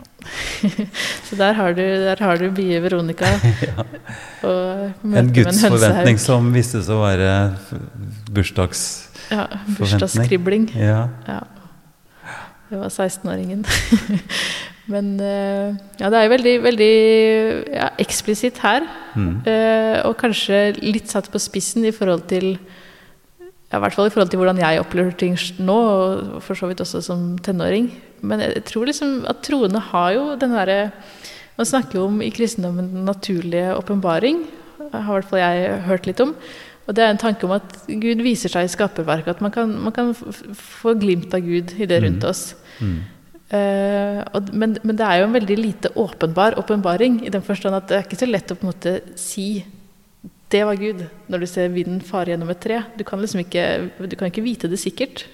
Så 1.27 1.37
der 1.39 1.55
har 1.57 1.77
du, 1.77 1.83
der 1.83 2.21
har 2.21 2.41
du 2.41 2.51
bie 2.51 2.81
Veronica. 2.83 3.31
Ja. 3.69 3.85
En 4.49 4.95
med 5.03 5.19
en 5.19 5.31
Guds 5.35 5.61
forventning 5.65 6.19
som 6.23 6.51
viste 6.55 6.83
seg 6.87 6.95
å 6.95 7.03
være 7.03 7.31
bursdagsforventning. 8.31 8.35
bursdags... 8.35 8.83
Ja, 9.29 9.47
bursdagsskribling. 9.79 10.69
Ja. 10.79 11.09
Ja. 11.27 11.41
Det 12.69 12.79
var 12.81 12.89
16-åringen. 12.93 13.65
Men 14.93 15.21
eh, 15.21 15.77
ja, 16.01 16.09
det 16.09 16.19
er 16.19 16.27
jo 16.27 16.33
veldig, 16.33 16.55
veldig 16.65 16.95
ja, 17.75 17.89
eksplisitt 18.01 18.61
her. 18.65 18.87
Mm. 19.17 19.35
Eh, 19.49 19.97
og 20.09 20.17
kanskje 20.21 20.61
litt 20.81 21.11
satt 21.13 21.29
på 21.33 21.41
spissen 21.43 21.85
i 21.89 21.93
forhold 21.93 22.25
til 22.31 22.55
ja, 23.69 23.77
I 23.77 23.81
hvert 23.85 23.95
fall 23.95 24.09
i 24.09 24.13
forhold 24.15 24.31
til 24.33 24.41
hvordan 24.41 24.61
jeg 24.63 24.81
opplever 24.81 25.13
ting 25.21 25.35
nå, 25.61 25.75
og 25.77 26.43
for 26.43 26.57
så 26.57 26.71
vidt 26.71 26.81
også 26.81 27.03
som 27.05 27.37
tenåring. 27.45 27.91
Men 28.25 28.41
jeg 28.41 28.65
tror 28.65 28.89
liksom 28.89 29.27
at 29.29 29.43
troende 29.45 29.83
har 29.91 30.15
jo 30.17 30.23
den 30.41 30.55
derre 30.57 30.91
Man 31.59 31.67
snakker 31.67 31.99
jo 31.99 32.05
om 32.07 32.21
i 32.23 32.31
kristendommen 32.31 32.87
den 32.93 33.05
naturlige 33.05 33.75
åpenbaring. 33.75 34.45
Har 34.93 35.03
i 35.03 35.13
hvert 35.17 35.27
fall 35.27 35.41
jeg 35.43 35.81
hørt 35.89 36.07
litt 36.07 36.21
om. 36.23 36.37
Og 36.87 36.95
det 36.95 37.03
er 37.03 37.11
en 37.11 37.19
tanke 37.19 37.45
om 37.45 37.51
at 37.57 37.73
Gud 37.89 38.23
viser 38.23 38.49
seg 38.53 38.65
i 38.65 38.71
skaperverket. 38.71 39.35
At 39.35 39.41
man 39.43 39.51
kan, 39.51 39.73
man 39.83 39.93
kan 39.93 40.13
få 40.15 40.95
glimt 40.95 41.35
av 41.35 41.43
Gud 41.43 41.75
i 41.77 41.89
det 41.91 41.99
rundt 42.05 42.23
Mm. 42.23 42.29
oss. 42.31 42.55
Mm. 42.79 43.01
Eh, 43.51 44.21
og, 44.37 44.53
men, 44.55 44.77
men 44.85 44.97
det 44.97 45.05
er 45.05 45.19
jo 45.19 45.27
en 45.27 45.35
veldig 45.35 45.59
lite 45.59 45.91
åpenbar 45.97 46.55
åpenbaring, 46.63 47.27
i 47.27 47.31
den 47.33 47.43
forstand 47.43 47.75
at 47.75 47.89
det 47.89 47.97
er 47.97 48.07
ikke 48.07 48.21
så 48.23 48.29
lett 48.31 48.51
å 48.53 48.57
på 48.57 48.67
en 48.67 48.71
måte 48.71 48.95
si 49.19 49.65
det 50.51 50.63
var 50.65 50.77
Gud, 50.81 51.03
når 51.29 51.43
du 51.43 51.47
ser 51.51 51.69
vinden 51.75 52.01
fare 52.01 52.33
gjennom 52.33 52.49
et 52.55 52.61
tre. 52.65 52.79
Du 52.97 53.05
kan 53.05 53.21
liksom 53.21 53.43
ikke, 53.43 53.65
du 54.01 54.15
kan 54.17 54.31
ikke 54.31 54.45
vite 54.47 54.69
det 54.73 54.79
sikkert. 54.81 55.27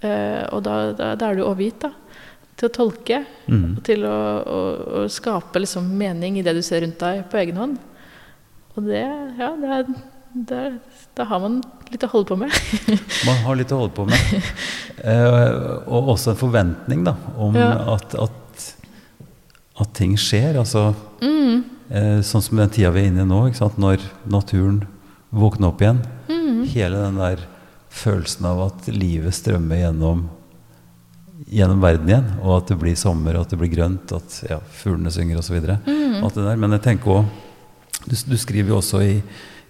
Eh, 0.00 0.42
og 0.54 0.62
da, 0.64 0.92
da, 0.96 1.10
da 1.20 1.26
er 1.30 1.36
du 1.38 1.42
overgitt 1.44 1.82
da, 1.84 1.90
til 2.56 2.68
å 2.70 2.72
tolke, 2.72 3.18
Mm. 3.50 3.76
og 3.76 3.82
til 3.84 4.04
å, 4.06 4.16
å, 4.46 4.58
å 5.00 5.08
skape 5.10 5.58
liksom 5.62 5.86
mening 5.98 6.36
i 6.38 6.42
det 6.46 6.52
du 6.56 6.62
ser 6.62 6.80
rundt 6.84 6.98
deg 7.02 7.24
på 7.30 7.38
egen 7.42 7.56
hånd. 7.60 7.78
Og 8.76 8.86
det, 8.86 9.00
ja, 9.40 9.48
det 9.60 9.70
er, 9.76 9.88
det 10.50 10.58
er, 10.66 10.76
da 11.18 11.24
har 11.26 11.40
man 11.42 11.56
litt 11.90 12.04
å 12.06 12.10
holde 12.12 12.28
på 12.30 12.36
med. 12.38 12.54
Man 13.26 13.40
har 13.44 13.58
litt 13.58 13.72
å 13.74 13.80
holde 13.82 13.94
på 13.96 14.06
med. 14.06 14.50
Eh, 15.00 15.58
og 15.90 16.10
også 16.14 16.32
en 16.34 16.38
forventning 16.40 17.02
da, 17.06 17.16
om 17.40 17.56
Ja. 17.58 17.70
at, 17.96 18.14
at, 18.14 18.64
at 19.84 19.92
ting 19.98 20.16
skjer. 20.20 20.58
Altså, 20.62 20.90
Mm, 21.20 21.64
sånn 22.22 22.42
som 22.44 22.60
den 22.60 22.70
tida 22.70 22.90
vi 22.94 23.02
er 23.02 23.08
inne 23.10 23.24
i 23.24 23.28
nå, 23.28 23.40
når 23.82 24.02
naturen 24.30 24.82
våkner 25.34 25.72
opp 25.72 25.80
igjen. 25.82 25.98
mm, 26.28 26.64
Hele 26.70 27.00
den 27.06 27.18
der 27.18 27.42
følelsen 27.90 28.46
av 28.46 28.60
at 28.68 28.86
livet 28.94 29.34
strømmer 29.34 29.80
gjennom, 29.80 30.24
gjennom 31.50 31.80
verden 31.82 32.10
igjen. 32.12 32.28
Og 32.44 32.58
at 32.60 32.70
det 32.70 32.78
blir 32.78 32.98
sommer, 32.98 33.38
at 33.40 33.50
det 33.50 33.58
blir 33.58 33.72
grønt, 33.72 34.12
at 34.14 34.40
ja, 34.48 34.60
fuglene 34.82 35.10
synger 35.14 35.40
osv. 35.42 35.58
mm. 35.86 36.20
Alt 36.22 36.36
det 36.38 36.44
der. 36.46 36.60
Men 36.60 36.76
jeg 36.76 36.84
tenker 36.86 37.16
også, 37.20 38.04
du, 38.06 38.14
du 38.32 38.36
skriver 38.38 38.70
jo 38.74 38.78
også 38.80 39.02
i, 39.04 39.16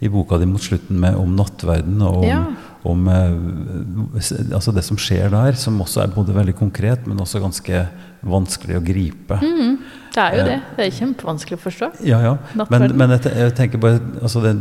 i 0.00 0.08
boka 0.12 0.38
di 0.40 0.46
mot 0.48 0.62
slutten 0.62 1.00
med, 1.00 1.16
om 1.18 1.32
nattverden 1.36 2.02
og 2.06 2.20
om, 2.22 2.28
Ja. 2.28 2.42
om 2.88 3.08
eh, 3.08 4.54
altså 4.56 4.72
det 4.76 4.84
som 4.86 4.96
skjer 5.00 5.32
der, 5.32 5.56
som 5.60 5.80
også 5.82 6.04
er 6.04 6.12
både 6.14 6.36
veldig 6.36 6.54
konkret, 6.58 7.06
men 7.08 7.20
også 7.20 7.40
ganske 7.42 7.82
vanskelig 8.22 8.78
å 8.78 8.84
gripe. 8.84 9.40
Mm, 9.40 9.74
det 10.14 10.22
er 10.22 10.36
jo 10.36 10.40
Eh, 10.40 10.48
det. 10.48 10.60
Det 10.76 10.86
er 10.86 10.96
kjempevanskelig 10.98 11.58
å 11.58 11.62
forstå. 11.62 11.90
Ja, 12.04 12.20
ja. 12.24 12.36
Men, 12.70 12.96
men 12.96 13.10
jeg, 13.16 13.54
tenker 13.54 13.78
bare 13.78 14.00
altså 14.22 14.42
det, 14.42 14.54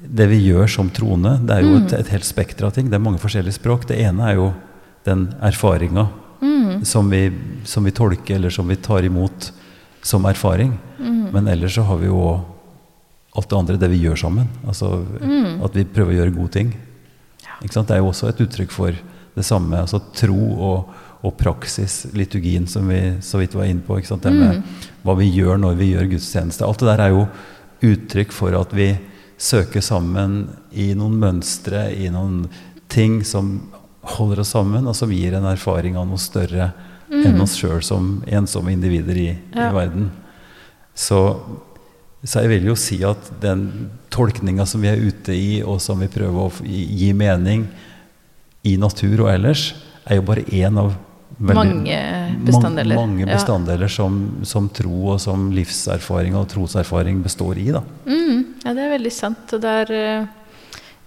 det 0.00 0.28
vi 0.30 0.38
gjør 0.48 0.66
som 0.70 0.90
troende, 0.90 1.38
det 1.44 1.56
er 1.58 1.62
jo 1.66 1.76
et, 1.76 1.92
Mm. 1.92 2.00
et 2.00 2.08
helt 2.08 2.24
spekter 2.24 2.64
av 2.66 2.72
ting. 2.72 2.88
Det 2.90 2.94
er 2.96 3.04
mange 3.04 3.18
forskjellige 3.20 3.58
språk. 3.60 3.86
Det 3.86 3.98
ene 4.00 4.30
er 4.30 4.34
jo 4.40 4.52
den 5.04 5.28
erfaringa 5.42 6.08
Mm, 6.40 6.84
som, 6.84 7.08
vi, 7.10 7.32
som 7.64 7.82
vi 7.84 7.90
tolker, 7.90 8.36
eller 8.36 8.50
som 8.50 8.68
vi 8.68 8.76
tar 8.76 9.02
imot 9.02 9.52
som 10.02 10.24
erfaring. 10.24 10.78
mm, 10.98 11.32
Men 11.32 11.48
ellers 11.48 11.74
så 11.74 11.82
har 11.82 11.96
vi 11.98 12.06
jo 12.06 12.44
alt 13.34 13.48
det 13.48 13.56
andre, 13.58 13.76
det 13.76 13.88
vi 13.90 13.98
gjør 14.04 14.14
sammen. 14.16 14.46
Altså 14.66 15.04
mm. 15.20 15.64
at 15.64 15.74
vi 15.74 15.84
prøver 15.84 16.12
å 16.12 16.18
gjøre 16.20 16.36
gode 16.36 16.52
ting. 16.52 16.70
Ikke 17.62 17.74
sant? 17.74 17.88
Det 17.88 17.96
er 17.96 18.02
jo 18.04 18.12
også 18.12 18.28
et 18.30 18.40
uttrykk 18.46 18.70
for 18.70 18.92
det 19.34 19.44
samme. 19.44 19.80
Altså 19.82 19.98
tro 20.14 20.38
og, 20.38 20.94
og 21.26 21.34
praksis, 21.36 22.06
liturgien 22.14 22.66
som 22.70 22.86
vi 22.88 22.98
så 23.24 23.38
vidt 23.40 23.54
var 23.58 23.64
inne 23.66 23.82
på. 23.82 23.96
Det 24.00 24.32
med 24.32 24.56
Mm. 24.56 24.62
hva 25.04 25.16
vi 25.18 25.30
gjør 25.32 25.58
når 25.58 25.76
vi 25.76 25.92
gjør 25.94 26.10
gudstjeneste. 26.12 26.62
Alt 26.66 26.78
det 26.78 26.86
der 26.96 27.00
er 27.00 27.10
jo 27.10 27.28
uttrykk 27.82 28.32
for 28.32 28.54
at 28.60 28.70
vi 28.72 28.96
søker 29.38 29.80
sammen 29.80 30.48
i 30.72 30.94
noen 30.94 31.18
mønstre, 31.18 31.92
i 31.96 32.08
noen 32.08 32.46
ting 32.88 33.24
som 33.24 33.68
holder 34.02 34.40
oss 34.40 34.48
sammen, 34.54 34.86
og 34.86 34.94
som 34.96 35.10
gir 35.10 35.34
en 35.34 35.44
erfaring 35.44 35.96
av 35.96 36.06
noe 36.08 36.18
større 36.18 36.72
enn 37.10 37.40
oss 37.40 37.56
sjøl 37.56 37.82
som 37.82 38.22
ensomme 38.26 38.70
individer 38.72 39.16
i, 39.16 39.28
Mm. 39.32 39.56
Ja. 39.56 39.70
i 39.70 39.74
verden. 39.74 40.10
Så, 40.94 41.40
så 42.24 42.40
jeg 42.42 42.48
vil 42.48 42.64
jo 42.68 42.74
si 42.76 43.02
at 43.04 43.40
den 43.40 43.90
tolkninga 44.10 44.66
som 44.66 44.80
vi 44.82 44.88
er 44.88 44.96
ute 45.00 45.32
i, 45.34 45.62
og 45.62 45.80
som 45.80 45.98
vi 46.00 46.06
prøver 46.06 46.34
å 46.48 46.52
gi 46.64 47.12
mening 47.12 47.66
i 48.64 48.76
natur 48.76 49.20
og 49.26 49.30
ellers, 49.34 49.74
er 50.06 50.16
jo 50.16 50.22
bare 50.22 50.42
én 50.50 50.78
av 50.78 50.94
Mange 51.38 51.98
bestanddeler. 52.44 52.96
Mange, 52.98 53.20
mange 53.22 53.26
Ja. 53.30 53.34
bestanddeler 53.36 53.88
som, 53.88 54.40
som 54.42 54.68
tro 54.74 55.12
og 55.14 55.20
som 55.22 55.50
livserfaring 55.54 56.34
og 56.34 56.48
troserfaring 56.50 57.22
består 57.22 57.56
i. 57.62 57.68
Da. 57.70 57.82
Mm, 58.06 58.40
ja, 58.64 58.72
det 58.74 58.82
er 58.82 58.90
veldig 58.96 59.12
sant. 59.14 59.52
Og 59.54 59.60
det 59.62 59.74
er 59.84 59.92
eh, 59.94 60.26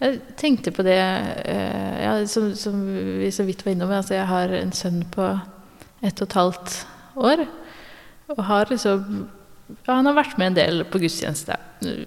Jeg 0.02 0.22
tenkte 0.40 0.72
på 0.74 0.82
det 0.88 0.98
eh, 0.98 1.98
ja, 2.06 2.14
som, 2.26 2.56
som 2.56 2.80
vi 3.20 3.30
så 3.32 3.44
vidt 3.46 3.66
var 3.66 3.72
innom. 3.76 3.92
Altså, 3.92 4.16
jeg 4.16 4.26
har 4.32 4.50
en 4.62 4.72
sønn 4.72 5.04
på 5.14 5.28
ett 6.02 6.22
og 6.22 6.28
et 6.30 6.34
halvt 6.40 6.78
år. 7.18 7.44
Og 8.32 8.44
har 8.48 8.66
liksom 8.72 9.28
ja, 9.86 9.96
han 9.96 10.08
har 10.08 10.16
vært 10.18 10.38
med 10.40 10.52
en 10.52 10.58
del 10.58 10.84
på 10.90 11.00
gudstjeneste. 11.02 11.56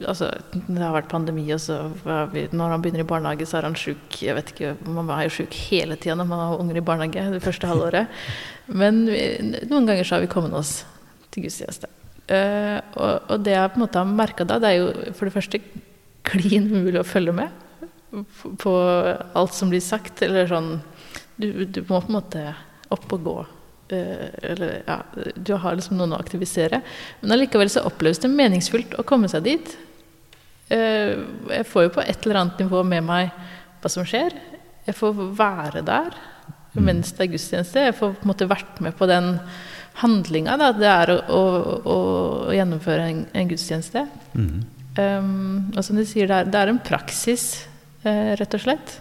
Altså, 0.06 0.30
det 0.52 0.80
har 0.80 0.94
vært 0.94 1.10
pandemi, 1.10 1.44
og 1.54 1.60
så 1.62 1.78
vi, 2.32 2.46
når 2.54 2.74
han 2.74 2.84
begynner 2.84 3.04
i 3.04 3.08
barnehage, 3.08 3.46
så 3.48 3.58
er 3.58 3.68
han 3.68 3.78
sjuk. 3.78 4.18
Jeg 4.22 4.36
vet 4.36 4.52
ikke, 4.54 4.74
Man 4.86 5.10
er 5.10 5.26
jo 5.26 5.36
sjuk 5.40 5.56
hele 5.70 5.98
tida 6.00 6.16
når 6.18 6.28
man 6.30 6.42
har 6.44 6.62
unger 6.62 6.78
i 6.78 6.84
barnehage 6.84 7.26
det 7.34 7.42
første 7.44 7.70
halvåret. 7.70 8.12
Men 8.66 9.04
vi, 9.10 9.24
noen 9.70 9.88
ganger 9.88 10.06
så 10.06 10.16
har 10.16 10.24
vi 10.24 10.30
kommet 10.32 10.54
oss 10.56 10.82
til 11.34 11.46
gudstjeneste. 11.46 11.90
Uh, 12.24 12.78
og, 12.96 13.26
og, 13.28 13.40
det 13.44 13.52
jeg 13.52 13.72
på 13.72 13.76
en 13.76 13.84
måte 13.84 14.00
har 14.00 14.08
merka 14.08 14.46
da, 14.48 14.56
det 14.62 14.70
er 14.70 14.78
jo 14.78 15.12
for 15.12 15.28
det 15.28 15.34
første 15.34 15.60
klin 16.24 16.70
umulig 16.70 17.02
å 17.02 17.04
følge 17.04 17.34
med 17.36 17.60
på 18.62 18.72
alt 19.36 19.56
som 19.56 19.72
blir 19.72 19.82
sagt. 19.84 20.22
Eller 20.24 20.48
sånn 20.50 20.78
Du, 21.34 21.66
du 21.66 21.80
må 21.88 21.98
på 21.98 22.12
en 22.12 22.16
måte 22.20 22.46
opp 22.94 23.10
og 23.12 23.24
gå. 23.26 23.38
Uh, 23.92 24.28
eller 24.42 24.78
ja, 24.86 24.98
du 25.36 25.52
har 25.60 25.76
liksom 25.76 25.98
noen 25.98 26.14
å 26.16 26.20
aktivisere. 26.20 26.80
Men 27.20 27.36
allikevel 27.36 27.70
så 27.72 27.84
oppleves 27.84 28.22
det 28.22 28.32
meningsfullt 28.32 28.96
å 28.96 29.04
komme 29.06 29.28
seg 29.28 29.44
dit. 29.44 29.74
Uh, 30.72 31.20
jeg 31.52 31.68
får 31.68 31.88
jo 31.88 31.94
på 31.98 32.04
et 32.04 32.24
eller 32.24 32.40
annet 32.40 32.64
nivå 32.64 32.80
med 32.88 33.04
meg 33.04 33.34
hva 33.82 33.92
som 33.92 34.06
skjer. 34.08 34.36
Jeg 34.86 34.96
får 34.96 35.20
være 35.36 35.84
der 35.84 36.16
mm. 36.74 36.80
mens 36.80 37.12
det 37.12 37.26
er 37.26 37.32
gudstjeneste. 37.34 37.86
Jeg 37.90 37.98
får 38.00 38.16
på 38.16 38.24
en 38.26 38.32
måte 38.32 38.48
vært 38.48 38.80
med 38.84 38.96
på 38.96 39.08
den 39.10 39.34
handlinga 40.00 40.56
det 40.74 40.88
er 40.90 41.12
å, 41.14 41.18
å, 41.30 41.42
å, 41.86 41.98
gjennomføre 42.50 43.04
en, 43.12 43.20
en 43.30 43.50
gudstjeneste. 43.52 44.08
Mm. 44.34 44.64
Um, 44.96 45.70
og 45.74 45.84
som 45.86 45.98
du 45.98 46.02
sier, 46.08 46.26
det 46.26 46.40
er, 46.40 46.50
det 46.50 46.60
er 46.60 46.72
en 46.72 46.82
praksis, 46.82 47.44
rett 48.04 48.56
og 48.56 48.60
slett. 48.60 48.98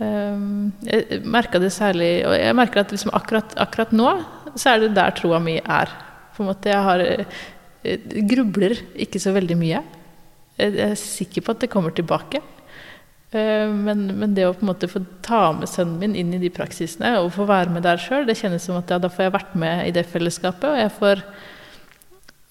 Um, 0.00 0.70
jeg 0.86 1.20
merka 1.28 1.58
det 1.60 1.68
særlig 1.74 2.22
Og 2.24 2.32
jeg 2.32 2.54
merker 2.56 2.80
at 2.80 2.92
liksom 2.94 3.10
akkurat, 3.12 3.50
akkurat, 3.60 3.90
nå 3.92 4.14
så 4.56 4.70
er 4.72 4.78
det 4.80 4.94
der 4.96 5.12
troa 5.12 5.38
mi 5.42 5.58
er. 5.60 5.90
På 6.34 6.42
en 6.42 6.48
måte 6.48 6.72
Jeg 6.72 6.86
har 6.86 7.02
jeg 7.04 7.26
eh, 7.84 8.22
grubler 8.28 8.74
ikke 9.00 9.20
så 9.22 9.32
veldig 9.32 9.56
mye. 9.56 9.82
Jeg 10.60 10.80
er 10.84 10.96
sikker 10.98 11.44
på 11.44 11.54
at 11.54 11.62
det 11.62 11.70
kommer 11.72 11.94
tilbake. 11.96 12.42
Eh, 13.30 13.68
men, 13.70 14.06
men, 14.18 14.34
det 14.34 14.48
å 14.48 14.52
på 14.56 14.64
en 14.64 14.72
måte 14.72 14.90
få 14.90 15.04
ta 15.24 15.52
med 15.56 15.70
sønnen 15.70 16.00
min 16.00 16.16
inn 16.18 16.34
i 16.34 16.42
de 16.42 16.50
praksisene 16.52 17.14
og 17.22 17.32
få 17.36 17.46
være 17.48 17.72
med 17.72 17.86
der 17.86 18.00
sjøl, 18.02 18.26
det 18.28 18.36
kjennes 18.40 18.66
som 18.66 18.76
at 18.80 18.90
ja, 18.90 18.98
da 19.00 19.08
får 19.12 19.28
jeg 19.28 19.36
vært 19.36 19.56
med 19.62 19.84
i 19.86 19.94
det 19.96 20.04
fellesskapet, 20.10 20.66
og 20.66 20.80
jeg 20.80 20.92
får 20.98 21.22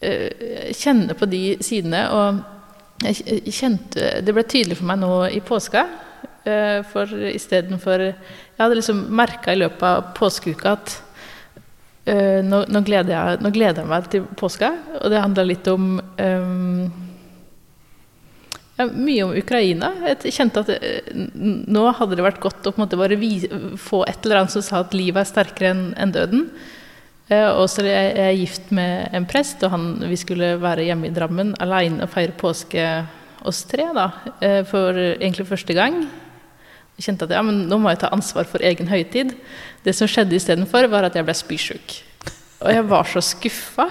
uh, 0.07 0.71
kjenne 0.79 1.17
på 1.19 1.29
de 1.29 1.43
sidene. 1.65 2.05
Og 2.15 3.05
jeg 3.05 3.53
kjente, 3.55 4.13
det 4.23 4.35
ble 4.35 4.45
tydelig 4.47 4.79
for 4.79 4.89
meg 4.89 5.03
nå 5.03 5.13
i 5.35 5.43
påska. 5.45 5.85
Uh, 6.47 6.85
for 6.87 7.09
istedenfor 7.33 7.99
Jeg 7.99 8.13
hadde 8.61 8.77
liksom 8.77 9.01
merka 9.11 9.51
i 9.51 9.59
løpet 9.59 9.81
av 9.83 10.13
påskeuka 10.15 10.71
at 10.77 10.93
uh, 12.07 12.39
nå, 12.47 12.61
nå, 12.71 12.81
gleder 12.87 13.11
jeg, 13.11 13.41
nå, 13.43 13.51
gleder 13.51 13.83
jeg, 13.83 13.89
meg 13.91 14.07
til 14.13 14.23
påska, 14.39 14.69
og 15.01 15.11
det 15.11 15.19
handla 15.19 15.43
litt 15.43 15.67
om 15.67 15.97
um, 15.99 16.85
ja, 18.79 18.85
mye 18.87 19.25
om 19.25 19.33
Ukraina. 19.35 19.89
Jeg 20.13 20.31
kjente 20.37 20.63
at 20.63 20.71
eh, 20.77 21.09
nå 21.11 21.83
hadde 21.97 22.15
det 22.15 22.23
vært 22.23 22.39
godt 22.45 22.69
å 22.69 22.71
på 22.71 22.79
en 22.79 22.85
måte 22.85 23.01
bare 23.01 23.19
få 23.75 24.05
et 24.07 24.23
eller 24.23 24.39
annet 24.39 24.55
som 24.55 24.63
sa 24.63 24.79
at 24.85 24.95
livet 24.95 25.25
er 25.25 25.27
sterkere 25.27 25.73
enn 25.73 25.83
en 25.99 26.15
døden. 26.15 26.47
Og 27.59 27.65
så 27.69 27.83
er 27.83 28.15
jeg 28.15 28.39
gift 28.39 28.71
med 28.73 29.11
en 29.13 29.27
prest, 29.29 29.59
og 29.67 29.75
han, 29.75 29.83
vi 30.07 30.15
skulle 30.17 30.53
være 30.63 30.87
hjemme 30.87 31.11
i 31.11 31.13
Drammen 31.13 31.51
alene 31.61 32.07
og 32.07 32.13
feire 32.15 32.33
påske 32.39 32.87
oss 33.43 33.59
tre. 33.69 33.91
da, 33.93 34.07
For 34.71 34.95
egentlig 35.19 35.45
første 35.51 35.75
gang. 35.75 35.99
Jeg 36.99 37.05
kjente 37.05 37.29
at 37.29 37.31
ja, 37.31 37.39
men 37.47 37.61
nå 37.71 37.77
må 37.79 37.93
jeg 37.93 38.01
ta 38.01 38.09
ansvar 38.11 38.43
for 38.43 38.59
egen 38.59 38.89
høytid. 38.91 39.31
Det 39.85 39.93
som 39.95 40.09
skjedde 40.09 40.35
istedenfor, 40.35 40.89
var 40.91 41.07
at 41.07 41.15
jeg 41.15 41.23
ble 41.23 41.35
spysjuk. 41.37 41.93
Og 42.59 42.73
jeg 42.75 42.83
var 42.89 43.07
så 43.07 43.21
skuffa 43.23 43.85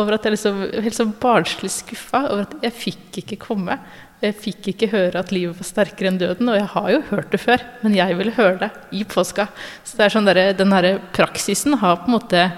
over 0.00 0.16
at 0.16 0.24
jeg 0.24 0.32
liksom, 0.32 0.62
helt 0.86 0.96
så 0.96 1.04
barnslig 1.20 1.68
skuffa 1.74 2.22
over 2.30 2.46
at 2.46 2.54
jeg 2.64 2.76
fikk 2.78 3.18
ikke 3.20 3.38
komme. 3.42 3.76
Jeg 4.24 4.38
fikk 4.40 4.70
ikke 4.72 4.88
høre 4.94 5.20
at 5.20 5.34
livet 5.34 5.58
var 5.58 5.68
sterkere 5.68 6.08
enn 6.08 6.22
døden, 6.22 6.48
og 6.48 6.56
jeg 6.56 6.70
har 6.72 6.88
jo 6.94 7.02
hørt 7.10 7.34
det 7.34 7.42
før, 7.42 7.66
men 7.82 7.98
jeg 7.98 8.16
ville 8.16 8.32
høre 8.38 8.56
det 8.62 8.70
i 8.96 9.04
påska. 9.04 9.50
Så 9.84 10.00
det 10.00 10.06
er 10.06 10.16
sånn 10.16 10.30
der, 10.30 10.40
den 10.56 10.72
her 10.72 10.88
praksisen 11.12 11.76
har 11.84 12.00
på 12.00 12.08
en 12.08 12.16
måte 12.16 12.48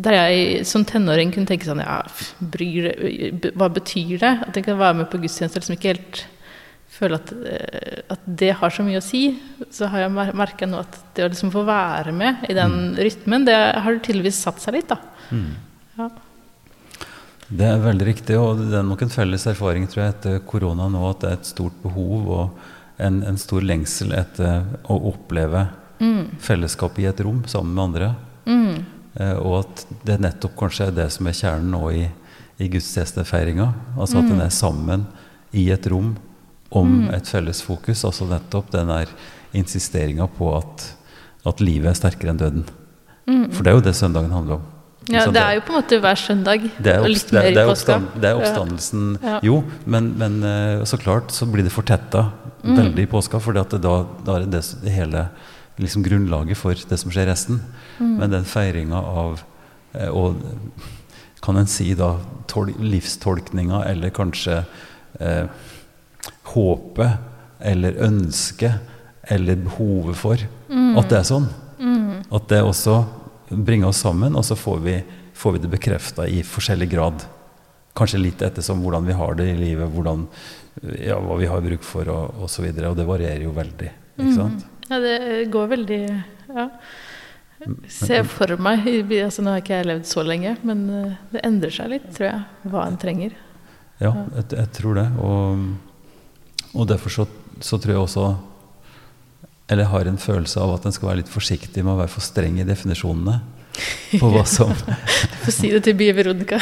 Der 0.00 0.14
jeg 0.14 0.64
som 0.70 0.84
tenåring 0.86 1.32
kunne 1.34 1.50
tenke 1.50 1.66
sånn 1.66 1.82
Ja, 1.82 2.00
bryr, 2.38 2.92
hva 3.58 3.68
betyr 3.68 4.20
det? 4.22 4.34
At 4.46 4.56
jeg 4.56 4.64
kan 4.64 4.78
være 4.80 5.02
med 5.02 5.10
på 5.10 5.18
gudstjeneste 5.20 5.60
som 5.66 5.74
ikke 5.74 5.92
helt 5.92 6.20
føler 7.00 7.18
at, 7.18 7.32
eh, 7.48 8.00
at, 8.12 8.24
det 8.40 8.52
har 8.60 8.72
så 8.74 8.84
mye 8.86 9.00
å 9.00 9.04
si. 9.04 9.24
Så 9.72 9.88
har 9.90 10.04
jeg 10.04 10.34
merka 10.36 10.68
nå 10.68 10.82
at 10.84 10.98
det 11.16 11.26
å 11.26 11.30
liksom 11.32 11.52
få 11.54 11.64
være 11.68 12.14
med 12.16 12.44
i 12.50 12.56
den 12.56 12.76
mm. 12.92 12.98
rytmen, 13.00 13.46
det 13.48 13.56
har 13.56 14.00
tydeligvis 14.00 14.42
satt 14.44 14.60
seg 14.62 14.78
litt, 14.78 14.92
da. 14.92 15.00
Mm. 15.30 15.54
Ja. 15.98 16.10
Det 17.50 17.66
er 17.66 17.82
veldig 17.82 18.06
riktig, 18.06 18.36
og 18.38 18.60
det 18.62 18.78
er 18.78 18.86
nok 18.86 19.00
en 19.02 19.10
felles 19.10 19.46
erfaring 19.50 19.88
tror 19.90 20.04
jeg, 20.04 20.14
etter 20.14 20.42
korona 20.46 20.86
nå 20.92 21.02
at 21.08 21.24
det 21.24 21.30
er 21.32 21.40
et 21.40 21.48
stort 21.48 21.80
behov 21.82 22.28
og 22.30 22.60
en, 23.02 23.22
en 23.26 23.40
stor 23.40 23.64
lengsel 23.66 24.12
etter 24.14 24.68
å 24.86 24.98
oppleve 25.10 25.64
mm. 25.98 26.38
fellesskap 26.38 27.00
i 27.02 27.08
et 27.10 27.22
rom 27.26 27.42
sammen 27.50 27.74
med 27.74 27.84
andre. 27.88 28.10
Mm. 28.46 29.00
Eh, 29.14 29.36
og 29.40 29.56
at 29.64 29.84
det 30.06 30.20
nettopp 30.22 30.54
kanskje 30.60 30.90
er 30.90 30.96
det 31.00 31.08
som 31.16 31.26
er 31.26 31.38
kjernen 31.40 31.74
nå 31.74 31.82
i, 31.96 32.04
i 32.60 32.70
gudstjenestefeiringa. 32.70 33.66
Altså 33.96 34.20
at 34.20 34.28
mm. 34.28 34.34
en 34.36 34.44
er 34.44 34.54
sammen 34.54 35.06
i 35.56 35.66
et 35.74 35.90
rom 35.90 36.12
om 36.70 36.90
mm. 37.04 37.14
et 37.16 37.28
felles 37.28 37.62
fokus. 37.66 38.04
Altså 38.06 38.28
nettopp 38.30 38.70
den 38.74 38.90
der 38.92 39.10
insisteringa 39.56 40.28
på 40.36 40.52
at, 40.58 40.90
at, 41.46 41.62
livet 41.64 41.90
er 41.92 41.98
sterkere 41.98 42.34
enn 42.34 42.40
døden. 42.40 42.68
Mm. 43.26 43.48
For 43.54 43.64
det 43.64 43.72
er 43.72 43.78
jo 43.78 43.86
det 43.88 43.96
søndagen 43.98 44.34
handler 44.34 44.60
om. 44.60 44.68
Ja, 45.10 45.24
det 45.32 45.40
er 45.42 45.56
jo 45.56 45.62
på 45.66 45.72
en 45.72 45.80
måte 45.80 45.98
hver 46.04 46.18
søndag. 46.20 46.66
Det 46.78 46.92
er, 46.92 47.02
oppst 47.02 47.32
det, 47.32 47.42
det, 47.56 47.62
er 47.62 47.70
oppstand, 47.72 48.10
det 48.20 48.28
er 48.28 48.38
oppstandelsen, 48.38 49.06
ja. 49.24 49.38
jo. 49.42 49.56
Men, 49.90 50.12
men, 50.20 50.36
eh, 50.46 50.84
så 50.86 51.00
klart 51.00 51.32
så 51.34 51.48
blir 51.50 51.66
det 51.66 51.72
fortetta 51.74 52.28
mm. 52.62 52.76
veldig 52.76 53.06
i 53.06 53.10
påska, 53.10 53.40
for 53.42 53.56
da, 53.56 53.64
da, 53.80 53.96
er 54.36 54.46
det, 54.46 54.62
det 54.84 54.94
hele 54.94 55.24
liksom 55.80 56.04
grunnlaget 56.04 56.60
for 56.60 56.78
det 56.92 57.00
som 57.00 57.10
skjer 57.10 57.26
resten. 57.30 57.58
Mm. 57.98 58.14
Men 58.20 58.36
den 58.36 58.46
feiringa 58.46 59.00
av 59.00 59.42
eh, 59.96 60.08
Og 60.12 60.38
kan 61.40 61.56
en 61.56 61.68
si 61.70 61.94
da 61.96 62.14
livstolkninga, 62.78 63.82
eller 63.88 64.12
kanskje 64.14 64.60
eh, 65.18 65.46
håpet, 66.54 67.26
eller 67.60 67.98
ønsket, 68.06 68.96
eller 69.30 69.58
behovet 69.60 70.16
for 70.18 70.40
mm. 70.68 70.94
at 70.98 71.10
det 71.10 71.18
er 71.18 71.26
sånn. 71.28 71.48
Mm. 71.80 72.22
At 72.32 72.48
det 72.50 72.62
også 72.64 72.96
bringer 73.50 73.90
oss 73.90 74.00
sammen, 74.04 74.36
og 74.38 74.46
så 74.46 74.56
får 74.56 74.80
vi, 74.84 74.96
får 75.34 75.56
vi 75.56 75.62
det 75.64 75.72
bekrefta 75.72 76.26
i 76.28 76.40
forskjellig 76.46 76.88
grad. 76.90 77.26
Kanskje 77.96 78.22
litt 78.22 78.42
ettersom 78.46 78.82
hvordan 78.84 79.06
vi 79.08 79.16
har 79.18 79.36
det 79.38 79.50
i 79.52 79.58
livet, 79.58 79.90
hvordan, 79.92 80.26
ja, 81.02 81.18
hva 81.20 81.38
vi 81.40 81.50
har 81.50 81.62
bruk 81.64 81.84
for 81.86 82.10
og 82.12 82.44
osv. 82.46 82.68
Og, 82.70 82.82
og 82.92 82.98
det 82.98 83.08
varierer 83.08 83.46
jo 83.46 83.54
veldig. 83.56 83.92
ikke 84.16 84.36
sant? 84.36 84.66
Mm. 84.66 84.76
Ja, 84.90 84.98
det 85.04 85.16
går 85.52 85.72
veldig 85.76 86.02
Ja. 86.50 86.68
Ser 87.92 88.24
for 88.24 88.56
meg 88.56 88.86
altså 89.20 89.42
Nå 89.44 89.52
har 89.52 89.60
ikke 89.60 89.82
jeg 89.82 89.88
levd 89.90 90.06
så 90.08 90.22
lenge, 90.24 90.54
men 90.64 90.78
eh, 90.96 91.18
det 91.34 91.42
endrer 91.44 91.74
seg 91.74 91.90
litt, 91.92 92.06
tror 92.16 92.26
jeg, 92.30 92.38
hva 92.72 92.86
en 92.88 92.96
trenger. 92.96 93.34
Ja, 94.00 94.14
jeg, 94.38 94.46
jeg 94.56 94.70
tror 94.78 94.96
det. 94.96 95.04
Og, 95.20 95.66
og 96.74 96.86
derfor 96.90 97.14
så, 97.14 97.26
så 97.60 97.78
tror 97.78 97.94
jeg 97.94 98.04
også 98.04 98.28
eller 99.70 99.86
har 99.86 100.08
en 100.10 100.18
følelse 100.18 100.58
av 100.58 100.74
at 100.74 100.86
en 100.86 100.94
skal 100.94 101.12
være 101.12 101.22
litt 101.22 101.30
forsiktig 101.30 101.84
med 101.84 101.94
å 101.94 102.00
være 102.00 102.10
for 102.10 102.26
streng 102.26 102.58
i 102.58 102.66
definisjonene 102.66 103.36
på 104.18 104.30
hva 104.32 104.42
som 104.56 104.72
Få 105.44 105.54
si 105.54 105.70
det 105.70 105.84
til 105.86 105.94
Bie 105.96 106.12
Veronica. 106.12 106.58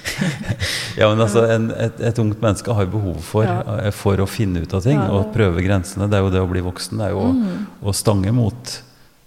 ja, 0.98 1.06
men 1.06 1.22
altså, 1.22 1.44
en, 1.54 1.70
et, 1.70 2.02
et, 2.10 2.18
ungt 2.20 2.42
menneske 2.42 2.74
har 2.76 2.90
behov 2.90 3.22
for, 3.24 3.46
ja. 3.46 3.62
Eh, 3.86 3.94
for 3.94 4.20
å 4.20 4.26
finne 4.28 4.64
ut 4.64 4.74
av 4.76 4.84
ting 4.84 4.98
ja, 4.98 5.06
og 5.14 5.30
prøve 5.34 5.62
grensene. 5.64 6.10
Det 6.10 6.18
er 6.18 6.26
jo 6.26 6.34
det 6.34 6.42
å 6.42 6.50
bli 6.50 6.64
voksen. 6.66 7.00
Det 7.00 7.08
er 7.08 7.14
jo 7.14 7.24
mm. 7.30 7.48
å, 7.78 7.88
å, 7.88 7.96
stange 7.96 8.34
mot 8.36 8.76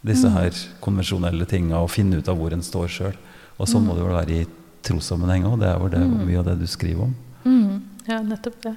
disse 0.04 0.30
mm. 0.30 0.36
her 0.36 0.64
konvensjonelle 0.84 1.48
tinga 1.50 1.80
og 1.82 1.92
finne 1.94 2.20
ut 2.20 2.30
av 2.30 2.38
hvor 2.38 2.54
en 2.54 2.66
står 2.66 2.92
sjøl. 3.00 3.20
Og 3.58 3.70
sånn 3.70 3.86
mm. 3.86 3.90
må 3.90 3.98
det 3.98 4.06
vel 4.06 4.18
være 4.20 4.40
i 4.42 4.48
trossammenheng 4.84 5.48
òg. 5.50 5.62
Det 5.64 5.72
er 5.72 5.82
vel 5.82 5.94
det, 5.96 6.08
mm. 6.12 6.18
mye 6.28 6.42
av 6.44 6.50
det 6.52 6.60
du 6.62 6.68
skriver 6.70 7.08
om. 7.08 7.16
Mm. 7.48 7.78
Ja, 8.12 8.20
nettopp 8.28 8.60
det. 8.68 8.76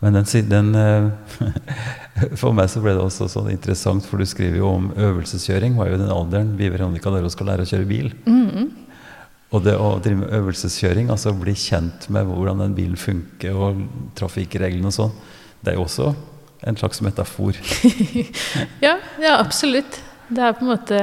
Men 0.00 0.14
den, 0.14 0.26
den, 0.48 0.74
eh, 0.78 2.28
For 2.40 2.54
meg 2.54 2.70
så 2.70 2.82
ble 2.82 2.94
det 2.94 3.02
også 3.02 3.26
sånn 3.30 3.50
interessant, 3.50 4.06
for 4.06 4.20
du 4.20 4.26
skriver 4.28 4.60
jo 4.60 4.70
om 4.70 4.90
øvelseskjøring. 4.94 5.76
var 5.78 5.90
jo 5.90 5.98
den 6.00 6.12
alderen 6.14 6.52
vi 6.58 6.70
Veronica 6.70 7.10
der 7.14 7.26
skal 7.34 7.50
lære 7.50 7.66
å 7.66 7.70
kjøre 7.70 7.88
bil. 7.88 8.12
Mm. 8.26 8.70
Og 9.48 9.64
det 9.64 9.74
å 9.80 9.96
drive 10.04 10.22
med 10.22 10.34
øvelseskjøring, 10.38 11.10
altså 11.10 11.32
bli 11.34 11.54
kjent 11.56 12.08
med 12.12 12.28
hvordan 12.28 12.62
den 12.62 12.76
bilen 12.76 12.98
funker, 13.00 13.56
og 13.56 13.84
trafikkreglene 14.18 14.90
og 14.90 14.94
sånn, 14.94 15.14
det 15.62 15.72
er 15.72 15.78
jo 15.78 15.86
også 15.86 16.12
en 16.68 16.78
slags 16.78 17.00
metafor. 17.06 17.58
ja, 18.86 18.98
ja, 19.22 19.38
absolutt. 19.38 20.02
Det 20.28 20.44
er 20.44 20.56
på 20.58 20.66
en 20.66 20.72
måte 20.74 21.02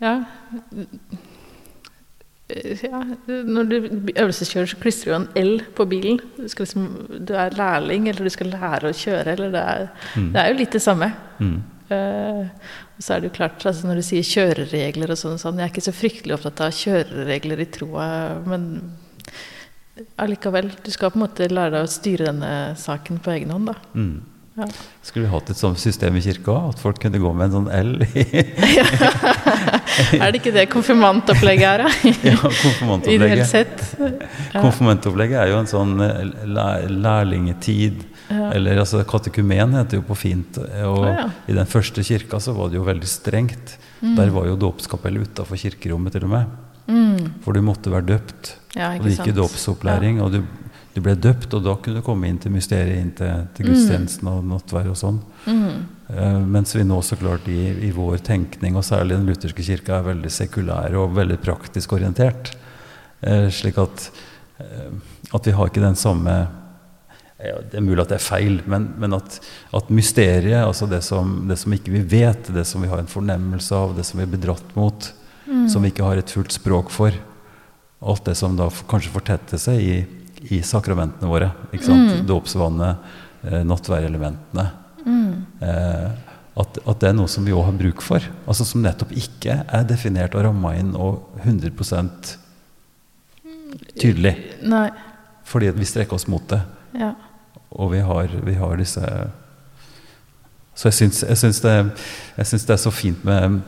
Ja 0.00 0.14
ja, 2.48 3.02
Når 3.26 3.64
du 3.68 3.76
øvelseskjører, 4.16 4.70
så 4.70 4.76
klistrer 4.80 5.12
du 5.12 5.16
en 5.18 5.28
L 5.36 5.64
på 5.76 5.84
bilen. 5.88 6.20
Du, 6.36 6.46
liksom, 6.48 6.86
du, 7.28 7.34
er 7.36 7.56
lærling, 7.56 8.08
eller 8.08 8.24
du 8.24 8.32
skal 8.32 8.52
lære 8.54 8.88
å 8.88 8.96
kjøre. 8.96 9.34
Eller 9.34 9.52
det, 9.52 9.64
er, 9.74 9.90
mm. 10.14 10.30
det 10.32 10.40
er 10.42 10.48
jo 10.52 10.60
litt 10.62 10.78
det 10.78 10.84
samme. 10.84 11.10
Mm. 11.38 11.58
Uh, 11.88 12.48
og 12.98 13.04
så 13.04 13.14
er 13.14 13.20
det 13.20 13.30
jo 13.30 13.36
klart, 13.38 13.62
altså 13.64 13.88
Når 13.88 14.00
du 14.00 14.04
sier 14.04 14.26
kjøreregler 14.26 15.14
og 15.14 15.16
sånn, 15.16 15.38
sånn 15.40 15.56
Jeg 15.56 15.64
er 15.64 15.70
ikke 15.72 15.84
så 15.86 15.94
fryktelig 15.96 16.34
opptatt 16.34 16.60
av 16.66 16.74
kjøreregler 16.76 17.62
i 17.64 17.66
troa, 17.72 18.08
men 18.44 18.66
allikevel. 20.20 20.72
Du 20.84 20.90
skal 20.94 21.12
på 21.12 21.18
en 21.20 21.24
måte 21.24 21.48
lære 21.52 21.76
deg 21.76 21.86
å 21.86 21.92
styre 21.92 22.28
denne 22.30 22.52
saken 22.80 23.20
på 23.24 23.32
egen 23.36 23.54
hånd, 23.54 23.72
da. 23.72 23.76
Mm. 23.96 24.37
Ja. 24.58 24.66
Skulle 25.06 25.26
vi 25.26 25.30
hatt 25.30 25.50
et 25.52 25.58
sånt 25.60 25.78
system 25.78 26.16
i 26.18 26.22
kirka? 26.24 26.56
At 26.72 26.80
folk 26.82 26.98
kunne 27.02 27.20
gå 27.22 27.30
med 27.36 27.48
en 27.48 27.54
sånn 27.60 27.68
L 27.70 28.02
i 28.08 28.24
Er 30.18 30.32
det 30.32 30.40
ikke 30.40 30.52
det 30.54 30.66
konfirmantopplegget 30.72 31.68
er, 31.68 31.84
da? 31.84 31.88
ja, 32.28 32.36
konfirmantopplegget. 32.42 33.84
Ja. 33.98 34.60
Konfirmantopplegget 34.60 35.40
er 35.42 35.52
jo 35.52 35.58
en 35.62 35.70
sånn 35.70 35.94
eh, 36.04 36.22
lærlingetid. 36.90 38.04
Ja. 38.28 38.50
Eller 38.52 38.82
altså 38.82 39.00
katekumen 39.08 39.76
heter 39.78 40.00
jo 40.00 40.06
på 40.10 40.16
fint. 40.18 40.60
Og 40.84 41.02
Å, 41.06 41.12
ja. 41.12 41.26
i 41.48 41.56
den 41.56 41.68
første 41.70 42.04
kirka 42.06 42.40
så 42.42 42.54
var 42.56 42.70
det 42.72 42.78
jo 42.80 42.86
veldig 42.86 43.10
strengt. 43.10 43.76
Mm. 44.02 44.14
Der 44.18 44.32
var 44.34 44.46
jo 44.50 44.58
dåpskapellet 44.60 45.30
utafor 45.30 45.60
kirkerommet 45.60 46.14
til 46.14 46.26
og 46.28 46.34
med. 46.34 46.56
Mm. 46.88 47.40
For 47.44 47.56
du 47.56 47.64
måtte 47.64 47.92
være 47.92 48.10
døpt. 48.14 48.54
Og 48.76 49.04
det 49.04 49.14
gikk 49.14 49.26
i 49.26 49.32
sant. 49.32 49.40
dåpsopplæring. 49.40 50.20
Og 50.24 50.36
du, 50.36 50.42
du 50.98 51.04
ble 51.04 51.14
døpt, 51.18 51.54
og 51.54 51.64
da 51.64 51.76
kunne 51.78 52.00
du 52.00 52.06
komme 52.06 52.28
inn 52.28 52.40
til 52.42 52.52
mysteriet, 52.54 52.98
inn 52.98 53.12
til, 53.16 53.46
til 53.54 53.70
gudstjenesten 53.70 54.28
og 54.30 54.42
nattverd 54.48 54.90
og 54.90 54.98
sånn. 54.98 55.20
Mm. 55.46 55.84
Uh, 56.08 56.38
mens 56.56 56.74
vi 56.74 56.86
nå 56.86 56.98
så 57.06 57.18
klart 57.20 57.46
i, 57.52 57.58
i 57.86 57.90
vår 57.94 58.22
tenkning, 58.26 58.78
og 58.78 58.86
særlig 58.86 59.18
den 59.18 59.28
lutherske 59.28 59.64
kirka, 59.64 59.98
er 59.98 60.08
veldig 60.08 60.32
sekulære 60.32 60.98
og 60.98 61.14
veldig 61.18 61.38
praktisk 61.44 61.94
orientert. 61.98 62.52
Uh, 63.22 63.46
slik 63.54 63.78
at, 63.82 64.08
uh, 64.62 64.90
at 65.36 65.46
vi 65.46 65.54
har 65.54 65.70
ikke 65.70 65.84
den 65.84 65.98
samme 65.98 66.38
ja, 67.38 67.54
Det 67.70 67.78
er 67.78 67.84
mulig 67.86 68.02
at 68.02 68.10
det 68.10 68.16
er 68.16 68.24
feil, 68.24 68.56
men, 68.66 68.88
men 68.98 69.14
at, 69.14 69.36
at 69.78 69.90
mysteriet, 69.94 70.64
altså 70.64 70.88
det 70.90 71.04
som, 71.06 71.36
det 71.46 71.54
som 71.60 71.74
ikke 71.76 71.92
vi 71.94 72.00
vet, 72.18 72.50
det 72.50 72.64
som 72.66 72.82
vi 72.82 72.90
har 72.90 72.98
en 72.98 73.10
fornemmelse 73.10 73.78
av, 73.78 73.94
det 73.94 74.02
som 74.08 74.18
vi 74.18 74.24
er 74.26 74.32
bedratt 74.32 74.72
mot, 74.74 75.06
som 75.70 75.84
vi 75.86 75.92
ikke 75.92 76.02
har 76.02 76.18
et 76.18 76.32
fullt 76.34 76.56
språk 76.56 76.90
for, 76.90 77.14
alt 78.02 78.26
det 78.26 78.34
som 78.40 78.58
da 78.58 78.66
kanskje 78.90 79.14
fortetter 79.14 79.62
seg 79.62 79.84
i, 79.86 80.00
i 80.46 80.60
sakramentene 80.62 81.30
våre, 81.30 81.50
ikke 81.72 81.88
sant? 81.88 82.22
dåpsvannet, 82.28 83.10
eh, 83.42 83.62
nattverdelementene, 83.66 84.66
eh, 85.60 86.08
at, 86.58 86.78
at 86.90 87.00
det 87.00 87.10
er 87.10 87.14
noe 87.14 87.30
som 87.30 87.46
vi 87.46 87.54
òg 87.54 87.68
har 87.68 87.76
bruk 87.78 88.02
for. 88.02 88.24
Altså 88.50 88.66
Som 88.66 88.82
nettopp 88.82 89.12
ikke 89.14 89.60
er 89.62 89.86
definert 89.86 90.34
og 90.34 90.42
ramma 90.48 90.74
inn 90.78 90.90
og 90.98 91.38
100% 91.44 92.32
tydelig. 93.98 94.34
Nei. 94.66 94.88
Fordi 95.48 95.70
vi 95.76 95.86
strekker 95.86 96.18
oss 96.18 96.26
mot 96.30 96.44
det. 96.50 96.60
Ja. 96.98 97.12
Og 97.78 97.92
vi 97.92 98.02
har, 98.02 98.32
vi 98.42 98.54
har 98.56 98.80
disse 98.80 99.04
Så 100.78 100.88
jeg 100.88 100.96
syns, 100.96 101.22
jeg, 101.26 101.36
syns 101.36 101.60
det, 101.60 101.74
jeg 102.38 102.48
syns 102.48 102.66
det 102.68 102.74
er 102.74 102.80
så 102.80 102.92
fint 102.94 103.24
med 103.26 103.60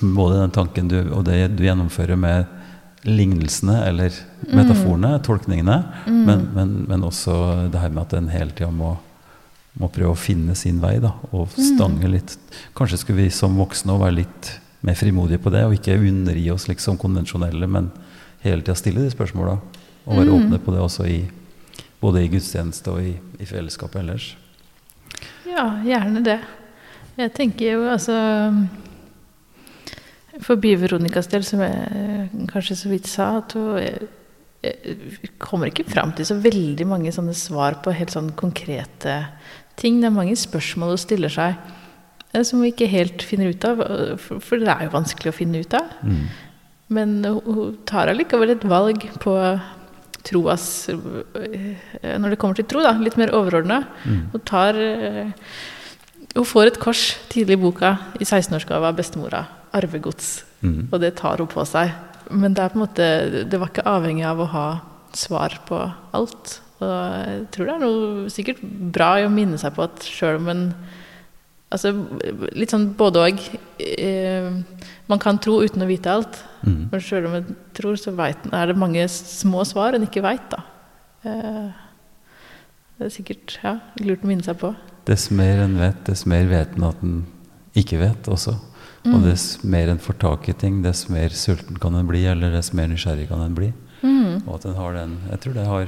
både 0.00 0.40
den 0.40 0.52
tanken 0.54 0.88
du, 0.88 0.98
og 1.10 1.24
det 1.26 1.40
du 1.56 1.64
gjennomfører 1.64 2.18
med 2.20 2.44
lignelsene 3.04 3.76
eller 3.86 4.14
metaforene, 4.50 5.12
tolkningene, 5.22 5.76
men, 6.06 6.46
men, 6.54 6.72
men 6.88 7.04
også 7.06 7.68
det 7.72 7.82
her 7.82 7.92
med 7.92 8.06
at 8.06 8.16
en 8.18 8.30
hele 8.32 8.54
tida 8.56 8.70
må, 8.74 8.94
må 9.78 9.90
prøve 9.92 10.14
å 10.14 10.18
finne 10.18 10.56
sin 10.58 10.80
vei 10.82 10.96
da, 11.02 11.12
og 11.30 11.52
stange 11.54 12.10
litt. 12.10 12.36
Kanskje 12.76 13.02
skulle 13.02 13.26
vi 13.26 13.34
som 13.34 13.58
voksne 13.60 13.94
også 13.94 14.04
være 14.06 14.18
litt 14.22 14.50
mer 14.86 14.98
frimodige 14.98 15.42
på 15.42 15.52
det, 15.54 15.64
og 15.66 15.76
ikke 15.76 15.98
undergi 16.00 16.48
oss 16.54 16.66
liksom 16.70 16.98
konvensjonelle, 17.02 17.68
men 17.70 17.90
hele 18.44 18.62
tida 18.62 18.76
stille 18.78 19.04
de 19.04 19.12
spørsmåla. 19.12 19.58
Og 20.06 20.20
være 20.20 20.34
åpne 20.36 20.58
på 20.62 20.74
det 20.74 20.82
også 20.82 21.06
i, 21.10 21.20
både 22.00 22.22
i 22.22 22.30
gudstjeneste 22.30 22.92
og 22.92 23.02
i, 23.02 23.16
i 23.42 23.48
fellesskapet 23.48 24.02
ellers. 24.02 24.28
Ja, 25.46 25.68
gjerne 25.86 26.22
det. 26.26 26.40
Jeg 27.16 27.32
tenker 27.34 27.78
jo 27.78 27.86
altså 27.88 28.14
For 30.44 30.58
By-Veronicas 30.60 31.30
del, 31.32 31.44
som 31.46 31.62
jeg 31.64 32.28
kanskje 32.50 32.76
så 32.76 32.90
vidt 32.92 33.08
sa, 33.08 33.28
at 33.40 33.54
hun 33.56 33.78
eh, 33.80 34.04
eh, 34.66 35.04
kommer 35.42 35.70
ikke 35.70 35.86
fram 35.88 36.12
til 36.16 36.28
så 36.28 36.36
veldig 36.42 36.86
mange 36.88 37.12
sånne 37.14 37.34
svar 37.36 37.78
på 37.84 37.94
helt 37.96 38.12
sånn 38.12 38.32
konkrete 38.36 39.18
ting. 39.80 40.00
Det 40.02 40.10
er 40.10 40.16
mange 40.16 40.36
spørsmål 40.36 40.94
hun 40.94 41.00
stiller 41.00 41.32
seg 41.32 41.56
eh, 41.56 42.42
som 42.42 42.60
hun 42.60 42.68
ikke 42.68 42.90
helt 42.92 43.24
finner 43.24 43.54
ut 43.54 43.64
av. 43.68 43.80
For 44.26 44.60
det 44.60 44.72
er 44.72 44.86
jo 44.88 44.96
vanskelig 44.98 45.32
å 45.32 45.38
finne 45.38 45.64
ut 45.64 45.78
av. 45.78 45.96
Mm. 46.04 46.20
Men 46.96 47.16
hun- 47.24 47.78
tar 47.88 48.12
allikevel 48.12 48.52
et 48.52 48.62
valg 48.68 49.08
på 49.18 49.32
troas 50.26 50.88
Når 50.90 52.30
det 52.30 52.38
kommer 52.38 52.54
til 52.58 52.66
tro, 52.66 52.82
da, 52.82 52.92
litt 52.98 53.16
mer 53.16 53.30
overordna. 53.30 53.84
Mm. 54.04 54.30
Hun 54.32 54.40
tar 54.40 54.74
Hun 56.34 56.44
får 56.44 56.66
et 56.66 56.78
kors 56.82 57.16
tidlig 57.30 57.56
i 57.56 57.62
boka 57.62 57.92
i 58.20 58.24
16-årsgave 58.24 58.90
av 58.90 58.96
bestemora. 58.98 59.46
Arvegods. 59.76 60.44
Mm. 60.62 60.88
Og 60.90 61.00
det 61.02 61.14
tar 61.20 61.42
hun 61.42 61.50
på 61.50 61.64
seg. 61.68 61.94
Men 62.30 62.56
det 62.56 62.64
er 62.64 62.72
på 62.72 62.80
en 62.80 62.82
måte 62.82 63.04
Det 63.46 63.58
var 63.60 63.70
ikke 63.70 63.86
avhengig 63.86 64.24
av 64.26 64.40
å 64.42 64.50
ha 64.50 64.68
svar 65.16 65.60
på 65.68 65.78
alt. 66.16 66.56
Og 66.82 66.90
jeg 66.90 67.42
tror 67.54 67.68
det 67.68 67.74
er 67.74 67.82
noe 67.84 68.30
sikkert 68.32 68.62
bra 68.92 69.14
i 69.20 69.26
å 69.26 69.32
minne 69.32 69.58
seg 69.60 69.76
på 69.76 69.86
at 69.86 70.04
sjøl 70.04 70.40
om 70.42 70.52
en 70.52 70.68
Altså 71.66 71.90
litt 72.54 72.70
sånn 72.70 72.92
både 72.94 73.22
og. 73.26 73.40
Eh, 73.82 74.44
man 75.10 75.20
kan 75.22 75.40
tro 75.42 75.56
uten 75.66 75.82
å 75.82 75.88
vite 75.88 76.12
alt. 76.12 76.38
Mm. 76.62 76.84
Men 76.92 77.02
sjøl 77.02 77.26
om 77.26 77.34
en 77.40 77.56
tror, 77.74 77.96
så 77.98 78.12
vet, 78.14 78.46
er 78.54 78.70
det 78.70 78.78
mange 78.78 79.02
små 79.10 79.64
svar 79.66 79.96
en 79.96 80.06
ikke 80.06 80.22
veit, 80.22 80.46
da. 80.52 80.62
Eh, 81.26 81.66
det 82.96 83.08
er 83.08 83.12
sikkert 83.12 83.56
ja, 83.64 83.74
lurt 83.98 84.22
å 84.24 84.30
minne 84.30 84.46
seg 84.46 84.60
på. 84.62 84.70
Dess 85.10 85.26
mer 85.34 85.64
en 85.66 85.74
vet, 85.82 85.98
dess 86.06 86.22
mer 86.30 86.46
vet 86.50 86.78
en 86.78 86.86
at 86.88 87.02
en 87.04 87.18
ikke 87.76 87.98
vet 88.00 88.30
også. 88.32 88.54
Og 89.14 89.22
dess 89.26 89.62
mer 89.62 89.88
en 89.92 90.00
får 90.02 90.16
tak 90.22 90.48
i 90.50 90.54
ting, 90.58 90.82
dess 90.82 91.08
mer 91.12 91.28
sulten 91.36 91.78
kan 91.82 91.94
en 91.94 92.08
bli, 92.08 92.24
eller 92.26 92.50
dess 92.54 92.72
mer 92.74 92.88
nysgjerrig 92.90 93.28
kan 93.30 93.42
en 93.44 93.54
bli. 93.56 93.72
Mm. 94.02 94.42
Og 94.46 94.54
at 94.58 94.64
en 94.68 94.76
har 94.76 94.92
den 94.96 95.16
Jeg 95.30 95.40
tror 95.40 95.54
det, 95.54 95.66
har, 95.66 95.86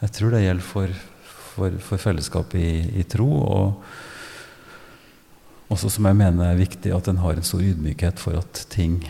jeg 0.00 0.10
tror 0.16 0.30
det 0.30 0.44
gjelder 0.44 0.64
for, 0.64 0.88
for, 1.54 1.70
for 1.90 1.96
fellesskapet 2.02 2.60
i, 2.60 3.00
i 3.00 3.02
tro. 3.02 3.28
Og 3.28 3.82
også 5.68 5.90
som 5.92 6.06
jeg 6.08 6.16
mener 6.16 6.48
er 6.52 6.60
viktig, 6.62 6.92
at 6.94 7.08
en 7.10 7.20
har 7.20 7.36
en 7.36 7.44
stor 7.46 7.60
ydmykhet 7.64 8.18
for 8.22 8.38
at 8.40 8.64
ting 8.72 9.02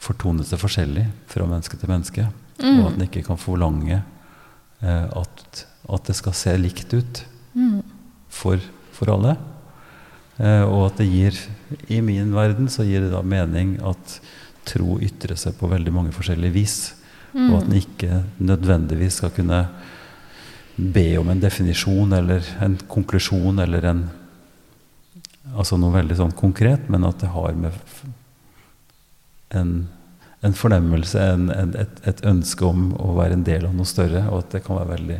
fortoner 0.00 0.46
seg 0.46 0.60
forskjellig 0.62 1.08
fra 1.28 1.48
menneske 1.48 1.76
til 1.80 1.90
menneske. 1.90 2.28
Og 2.60 2.86
at 2.86 2.94
en 2.96 3.06
ikke 3.06 3.24
kan 3.26 3.40
forlange 3.40 3.98
eh, 4.84 5.06
at, 5.08 5.64
at 5.90 6.06
det 6.06 6.16
skal 6.18 6.36
se 6.36 6.56
likt 6.60 6.94
ut 6.94 7.26
Mm. 7.50 7.80
for, 8.30 8.62
for 8.94 9.10
alle. 9.10 9.32
Eh, 10.40 10.64
og 10.64 10.86
at 10.88 11.00
det 11.02 11.08
gir 11.10 11.36
I 11.92 12.00
min 12.04 12.32
verden 12.32 12.70
så 12.72 12.86
gir 12.88 13.04
det 13.04 13.12
da 13.12 13.20
mening 13.20 13.76
at 13.84 14.16
tro 14.68 14.96
ytrer 15.02 15.36
seg 15.40 15.56
på 15.58 15.68
veldig 15.70 15.92
mange 15.92 16.14
forskjellige 16.16 16.56
vis. 16.56 16.78
Og 17.30 17.60
at 17.60 17.68
den 17.68 17.78
ikke 17.78 18.22
nødvendigvis 18.42 19.20
skal 19.20 19.32
kunne 19.34 19.60
be 20.76 21.12
om 21.20 21.28
en 21.30 21.42
definisjon 21.42 22.16
eller 22.16 22.46
en 22.64 22.78
konklusjon 22.88 23.62
eller 23.66 23.92
en 23.92 24.08
Altså 25.56 25.74
noe 25.80 25.90
veldig 25.90 26.14
sånn 26.14 26.34
konkret, 26.36 26.84
men 26.92 27.02
at 27.08 27.18
det 27.18 27.30
har 27.32 27.56
med 27.58 27.74
en, 29.56 29.70
en 30.46 30.54
fornemmelse, 30.54 31.18
en, 31.18 31.48
en, 31.50 31.72
et, 31.80 31.96
et 32.06 32.20
ønske 32.28 32.62
om 32.68 32.92
å 33.00 33.16
være 33.16 33.34
en 33.34 33.46
del 33.48 33.66
av 33.66 33.74
noe 33.74 33.88
større, 33.88 34.20
og 34.28 34.44
at 34.44 34.54
det 34.54 34.60
kan 34.62 34.78
være 34.78 34.92
veldig, 34.92 35.16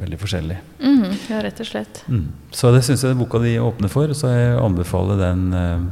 veldig 0.00 0.18
forskjellig. 0.20 0.58
Mm, 0.80 1.08
ja, 1.30 1.40
rett 1.44 1.60
og 1.62 1.68
slett. 1.68 2.02
Mm. 2.08 2.26
Så 2.54 2.72
det 2.74 2.84
syns 2.86 3.04
jeg 3.06 3.18
boka 3.18 3.40
di 3.42 3.56
åpner 3.60 3.92
for, 3.92 4.12
så 4.16 4.32
jeg 4.32 4.54
anbefaler 4.60 5.20
den 5.20 5.44
eh, 5.56 5.84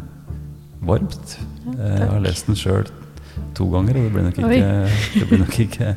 varmt. 0.89 1.37
Ja, 1.69 1.93
jeg 1.95 2.11
har 2.15 2.25
lest 2.25 2.49
den 2.49 2.59
sjøl 2.59 2.89
to 3.57 3.69
ganger, 3.73 3.99
og 3.99 4.07
det 4.07 4.13
blir 4.15 4.27
nok 4.27 4.39
ikke, 4.43 4.71
det 5.15 5.27
blir 5.31 5.43
nok 5.43 5.59
ikke 5.65 5.95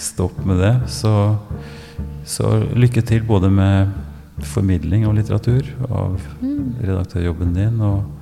stopp 0.00 0.38
med 0.46 0.62
det. 0.62 0.74
Så, 0.90 1.12
så 2.28 2.54
lykke 2.74 3.04
til 3.06 3.26
både 3.26 3.50
med 3.52 3.92
formidling 4.46 5.04
av 5.06 5.14
litteratur, 5.18 5.66
av 5.90 6.16
redaktørjobben 6.80 7.52
din. 7.56 7.80
og 7.84 8.16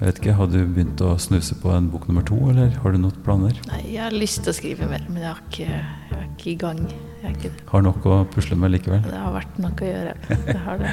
jeg 0.00 0.06
vet 0.06 0.18
ikke, 0.22 0.34
Har 0.38 0.48
du 0.48 0.58
begynt 0.64 1.00
å 1.04 1.14
snuse 1.20 1.56
på 1.60 1.72
en 1.74 1.90
bok 1.92 2.06
nummer 2.08 2.24
to, 2.26 2.36
eller 2.50 2.72
har 2.82 2.92
du 2.92 3.00
noen 3.00 3.16
planer? 3.24 3.56
Nei, 3.68 3.82
jeg 3.94 4.02
har 4.06 4.16
lyst 4.16 4.42
til 4.44 4.52
å 4.52 4.56
skrive 4.56 4.88
mer, 4.90 5.04
men 5.08 5.24
jeg 5.24 5.30
er 5.30 5.42
ikke, 5.46 5.66
jeg 5.70 6.18
er 6.18 6.28
ikke 6.30 6.50
i 6.52 6.58
gang. 6.60 6.84
Jeg 7.20 7.30
er 7.30 7.36
ikke, 7.36 7.50
Har 7.68 7.82
nok 7.84 8.06
å 8.08 8.20
pusle 8.32 8.56
med 8.56 8.72
likevel. 8.72 9.02
det 9.04 9.18
har 9.20 9.32
vært 9.34 9.58
noe 9.60 9.72
å 9.76 9.90
gjøre. 9.90 10.14
Det 10.46 10.56
har 10.64 10.78
det. 10.80 10.92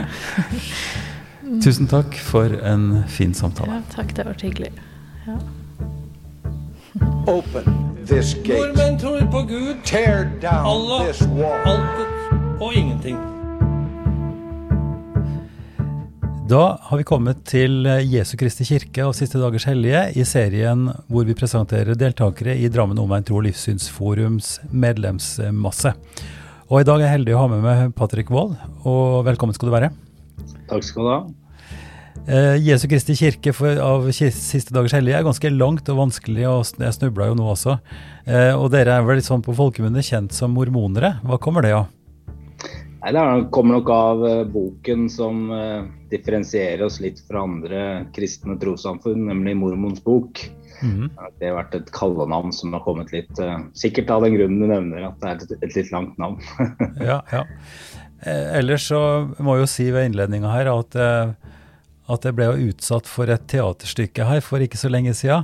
Tusen 1.64 1.88
takk 1.88 2.18
for 2.20 2.52
en 2.68 3.04
fin 3.08 3.32
samtale. 3.34 3.78
Ja, 3.78 3.82
takk, 3.94 4.12
det 4.16 4.26
har 4.26 4.34
vært 4.34 4.44
hyggelig. 4.44 4.72
Ja. 5.28 5.38
Open 7.28 7.96
this 8.08 8.34
gate. 8.44 8.60
Nordmenn 8.60 9.00
tror 9.00 9.24
på 9.32 9.42
Gud, 9.48 9.76
Tear 9.86 10.26
down 10.42 10.66
Allah, 10.66 11.08
this 11.08 11.22
wall. 11.28 11.60
altet 11.66 12.62
og 12.62 12.74
ingenting. 12.76 13.18
Da 16.48 16.78
har 16.82 16.98
vi 16.98 17.04
kommet 17.04 17.42
til 17.50 17.84
Jesu 18.08 18.38
Kristi 18.40 18.64
kirke 18.68 19.04
og 19.04 19.16
Siste 19.18 19.40
dagers 19.42 19.66
hellige 19.68 20.04
i 20.16 20.24
serien 20.28 20.86
hvor 21.12 21.26
vi 21.28 21.36
presenterer 21.36 21.98
deltakere 22.00 22.54
i 22.56 22.70
Drammen 22.72 23.00
omegn 23.04 23.26
tro- 23.28 23.42
og 23.42 23.48
livssynsforums 23.50 24.54
medlemsmasse. 24.72 25.92
Og 26.72 26.80
i 26.82 26.86
dag 26.88 27.02
er 27.02 27.06
jeg 27.08 27.16
heldig 27.18 27.36
å 27.36 27.42
ha 27.42 27.50
med 27.52 27.66
meg 27.66 27.92
Patrick 28.00 28.32
Wold, 28.32 28.56
og 28.88 29.26
velkommen 29.28 29.56
skal 29.56 29.70
du 29.70 29.76
være. 29.76 29.92
Takk 30.72 30.88
skal 30.88 31.04
du 31.04 31.12
ha. 31.12 31.20
Eh, 32.28 32.56
Jesu 32.64 32.88
Kristi 32.92 33.16
kirke 33.20 33.54
for, 33.56 33.76
av 33.84 34.08
Siste 34.16 34.72
dagers 34.76 34.96
hellige 34.96 35.20
er 35.20 35.28
ganske 35.28 35.52
langt 35.52 35.92
og 35.92 36.00
vanskelig, 36.06 36.48
og 36.48 36.64
jeg 36.80 36.96
snubla 36.96 37.30
jo 37.32 37.38
nå 37.40 37.52
også. 37.58 37.78
Eh, 38.24 38.54
og 38.56 38.72
dere 38.76 38.96
er 38.96 39.08
vel 39.08 39.20
litt 39.20 39.28
sånn 39.28 39.44
på 39.44 39.56
folkemunne 39.56 40.04
kjent 40.04 40.36
som 40.36 40.56
mormonere. 40.56 41.18
Hva 41.28 41.40
kommer 41.44 41.68
det 41.68 41.76
av? 41.76 41.88
Nei, 43.04 43.12
Det 43.12 43.20
er- 43.22 43.48
kommer 43.52 43.80
nok 43.80 43.90
av 43.90 44.26
eh, 44.28 44.44
boken 44.44 45.10
som 45.12 45.48
differensierer 46.12 46.86
oss 46.86 47.00
litt 47.04 47.20
fra 47.28 47.44
andre 47.48 47.82
kristne 48.16 48.58
trossamfunn, 48.62 49.28
nemlig 49.30 49.56
Mormons 49.60 50.04
bok. 50.04 50.44
Mhm. 50.82 51.10
Det 51.40 51.50
har 51.50 51.58
vært 51.58 51.76
et 51.80 51.92
kallenavn 51.96 52.54
som 52.54 52.76
har 52.76 52.84
kommet 52.86 53.10
litt 53.10 53.40
eh, 53.42 53.56
Sikkert 53.74 54.12
av 54.14 54.22
den 54.22 54.36
grunnen 54.38 54.62
du 54.62 54.68
nevner, 54.70 55.08
at 55.08 55.18
det 55.24 55.30
er 55.30 55.40
et, 55.42 55.64
et 55.66 55.78
litt 55.80 55.94
langt 55.94 56.18
navn. 56.22 56.38
Ja, 57.02 57.22
ja. 57.34 57.44
Eh, 58.26 58.58
ellers 58.60 58.88
så 58.90 59.00
må 59.42 59.58
jeg 59.58 59.66
jo 59.66 59.70
si 59.72 59.88
ved 59.94 60.10
innledninga 60.10 60.52
her 60.54 60.70
at, 60.74 60.98
eh, 60.98 61.34
at 62.14 62.26
jeg 62.26 62.38
ble 62.38 62.50
jo 62.50 62.72
utsatt 62.72 63.10
for 63.10 63.30
et 63.34 63.46
teaterstykke 63.50 64.30
her 64.30 64.42
for 64.46 64.64
ikke 64.64 64.80
så 64.80 64.92
lenge 64.94 65.14
sida. 65.18 65.44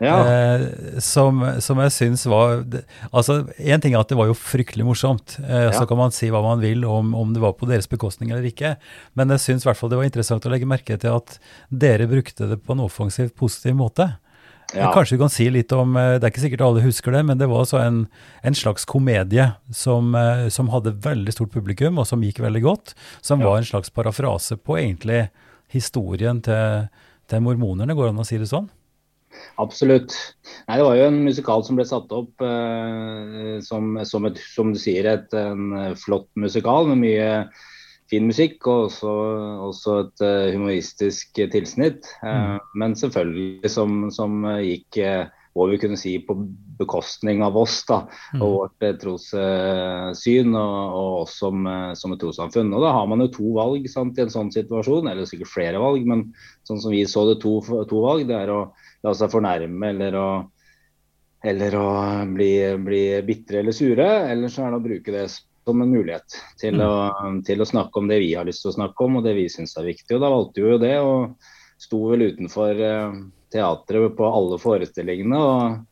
Ja, 0.00 0.14
Eh, 0.26 0.98
som, 0.98 1.38
som 1.62 1.78
jeg 1.78 1.92
syns 1.94 2.24
var 2.26 2.64
Altså, 3.12 3.44
én 3.58 3.80
ting 3.80 3.94
er 3.94 4.00
at 4.00 4.08
det 4.10 4.16
var 4.18 4.26
jo 4.26 4.34
fryktelig 4.34 4.84
morsomt. 4.84 5.36
Eh, 5.44 5.70
Så 5.72 5.86
kan 5.86 5.96
man 6.00 6.10
si 6.10 6.30
hva 6.30 6.42
man 6.42 6.60
vil 6.60 6.84
om, 6.84 7.14
om 7.14 7.32
det 7.32 7.40
var 7.40 7.52
på 7.54 7.68
deres 7.70 7.86
bekostning 7.88 8.30
eller 8.32 8.42
ikke. 8.50 8.76
Men 9.14 9.28
jeg 9.30 9.38
syns 9.40 9.64
i 9.66 9.70
det 9.70 9.96
var 9.96 10.04
interessant 10.04 10.44
å 10.46 10.50
legge 10.50 10.66
merke 10.66 10.98
til 10.98 11.14
at 11.14 11.38
dere 11.70 12.06
brukte 12.10 12.48
det 12.50 12.58
på 12.66 12.72
en 12.74 12.80
offensiv, 12.84 13.30
positiv 13.38 13.74
måte. 13.78 14.16
ja. 14.74 14.90
Kanskje 14.92 15.14
du 15.16 15.22
kan 15.22 15.30
si 15.30 15.48
litt 15.50 15.70
om 15.72 15.96
eh, 15.96 16.18
Det 16.18 16.24
er 16.26 16.32
ikke 16.32 16.42
sikkert 16.48 16.64
alle 16.66 16.82
husker 16.82 17.12
det, 17.12 17.24
men 17.24 17.38
det 17.38 17.46
var 17.48 17.62
altså 17.62 17.78
en, 17.84 18.08
en 18.42 18.54
slags 18.54 18.84
komedie 18.84 19.52
som, 19.70 20.14
eh, 20.14 20.48
som 20.48 20.68
hadde 20.74 20.96
veldig 21.04 21.32
stort 21.32 21.52
publikum, 21.54 21.98
og 21.98 22.06
som 22.06 22.20
gikk 22.22 22.40
veldig 22.42 22.62
godt. 22.62 22.94
Som 23.22 23.40
Ja. 23.40 23.46
var 23.46 23.58
en 23.58 23.64
slags 23.70 23.90
parafrase 23.90 24.56
på 24.58 24.76
egentlig 24.80 25.28
historien 25.70 26.40
til, 26.42 26.88
til 27.28 27.40
mormonerne, 27.40 27.94
går 27.94 28.08
det 28.10 28.14
an 28.14 28.24
å 28.24 28.26
si 28.26 28.38
det 28.38 28.48
sånn? 28.50 28.68
Absolutt. 29.60 30.14
Nei, 30.68 30.78
det 30.80 30.86
var 30.86 30.96
jo 30.98 31.06
en 31.10 31.20
musikal 31.26 31.62
som 31.66 31.76
ble 31.78 31.86
satt 31.86 32.10
opp 32.14 32.42
eh, 32.42 33.60
som, 33.66 33.94
som, 34.08 34.26
et, 34.30 34.40
som 34.54 34.72
du 34.74 34.80
sier, 34.80 35.06
et, 35.06 35.30
en 35.38 35.70
eh, 35.78 35.94
flott 36.00 36.28
musikal 36.40 36.90
med 36.90 37.02
mye 37.04 37.30
fin 38.10 38.26
musikk 38.28 38.66
og 38.68 38.90
også, 38.90 39.12
også 39.70 39.94
et 40.02 40.24
eh, 40.26 40.50
humoristisk 40.56 41.38
tilsnitt. 41.54 42.10
Eh, 42.26 42.58
Men 42.74 42.98
selvfølgelig 42.98 43.70
som, 43.72 44.10
som 44.14 44.44
eh, 44.56 44.60
gikk 44.74 45.00
eh, 45.04 45.24
hva 45.54 45.68
vi 45.70 45.78
kunne 45.78 45.94
si 45.94 46.16
på 46.18 46.34
bekostning 46.80 47.44
av 47.46 47.54
oss 47.56 47.76
da, 47.86 48.00
Mm. 48.34 48.40
og 48.42 48.54
vårt 48.56 48.82
eh, 48.82 48.96
trossyn 48.98 50.50
og, 50.58 50.94
og 50.98 51.12
oss 51.22 51.36
som, 51.38 51.60
eh, 51.70 51.92
som 51.94 52.10
et 52.14 52.18
trossamfunn. 52.18 52.72
Og 52.74 52.82
Da 52.82 52.90
har 52.96 53.06
man 53.06 53.22
jo 53.22 53.28
to 53.36 53.52
valg 53.54 53.86
sant, 53.90 54.18
i 54.18 54.24
en 54.24 54.32
sånn 54.34 54.50
situasjon, 54.50 55.06
eller 55.10 55.28
sikkert 55.30 55.52
flere 55.52 55.78
valg, 55.82 56.02
men 56.10 56.26
sånn 56.66 56.82
som 56.82 56.90
vi 56.90 57.04
så 57.06 57.22
det, 57.30 57.38
to, 57.44 57.60
to 57.86 58.02
valg. 58.02 58.26
Det 58.26 58.34
er 58.34 58.50
å 58.50 58.64
la 59.04 59.14
seg 59.16 59.32
fornærme 59.32 59.90
eller 59.92 60.18
å, 60.18 60.28
eller 61.44 61.76
å 61.78 61.88
bli, 62.30 62.52
bli 62.80 63.02
bitre 63.26 63.60
eller 63.60 63.76
sure, 63.76 64.08
eller 64.32 64.52
så 64.52 64.64
er 64.64 64.72
det 64.72 64.80
å 64.80 64.86
bruke 64.86 65.14
det 65.14 65.26
som 65.28 65.80
en 65.80 65.92
mulighet 65.92 66.38
til, 66.60 66.80
å, 66.84 66.94
til 67.46 67.64
å 67.64 67.68
snakke 67.68 68.00
om 68.00 68.08
det 68.10 68.20
vi 68.24 68.34
har 68.36 68.48
lyst 68.48 68.64
til 68.64 68.72
å 68.72 68.78
snakke 68.78 69.06
om, 69.06 69.20
og 69.20 69.26
det 69.28 69.36
vi 69.36 69.48
syns 69.52 69.76
er 69.80 69.88
viktig. 69.88 70.12
Og 70.16 70.24
Da 70.24 70.32
valgte 70.32 70.64
vi 70.64 70.72
jo 70.74 70.80
det, 70.82 70.94
og 71.00 71.80
sto 71.80 72.00
vel 72.10 72.28
utenfor 72.30 72.80
eh, 72.84 73.18
teatret 73.52 74.16
på 74.18 74.28
alle 74.28 74.60
forestillingene. 74.60 75.40
og 75.40 75.82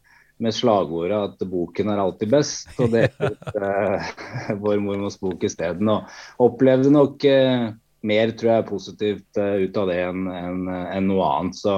med 0.42 0.54
slagordet 0.56 1.18
at 1.28 1.44
boken 1.46 1.92
er 1.92 2.00
alltid 2.02 2.32
best, 2.32 2.72
og 2.82 2.90
det 2.90 3.12
ut 3.20 3.58
eh, 3.62 4.08
vår 4.64 4.80
mormors 4.82 5.20
bok 5.22 5.44
isteden. 5.46 5.90
Og 5.92 6.48
opplevde 6.48 6.90
nok 6.90 7.24
eh, 7.28 7.68
mer, 8.02 8.32
tror 8.38 8.50
jeg, 8.56 8.66
positivt 8.66 9.38
uh, 9.38 9.62
ut 9.62 9.76
av 9.78 9.90
det 9.92 10.00
enn 10.02 10.24
en, 10.26 10.64
enn 10.66 11.06
noe 11.06 11.28
annet. 11.36 11.58
Så, 11.60 11.76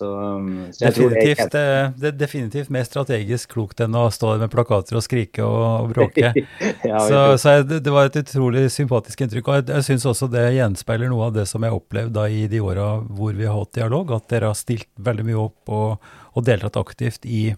så, 0.00 0.08
um, 0.40 0.46
så 0.72 0.88
tror 0.96 1.12
det 1.12 1.20
er, 1.60 1.60
eh, 1.60 1.90
det 2.00 2.08
er 2.10 2.16
definitivt 2.22 2.70
mer 2.72 2.86
strategisk 2.88 3.52
klokt 3.52 3.82
enn 3.84 3.94
å 4.00 4.06
stå 4.12 4.30
der 4.32 4.42
med 4.46 4.52
plakater 4.54 4.96
og 4.96 5.04
skrike 5.04 5.44
og, 5.44 5.60
og 5.84 5.92
bråke. 5.92 6.32
Ja, 6.88 7.02
Så, 7.04 7.20
så 7.42 7.54
jeg, 7.58 7.68
det- 7.68 7.82
det 7.84 7.92
var 7.94 8.08
et 8.08 8.16
utrolig 8.22 8.64
sympatisk 8.72 9.20
inntrykk. 9.26 9.52
Og 9.52 9.58
jeg, 9.60 9.68
jeg 9.74 9.88
syns 9.90 10.08
også 10.08 10.30
det 10.32 10.46
gjenspeiler 10.56 11.12
noe 11.12 11.28
av 11.28 11.36
det 11.36 11.44
som 11.50 11.62
jeg 11.68 11.76
opplevde 11.76 12.16
da 12.16 12.24
i 12.32 12.46
de 12.50 12.60
åra 12.64 12.88
hvor 13.04 13.36
vi 13.36 13.44
har 13.46 13.58
hatt 13.60 13.76
dialog, 13.76 14.10
at 14.16 14.28
dere 14.32 14.50
har 14.54 14.58
stilt 14.58 14.88
veldig 14.98 15.28
mye 15.28 15.40
opp 15.44 15.74
og, 15.76 16.12
og 16.34 16.46
deltatt 16.48 16.80
aktivt 16.80 17.28
i, 17.28 17.50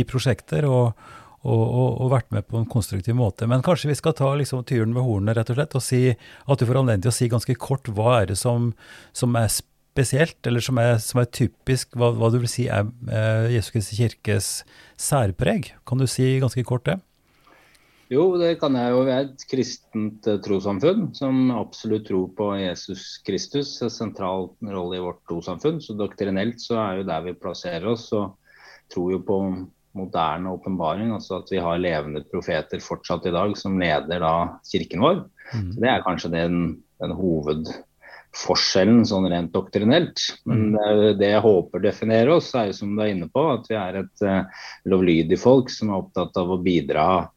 i 0.00 0.06
prosjekter. 0.08 0.64
og 0.66 0.94
og, 1.40 1.56
og, 1.56 1.94
og 2.04 2.10
vært 2.12 2.26
med 2.36 2.44
på 2.52 2.58
en 2.60 2.66
konstruktiv 2.68 3.14
måte. 3.16 3.46
Men 3.48 3.62
kanskje 3.64 3.88
vi 3.88 3.94
skal 3.96 4.12
ta 4.12 4.28
liksom 4.36 4.60
tyren 4.68 4.90
ved 4.92 5.06
hornene 5.06 5.32
rett 5.38 5.48
og 5.48 5.56
slett, 5.56 5.76
og 5.78 5.80
si 5.80 6.00
at 6.12 6.60
du 6.60 6.66
får 6.68 6.76
anledning 6.82 7.06
til 7.06 7.12
å 7.14 7.16
si 7.16 7.28
ganske 7.32 7.54
kort 7.56 7.88
hva 7.96 8.18
er 8.18 8.26
det 8.28 8.36
som, 8.36 8.66
som 9.16 9.38
er 9.40 9.48
spesielt, 9.90 10.38
eller 10.46 10.62
som 10.64 10.78
er, 10.80 10.96
som 11.02 11.20
er 11.22 11.30
typisk, 11.34 11.94
hva, 11.98 12.12
hva 12.16 12.30
du 12.32 12.40
vil 12.40 12.50
si 12.50 12.66
er 12.70 12.88
eh, 13.10 13.50
Jesu 13.56 13.72
Kristi 13.74 13.98
kirkes 13.98 14.50
særpreg. 15.00 15.72
Kan 15.88 16.02
du 16.02 16.06
si 16.10 16.38
ganske 16.42 16.64
kort 16.66 16.86
det? 16.88 17.00
Jo, 18.10 18.24
det 18.40 18.56
kan 18.58 18.74
jeg 18.74 18.90
jo. 18.90 19.02
Vi 19.06 19.12
er 19.14 19.26
et 19.28 19.44
kristent 19.50 20.26
eh, 20.26 20.40
trossamfunn 20.42 21.10
som 21.14 21.52
absolutt 21.54 22.08
tror 22.08 22.30
på 22.38 22.48
Jesus 22.58 23.20
Kristus. 23.26 23.76
En 23.86 23.92
sentral 23.94 24.48
rolle 24.66 24.98
i 24.98 25.04
vårt 25.04 25.22
trossamfunn. 25.30 25.78
Så 25.82 25.94
doktrinelt 25.98 26.58
så 26.62 26.80
er 26.82 27.00
jo 27.00 27.10
der 27.10 27.28
vi 27.28 27.36
plasserer 27.38 27.86
oss. 27.92 28.08
Og 28.16 28.34
tror 28.90 29.14
jo 29.14 29.20
på 29.26 29.38
moderne 29.98 30.50
åpenbaring. 30.56 31.12
Altså 31.14 31.38
at 31.38 31.54
vi 31.54 31.62
har 31.62 31.82
levende 31.82 32.24
profeter 32.32 32.82
fortsatt 32.82 33.30
i 33.30 33.34
dag 33.34 33.54
som 33.58 33.78
leder 33.78 34.26
da 34.26 34.34
kirken 34.72 35.06
vår. 35.06 35.22
Mm. 35.54 35.70
Så 35.70 35.84
Det 35.84 35.92
er 35.92 36.06
kanskje 36.06 36.34
den, 36.34 36.60
den 37.02 37.14
hovedforskjellen 38.30 39.04
sånn 39.06 39.28
rent 39.30 39.52
doktrinelt. 39.52 40.20
Men 40.44 40.74
eh, 40.74 41.16
det 41.16 41.32
jeg 41.32 41.42
håper 41.42 41.80
definerer 41.80 42.36
oss, 42.36 42.54
er 42.54 42.70
jo 42.70 42.72
som 42.72 42.96
du 42.96 43.02
er 43.02 43.12
inne 43.14 43.28
på, 43.28 43.50
at 43.52 43.66
vi 43.68 43.76
er 43.76 44.02
et 44.04 44.22
eh, 44.22 44.44
lovlydig 44.86 45.38
folk 45.38 45.70
som 45.70 45.90
er 45.90 46.00
opptatt 46.00 46.36
av 46.36 46.50
å 46.50 46.62
bidra 46.62 47.28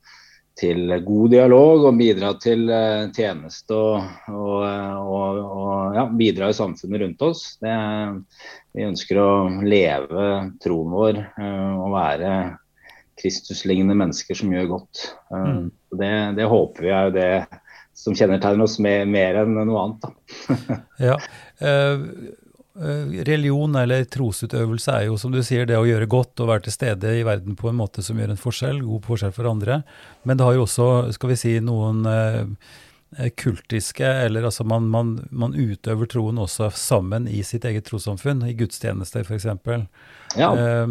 til 0.53 0.85
god 1.01 1.31
dialog 1.33 1.87
og 1.87 1.97
bidra 1.97 2.35
til 2.37 2.69
eh, 2.69 3.09
tjeneste 3.15 3.73
og, 3.73 4.03
og, 4.29 4.65
og, 5.01 5.39
og 5.41 5.95
ja, 5.97 6.07
bidra 6.13 6.49
i 6.49 6.57
samfunnet 6.57 7.01
rundt 7.01 7.21
oss. 7.21 7.57
Det, 7.61 7.73
vi 8.73 8.85
ønsker 8.85 9.17
å 9.17 9.31
leve 9.65 10.27
troen 10.61 10.93
vår 10.93 11.23
og 11.41 11.89
være 11.93 12.35
Kristuslignende 13.13 13.95
mennesker 13.97 14.35
som 14.35 14.53
gjør 14.53 14.71
godt. 14.71 15.03
Mm. 15.29 15.67
det, 15.99 16.13
det 16.37 16.47
håper 16.49 16.85
vi 16.85 16.89
er 16.93 17.09
jo 17.09 17.13
det 17.13 17.27
som 17.93 18.15
kjennetegner 18.17 18.65
oss 18.65 18.79
mer, 18.83 19.05
mer 19.09 19.43
enn 19.43 19.57
noe 19.59 19.83
annet. 19.83 20.07
Ja. 21.07 21.17
eh, 21.63 22.05
eh, 22.79 23.11
religion 23.27 23.75
eller 23.79 24.07
trosutøvelse 24.09 24.95
er 24.97 25.07
jo 25.07 25.17
som 25.21 25.33
du 25.33 25.41
sier 25.45 25.67
det 25.69 25.77
å 25.77 25.85
gjøre 25.87 26.09
godt 26.09 26.41
og 26.43 26.49
være 26.49 26.67
til 26.67 26.77
stede 26.77 27.13
i 27.19 27.25
verden 27.27 27.57
på 27.59 27.69
en 27.69 27.77
måte 27.79 28.05
som 28.05 28.19
gjør 28.19 28.33
en 28.33 28.41
forskjell, 28.41 28.81
god 28.85 29.05
forskjell 29.09 29.35
for 29.35 29.51
andre. 29.51 29.83
Men 30.23 30.39
det 30.39 30.47
har 30.47 30.57
jo 30.57 30.65
også, 30.65 30.89
skal 31.17 31.33
vi 31.33 31.39
si, 31.39 31.53
noen 31.63 32.01
eh, 32.09 33.29
kultiske, 33.37 34.05
eller 34.25 34.43
altså 34.43 34.63
man, 34.63 34.87
man, 34.89 35.15
man 35.31 35.53
utøver 35.53 36.09
troen 36.09 36.39
også 36.41 36.69
sammen 36.75 37.27
i 37.27 37.43
sitt 37.45 37.65
eget 37.65 37.85
trossamfunn, 37.89 38.43
i 38.47 38.55
gudstjenester 38.57 39.25
f.eks. 39.27 39.47
Ja. 40.37 40.49
Eh, 40.57 40.87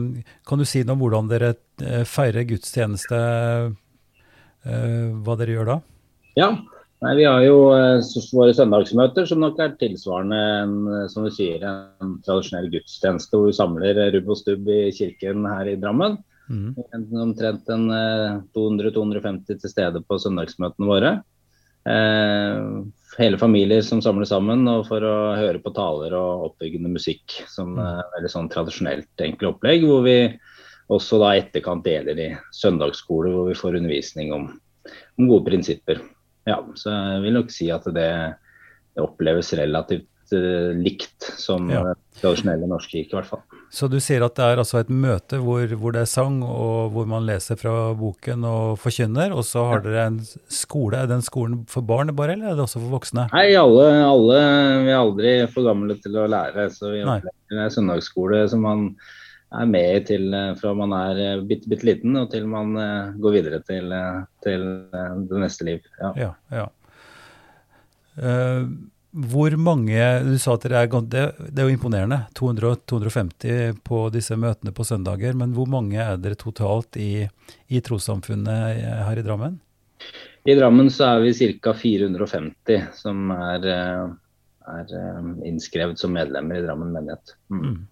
kan 0.46 0.60
du 0.60 0.66
si 0.68 0.84
noe 0.84 0.96
om 0.96 1.02
hvordan 1.02 1.30
dere 1.32 1.54
eh, 1.82 2.04
feirer 2.08 2.46
gudstjeneste, 2.48 3.22
eh, 4.64 5.08
hva 5.24 5.38
dere 5.40 5.56
gjør 5.58 5.72
da? 5.74 5.80
Ja. 6.38 6.52
Nei, 7.02 7.16
Vi 7.18 7.24
har 7.26 7.42
jo 7.42 7.56
eh, 7.74 7.98
våre 8.36 8.52
søndagsmøter, 8.54 9.26
som 9.26 9.40
nok 9.42 9.58
er 9.58 9.72
tilsvarende 9.80 10.36
en, 10.62 10.74
eh, 10.86 11.06
som 11.10 11.24
du 11.26 11.32
sier, 11.34 11.64
en 11.66 12.12
tradisjonell 12.22 12.68
gudstjeneste 12.70 13.34
hvor 13.34 13.48
vi 13.48 13.56
samler 13.58 13.98
eh, 13.98 14.12
rubb 14.14 14.30
og 14.30 14.38
stubb 14.38 14.68
i 14.70 14.84
kirken 14.94 15.42
her 15.50 15.72
i 15.72 15.78
Drammen. 15.82 16.20
Mm. 16.52 16.76
En- 16.94 17.24
Omtrent 17.24 17.68
en 17.74 17.88
eh, 17.90 18.38
200-250 18.54 19.58
til 19.64 19.72
stede 19.72 20.02
på 20.06 20.20
søndagsmøtene 20.22 20.86
våre. 20.92 21.12
Eh, 21.90 22.62
hele 23.18 23.38
familier 23.42 23.82
som 23.82 23.98
samler 24.04 24.30
sammen 24.30 24.62
for 24.86 25.02
å 25.02 25.16
høre 25.34 25.58
på 25.64 25.74
taler 25.74 26.14
og 26.14 26.52
oppbyggende 26.52 26.92
musikk. 26.94 27.34
Som 27.50 27.74
Mm. 27.74 27.82
eh, 27.82 28.02
veldig 28.14 28.30
sånn 28.36 28.50
tradisjonelt 28.54 29.26
enkelt 29.26 29.56
opplegg, 29.56 29.82
hvor 29.90 30.06
vi 30.06 30.16
også 30.92 31.18
da 31.18 31.34
etterkant 31.34 31.82
deler 31.82 32.14
i 32.28 32.30
søndagsskole, 32.54 33.34
hvor 33.34 33.48
vi 33.50 33.58
får 33.58 33.80
undervisning 33.82 34.30
om, 34.38 34.60
om 35.18 35.26
gode 35.34 35.50
prinsipper. 35.50 35.98
Ja, 36.48 36.58
så 36.74 36.90
jeg 36.90 37.22
vil 37.26 37.36
nok 37.38 37.52
si 37.54 37.68
at 37.70 37.84
det, 37.94 38.08
det 38.96 39.02
oppleves 39.04 39.52
relativt 39.58 40.08
eh, 40.34 40.72
likt 40.74 41.28
som 41.38 41.68
Ja. 41.70 41.82
eh, 41.92 41.98
tradisjonelle 42.20 42.66
norske 42.68 42.90
kirke, 42.98 43.12
i 43.12 43.18
hvert 43.20 43.30
fall. 43.30 43.42
Så 43.72 43.88
du 43.88 43.96
sier 44.04 44.20
at 44.26 44.34
det 44.36 44.44
er 44.44 44.60
altså 44.60 44.80
et 44.82 44.90
møte 44.92 45.38
hvor, 45.40 45.62
hvor 45.80 45.94
det 45.94 46.02
er 46.02 46.10
sang, 46.10 46.42
og 46.44 46.90
hvor 46.92 47.06
man 47.08 47.24
leser 47.24 47.56
fra 47.56 47.94
boken 47.96 48.44
og 48.44 48.74
forkynner, 48.82 49.32
og 49.32 49.46
så 49.48 49.62
har 49.70 49.80
dere 49.86 50.06
en 50.10 50.18
skole. 50.52 50.98
Er 51.00 51.08
den 51.08 51.22
skolen 51.24 51.62
for 51.72 51.80
barn 51.80 52.12
bare, 52.16 52.34
eller 52.36 52.50
er 52.52 52.58
det 52.58 52.66
også 52.66 52.82
for 52.82 52.98
voksne? 52.98 53.28
Nei, 53.32 53.46
alle, 53.56 53.86
alle 54.04 54.42
vi 54.84 54.92
er 54.92 54.98
aldri 55.00 55.32
for 55.54 55.64
gamle 55.70 55.96
til 56.04 56.18
å 56.20 56.26
lære. 56.28 56.68
Så 56.74 56.92
vi 56.92 57.00
opplever 57.06 57.64
en 57.64 57.72
søndagsskole 57.78 58.42
som 58.52 58.60
man 58.66 58.84
er 59.52 59.68
med 59.68 60.06
til 60.08 60.32
eh, 60.34 60.52
fra 60.58 60.72
man 60.76 60.94
er 60.96 61.20
eh, 61.22 61.42
bitte, 61.46 61.68
bitte 61.70 61.88
liten 61.88 62.16
og 62.18 62.30
til 62.32 62.46
man 62.50 62.76
eh, 62.80 63.12
går 63.22 63.36
videre 63.36 63.60
til, 63.66 63.92
til 64.44 64.64
det 65.28 65.42
neste 65.42 65.68
liv. 65.68 65.92
Ja. 66.00 66.14
Ja, 66.18 66.30
ja. 66.52 66.70
Uh, 68.12 68.68
hvor 69.24 69.54
mange 69.56 69.96
Du 70.26 70.34
sa 70.36 70.52
at 70.52 70.66
dere 70.66 70.82
er, 70.84 70.88
det, 71.08 71.22
det 71.48 71.62
er 71.62 71.68
jo 71.68 71.76
imponerende. 71.76 72.18
200-250 72.36 73.78
på 73.84 74.00
disse 74.12 74.36
møtene 74.36 74.72
på 74.72 74.84
søndager. 74.84 75.36
Men 75.36 75.54
hvor 75.56 75.68
mange 75.68 76.00
er 76.00 76.20
dere 76.20 76.36
totalt 76.36 76.96
i, 77.00 77.24
i 77.68 77.80
trossamfunnet 77.84 78.82
her 79.08 79.20
i 79.20 79.24
Drammen? 79.24 79.58
I 80.48 80.56
Drammen 80.58 80.88
så 80.92 81.10
er 81.14 81.24
vi 81.24 81.56
ca. 81.60 81.72
450 81.76 82.88
som 83.00 83.32
er, 83.36 83.68
er, 83.68 84.94
innskrevet 85.48 86.00
som 86.00 86.16
medlemmer 86.16 86.60
i 86.60 86.64
Drammen 86.64 86.92
menighet. 86.92 87.36
Mm. 87.52 87.82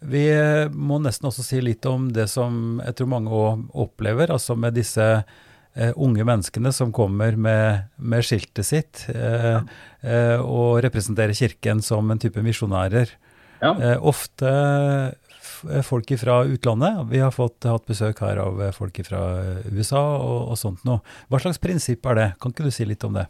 Vi 0.00 0.24
må 0.74 0.98
nesten 1.02 1.28
også 1.30 1.44
si 1.46 1.60
litt 1.64 1.86
om 1.88 2.10
det 2.12 2.26
som 2.32 2.80
jeg 2.84 2.96
tror 2.98 3.10
mange 3.14 3.42
opplever, 3.72 4.32
altså 4.34 4.56
med 4.58 4.76
disse 4.76 5.04
eh, 5.74 5.92
unge 5.96 6.26
menneskene 6.26 6.72
som 6.74 6.92
kommer 6.94 7.36
med, 7.36 7.90
med 7.96 8.26
skiltet 8.26 8.68
sitt 8.68 9.04
eh, 9.14 9.60
eh, 10.02 10.38
og 10.40 10.82
representerer 10.84 11.36
Kirken 11.36 11.82
som 11.84 12.10
en 12.10 12.20
type 12.20 12.42
misjonærer. 12.44 13.14
Ja. 13.62 13.72
Eh, 13.72 13.98
ofte 14.04 14.50
folk 15.86 16.10
fra 16.20 16.42
utlandet. 16.44 17.06
Vi 17.10 17.22
har 17.22 17.32
fått, 17.32 17.64
hatt 17.64 17.86
besøk 17.88 18.20
her 18.24 18.40
av 18.42 18.60
folk 18.76 18.98
fra 19.06 19.22
USA 19.72 20.02
og, 20.18 20.50
og, 20.50 20.58
sånt 20.60 20.84
noe. 20.84 21.00
Hva 21.32 21.40
slags 21.40 21.62
prinsipp 21.62 22.04
er 22.10 22.20
det? 22.20 22.28
Kan 22.42 22.52
ikke 22.52 22.68
du 22.68 22.74
si 22.74 22.86
litt 22.88 23.04
om 23.06 23.16
det? 23.16 23.26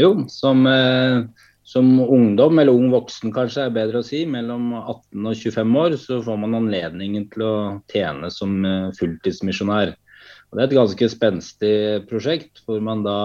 Jo, 0.00 0.10
som, 0.28 0.66
eh, 0.66 1.22
som 1.64 2.00
ungdom, 2.00 2.58
eller 2.58 2.76
ung 2.76 2.90
voksen 2.92 3.32
kanskje 3.32 3.64
er 3.64 3.72
bedre 3.72 4.02
å 4.02 4.04
si, 4.04 4.26
mellom 4.28 4.74
18 4.76 5.28
og 5.30 5.36
25 5.40 5.76
år, 5.80 5.94
så 5.96 6.20
får 6.22 6.40
man 6.42 6.56
anledningen 6.58 7.24
til 7.32 7.44
å 7.46 7.54
tjene 7.88 8.28
som 8.32 8.58
eh, 8.68 8.90
fulltidsmisjonær. 8.98 9.94
Og 9.94 10.58
det 10.58 10.60
er 10.60 10.68
et 10.68 10.76
ganske 10.76 11.08
spenstig 11.08 11.76
prosjekt, 12.10 12.60
hvor 12.66 12.82
man 12.84 13.00
da 13.06 13.20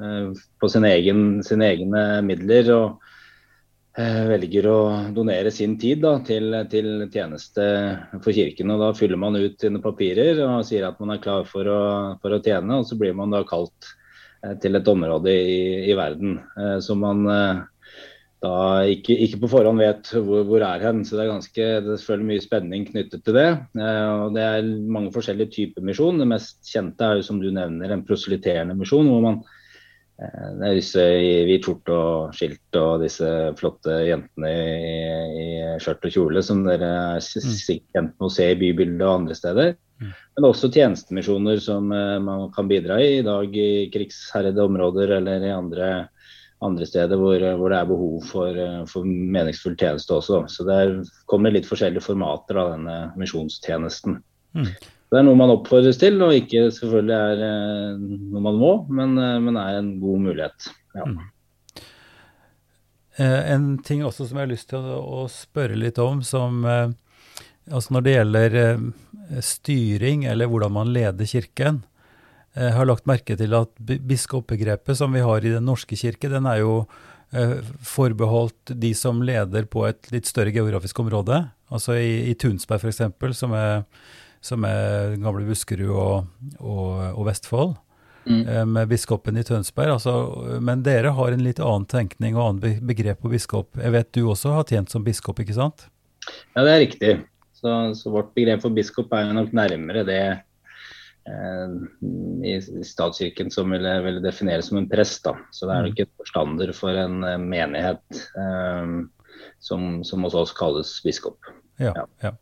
eh, 0.00 0.30
på 0.32 0.70
sin 0.72 0.86
egen, 0.88 1.42
sine 1.44 1.68
egne 1.74 2.04
midler 2.24 2.70
og, 2.72 3.10
eh, 4.00 4.22
velger 4.32 4.70
å 4.72 4.78
donere 5.18 5.52
sin 5.52 5.76
tid 5.76 6.00
da, 6.06 6.14
til, 6.24 6.56
til, 6.72 6.88
tjeneste 7.12 7.68
for 8.14 8.32
kirken. 8.32 8.72
og 8.72 8.80
Da 8.80 8.90
fyller 8.96 9.20
man 9.20 9.36
ut 9.36 9.60
sine 9.60 9.84
papirer 9.84 10.40
og 10.46 10.64
sier 10.64 10.88
at 10.88 11.04
man 11.04 11.12
er 11.18 11.20
klar 11.20 11.44
for 11.52 11.68
å, 11.68 11.84
for 12.24 12.32
å 12.32 12.40
tjene. 12.40 12.80
og 12.80 12.88
Så 12.88 12.96
blir 12.96 13.12
man 13.12 13.36
da 13.36 13.44
kalt 13.44 13.92
til 14.60 14.76
et 14.76 14.88
område 14.88 15.32
i, 15.32 15.60
i 15.88 15.94
verden 15.96 16.34
som 16.84 16.98
man 17.00 17.22
da 18.44 18.84
ikke, 18.90 19.16
ikke, 19.26 19.40
på 19.42 19.50
forhånd 19.54 19.80
vet 19.82 20.12
hvor, 20.14 20.44
hvor 20.48 20.64
er 20.66 20.84
hen. 20.84 21.02
Så 21.06 21.16
det 21.16 21.24
er 21.24 21.32
ganske, 21.32 21.66
det 21.84 21.90
er 21.90 22.00
selvfølgelig 22.00 22.30
mye 22.30 22.44
spenning 22.44 22.86
knyttet 22.90 23.24
til 23.26 23.36
det. 23.38 23.48
Eh, 23.80 24.06
og 24.24 24.36
Det 24.36 24.46
er 24.46 24.70
mange 24.96 25.12
forskjellige 25.14 25.54
typer 25.58 25.86
misjon. 25.86 26.20
Det 26.20 26.30
mest 26.30 26.60
kjente 26.68 27.06
er 27.06 27.20
jo 27.20 27.28
som 27.28 27.42
du 27.42 27.50
nevner 27.54 27.94
en 27.94 28.06
proselyterende 28.06 28.76
misjon. 28.78 29.08
hvor 29.10 29.22
man 29.24 29.40
eh, 30.20 30.50
det 30.60 30.68
er 30.68 30.80
disse 30.80 31.06
i 31.20 31.32
hvit 31.48 31.66
skjorte 31.66 31.96
og 31.96 32.36
skilt 32.36 32.80
og 32.80 33.04
disse 33.04 33.30
flotte 33.60 34.02
jentene 34.08 34.52
i, 34.52 34.98
i 35.44 35.48
skjørt 35.82 36.06
og 36.10 36.18
kjole 36.18 36.44
som 36.44 36.62
dere 36.66 36.92
er 37.16 37.24
mm. 37.24 37.56
sikkert 37.56 37.96
kjent 37.96 38.14
med 38.14 38.28
å 38.28 38.34
se 38.36 38.50
i 38.52 38.60
bybildet 38.60 39.06
og 39.06 39.16
andre 39.22 39.38
steder. 39.38 39.74
Mm. 40.02 40.14
Men 40.36 40.48
også 40.50 40.72
tjenestemisjoner 40.74 41.60
som 41.62 41.92
eh, 41.94 42.18
man 42.22 42.48
kan 42.54 42.68
bidra 42.70 42.98
i 43.00 43.20
i 43.20 43.26
dag 43.26 43.56
i 43.56 43.86
krigsherrede 43.94 44.68
områder 44.68 45.18
eller 45.20 45.46
i 45.46 45.54
andre 45.54 45.94
andre 46.64 46.86
steder 46.88 47.20
hvor, 47.20 47.42
hvor 47.60 47.72
det 47.72 47.78
er 47.78 47.88
behov 47.90 48.16
for, 48.30 48.58
for, 48.90 49.06
meningsfull 49.06 49.76
tjeneste 49.76 50.16
også. 50.16 50.44
Så 50.48 50.66
det 50.68 50.80
kommer 51.30 51.52
litt 51.54 51.68
forskjellige 51.68 52.04
formater 52.04 52.60
av 52.60 52.74
denne 52.76 52.98
misjonstjenesten. 53.20 54.18
Mm. 54.54 54.70
Det 55.14 55.20
er 55.20 55.26
noe 55.28 55.38
man 55.38 55.52
oppfordres 55.52 55.98
til, 56.00 56.16
og 56.26 56.34
ikke 56.34 56.64
selvfølgelig 56.74 57.14
er 57.14 57.42
eh, 57.46 58.02
noe 58.32 58.40
man 58.42 58.56
må, 58.58 58.72
men, 58.90 59.12
eh, 59.20 59.36
men 59.44 59.58
er 59.60 59.78
en 59.78 59.92
god 60.02 60.24
mulighet. 60.24 60.68
Ja. 60.96 61.06
Mm. 61.06 61.20
Eh, 63.22 63.40
en 63.54 63.68
ting 63.86 64.02
også 64.02 64.26
som 64.26 64.40
jeg 64.40 64.48
har 64.48 64.50
lyst 64.50 64.72
til 64.72 64.88
å 64.90 65.24
spørre 65.30 65.78
litt 65.78 66.00
om, 66.02 66.24
som 66.26 66.64
altså 66.66 67.94
når 67.94 68.04
det 68.04 68.16
gjelder 68.16 68.56
styring 69.38 70.26
eller 70.28 70.50
hvordan 70.50 70.74
man 70.74 70.90
leder 70.96 71.30
kirken. 71.30 71.84
Jeg 72.54 72.74
har 72.76 72.86
lagt 72.86 73.08
merke 73.10 73.34
til 73.38 73.54
at 73.58 73.72
biskopbegrepet 73.82 74.98
som 74.98 75.14
vi 75.14 75.22
har 75.24 75.42
i 75.42 75.52
Den 75.56 75.66
norske 75.66 75.96
kirke, 75.98 76.30
den 76.30 76.46
er 76.46 76.60
jo 76.60 76.84
eh, 77.34 77.58
forbeholdt 77.82 78.76
de 78.78 78.92
som 78.94 79.22
leder 79.26 79.66
på 79.66 79.82
et 79.88 80.10
litt 80.14 80.30
større 80.30 80.54
geografisk 80.54 81.00
område. 81.02 81.40
Altså 81.74 81.98
i, 81.98 82.30
i 82.30 82.36
Tunsberg 82.38 82.84
f.eks., 82.84 83.02
som, 83.40 83.56
er, 83.58 83.82
som 84.44 84.68
er 84.68 85.16
gamle 85.18 85.48
Buskerud 85.48 85.90
og, 85.90 86.30
og, 86.60 87.02
og 87.10 87.26
Vestfold. 87.30 87.74
Mm. 88.24 88.46
Eh, 88.48 88.62
med 88.70 88.88
biskopen 88.88 89.36
i 89.36 89.44
Tønsberg. 89.44 89.96
Altså, 89.98 90.14
men 90.62 90.86
dere 90.86 91.10
har 91.12 91.34
en 91.34 91.44
litt 91.44 91.58
annen 91.60 91.90
tenkning 91.90 92.38
og 92.38 92.46
annen 92.46 92.80
begrep 92.86 93.20
på 93.20 93.34
biskop. 93.34 93.74
Jeg 93.82 93.98
vet 93.98 94.14
du 94.14 94.24
også 94.28 94.54
har 94.54 94.70
tjent 94.70 94.94
som 94.94 95.04
biskop, 95.04 95.42
ikke 95.42 95.58
sant? 95.58 95.88
Ja, 96.54 96.62
det 96.62 96.70
er 96.70 96.82
riktig. 96.86 97.14
Så, 97.58 97.76
så 97.98 98.14
vårt 98.14 98.30
begrep 98.38 98.62
for 98.62 98.72
biskop 98.72 99.12
er 99.12 99.26
jo 99.26 99.36
nok 99.42 99.52
nærmere 99.56 100.06
det 100.06 100.24
Eh, 100.24 100.40
i 102.44 102.84
statskirken 102.84 103.50
som 103.50 103.70
ville, 103.72 103.92
ville 104.04 104.20
defineres 104.20 104.68
som 104.68 104.78
en 104.78 104.88
prest. 104.88 105.24
Da. 105.24 105.36
Så 105.50 105.68
det 105.68 105.76
er 105.76 105.86
mm. 105.86 105.92
ikke 105.92 106.10
forstander 106.20 106.72
for 106.76 107.00
en 107.00 107.24
eh, 107.24 107.40
menighet 107.40 108.20
um, 108.36 109.06
som, 109.62 110.02
som, 110.04 110.26
hos 110.26 110.36
oss 110.36 110.52
kalles 110.56 110.98
biskop. 111.04 111.38
Ja, 111.80 111.94
ja. 111.96 112.06
ja. 112.28 112.34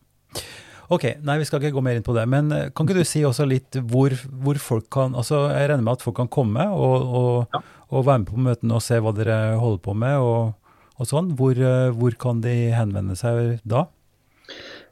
Ok, 0.93 1.07
nei 1.25 1.39
vi 1.41 1.47
skal 1.49 1.63
ikke 1.63 1.79
gå 1.79 1.85
mer 1.87 1.97
inn 1.97 2.05
på 2.05 2.17
det. 2.17 2.27
Men 2.29 2.51
kan 2.75 2.89
ikke 2.89 2.99
du 2.99 3.07
si 3.09 3.23
også 3.25 3.47
litt 3.49 3.79
hvor, 3.89 4.13
hvor 4.43 4.59
folk 4.61 4.91
kan 4.93 5.15
altså 5.17 5.47
Jeg 5.55 5.71
regner 5.71 5.87
med 5.87 5.95
at 5.95 6.05
folk 6.05 6.19
kan 6.19 6.29
komme 6.29 6.67
og, 6.69 7.07
og, 7.07 7.55
ja. 7.55 7.63
og 7.89 8.05
være 8.09 8.25
med 8.25 8.29
på 8.29 8.43
møtene 8.49 8.77
og 8.77 8.85
se 8.85 8.99
hva 9.01 9.15
dere 9.17 9.39
holder 9.63 9.81
på 9.87 9.95
med 9.97 10.19
og, 10.21 10.75
og 10.99 11.09
sånn. 11.09 11.33
Hvor, 11.39 11.57
hvor 11.97 12.19
kan 12.21 12.43
de 12.45 12.57
henvende 12.77 13.17
seg 13.17 13.63
da? 13.65 13.87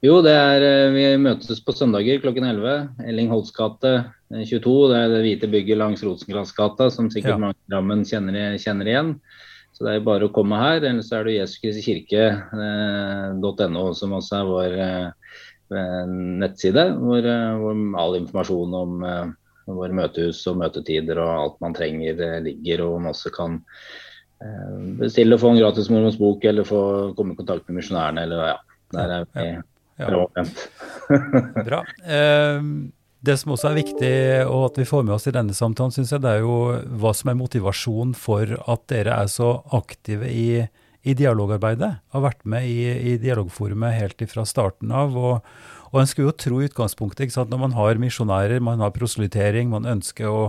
Jo, 0.01 0.22
det 0.24 0.32
er, 0.32 0.62
eh, 0.64 0.94
vi 0.94 1.03
møtes 1.20 1.59
på 1.61 1.74
søndager 1.76 2.22
klokken 2.22 2.46
11. 2.48 2.86
Elling 3.05 3.26
Holts 3.28 3.53
gate 3.53 4.09
22. 4.32 4.88
Det 4.88 4.96
er 4.96 5.11
det 5.12 5.18
hvite 5.26 5.51
bygget 5.53 5.76
langs 5.76 6.01
Rosenkransgata, 6.07 6.86
som 6.88 7.11
sikkert 7.12 7.34
ja. 7.34 7.40
mange 7.42 7.59
i 7.59 7.68
Drammen 7.68 8.01
kjenner, 8.09 8.57
kjenner, 8.57 8.88
igjen. 8.88 9.11
Så 9.76 9.84
det 9.84 9.92
er 9.92 10.07
bare 10.07 10.24
å 10.30 10.32
komme 10.32 10.57
her. 10.57 10.80
Eller 10.80 11.05
så 11.05 11.18
er 11.18 11.28
det 11.28 11.34
jesuskristkirke.no, 11.36 13.51
eh, 13.61 13.92
som 13.98 14.16
også 14.16 14.38
er 14.38 14.48
vår 14.48 14.76
eh, 14.86 15.12
nettside, 16.40 16.84
hvor, 16.96 17.28
hvor, 17.61 17.76
all 18.01 18.16
informasjon 18.22 18.72
om 18.80 19.05
våre 19.70 19.94
møtehus 19.94 20.40
og 20.51 20.59
møtetider 20.62 21.20
og 21.20 21.30
alt 21.30 21.61
man 21.62 21.76
trenger 21.76 22.40
ligger, 22.42 22.82
og 22.88 23.05
man 23.05 23.12
også 23.12 23.30
kan 23.36 23.61
bestille 24.98 25.36
og 25.36 25.42
få 25.44 25.53
en 25.53 25.61
gratis 25.61 25.90
mormors 25.92 26.18
bok 26.18 26.40
eller 26.48 26.64
få 26.66 26.80
komme 27.14 27.36
i 27.36 27.38
kontakt 27.38 27.68
med 27.68 27.76
misjonærene. 27.78 28.24
eller 28.24 28.38
ja, 28.48 28.57
der 28.96 29.09
er 29.20 29.28
vi 29.36 29.46
ja. 30.01 30.44
Bra. 31.68 31.84
Eh, 32.05 32.70
det 33.20 33.36
som 33.36 33.53
også 33.53 33.68
er 33.70 33.80
viktig 33.82 34.12
og 34.46 34.70
at 34.70 34.78
vi 34.80 34.88
får 34.88 35.03
med 35.05 35.18
oss 35.18 35.28
i 35.28 35.34
denne 35.36 35.57
samtalen, 35.57 35.92
synes 35.92 36.14
jeg, 36.14 36.22
det 36.24 36.30
er 36.38 36.44
jo 36.44 36.55
hva 37.03 37.12
som 37.16 37.32
er 37.32 37.40
motivasjonen 37.40 38.14
for 38.16 38.55
at 38.64 38.86
dere 38.92 39.18
er 39.20 39.28
så 39.28 39.59
aktive 39.76 40.30
i, 40.32 40.62
i 41.05 41.16
dialogarbeidet. 41.18 41.90
Har 42.14 42.24
vært 42.24 42.46
med 42.48 42.64
i, 42.68 42.78
i 43.12 43.18
dialogforumet 43.20 43.98
helt 43.98 44.24
fra 44.30 44.46
starten 44.48 44.94
av. 44.96 45.18
og, 45.20 45.44
og 45.90 46.01
en 46.01 46.09
skulle 46.09 46.30
jo 46.30 46.38
tro 46.38 46.62
i 46.62 46.70
utgangspunktet 46.70 47.26
ikke 47.26 47.36
sant, 47.36 47.53
når 47.53 47.64
man 47.66 47.76
har 47.76 48.01
misjonærer, 48.01 48.62
man 48.64 48.80
har 48.80 48.94
proselytering, 48.94 49.68
man 49.72 49.88
ønsker 49.90 50.30
å, 50.30 50.42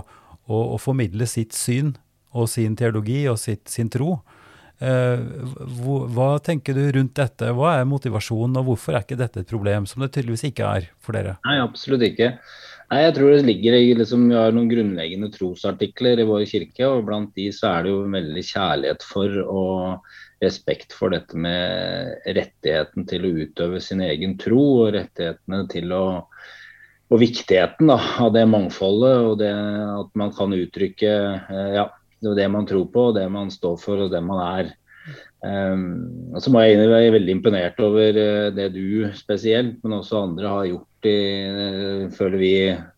å, 0.47 0.63
å 0.75 0.79
formidle 0.79 1.27
sitt 1.27 1.57
syn 1.57 1.95
og 2.31 2.47
sin 2.47 2.77
teologi 2.79 3.25
og 3.27 3.39
sitt, 3.41 3.65
sin 3.71 3.89
tro, 3.91 4.21
hva 4.81 6.31
tenker 6.41 6.77
du 6.77 6.83
rundt 6.95 7.13
dette? 7.17 7.51
Hva 7.53 7.75
er 7.77 7.87
motivasjonen, 7.89 8.57
og 8.61 8.71
hvorfor 8.71 8.97
er 8.97 9.05
ikke 9.05 9.19
dette 9.19 9.43
et 9.43 9.51
problem, 9.51 9.85
som 9.89 10.01
det 10.01 10.11
tydeligvis 10.15 10.47
ikke 10.49 10.67
er 10.79 10.87
for 11.03 11.17
dere? 11.17 11.37
Nei, 11.45 11.59
absolutt 11.61 12.05
ikke. 12.07 12.33
Nei, 12.91 13.03
jeg 13.05 13.13
tror 13.15 13.31
det 13.31 13.45
ligger 13.47 13.77
i 13.77 13.93
liksom, 13.95 14.25
Vi 14.31 14.35
har 14.35 14.55
noen 14.55 14.71
grunnleggende 14.71 15.29
trosartikler 15.31 16.23
i 16.23 16.27
vår 16.27 16.47
kirke, 16.49 16.89
og 16.89 17.05
blant 17.07 17.31
de 17.37 17.47
så 17.55 17.69
er 17.75 17.85
det 17.85 17.93
jo 17.93 18.01
veldig 18.17 18.45
kjærlighet 18.49 19.05
for 19.07 19.37
og 19.45 20.11
respekt 20.41 20.95
for 20.97 21.13
dette 21.13 21.37
med 21.37 22.25
rettigheten 22.25 23.05
til 23.07 23.27
å 23.27 23.35
utøve 23.45 23.79
sin 23.85 24.01
egen 24.01 24.33
tro, 24.41 24.63
og 24.87 24.95
rettighetene 24.97 25.67
til 25.71 25.93
å 25.95 26.03
og 27.11 27.19
viktigheten 27.19 27.89
da, 27.91 27.97
av 28.23 28.29
det 28.31 28.45
mangfoldet 28.47 29.25
og 29.27 29.33
det 29.41 29.51
at 29.51 30.13
man 30.15 30.31
kan 30.35 30.53
uttrykke 30.55 31.09
eh, 31.11 31.73
ja, 31.75 31.89
det 32.21 32.37
det 32.37 32.47
man 32.53 32.67
tror 32.69 32.85
på, 32.93 33.09
det 33.17 33.25
man 33.33 33.51
står 33.53 33.77
for 33.81 34.05
og 34.05 34.13
det 34.13 34.21
man 34.25 34.41
er. 34.45 34.71
Um, 35.41 36.37
så 36.37 36.51
må 36.53 36.61
jeg 36.61 36.77
være 36.85 37.15
veldig 37.15 37.33
imponert 37.33 37.79
over 37.81 38.13
uh, 38.13 38.53
det 38.53 38.67
du 38.75 39.09
spesielt, 39.17 39.79
men 39.81 39.97
også 39.97 40.19
andre 40.27 40.51
har 40.53 40.67
gjort 40.69 41.09
i 41.09 41.17
uh, 41.49 42.03
føler 42.13 42.37
vi 42.37 42.51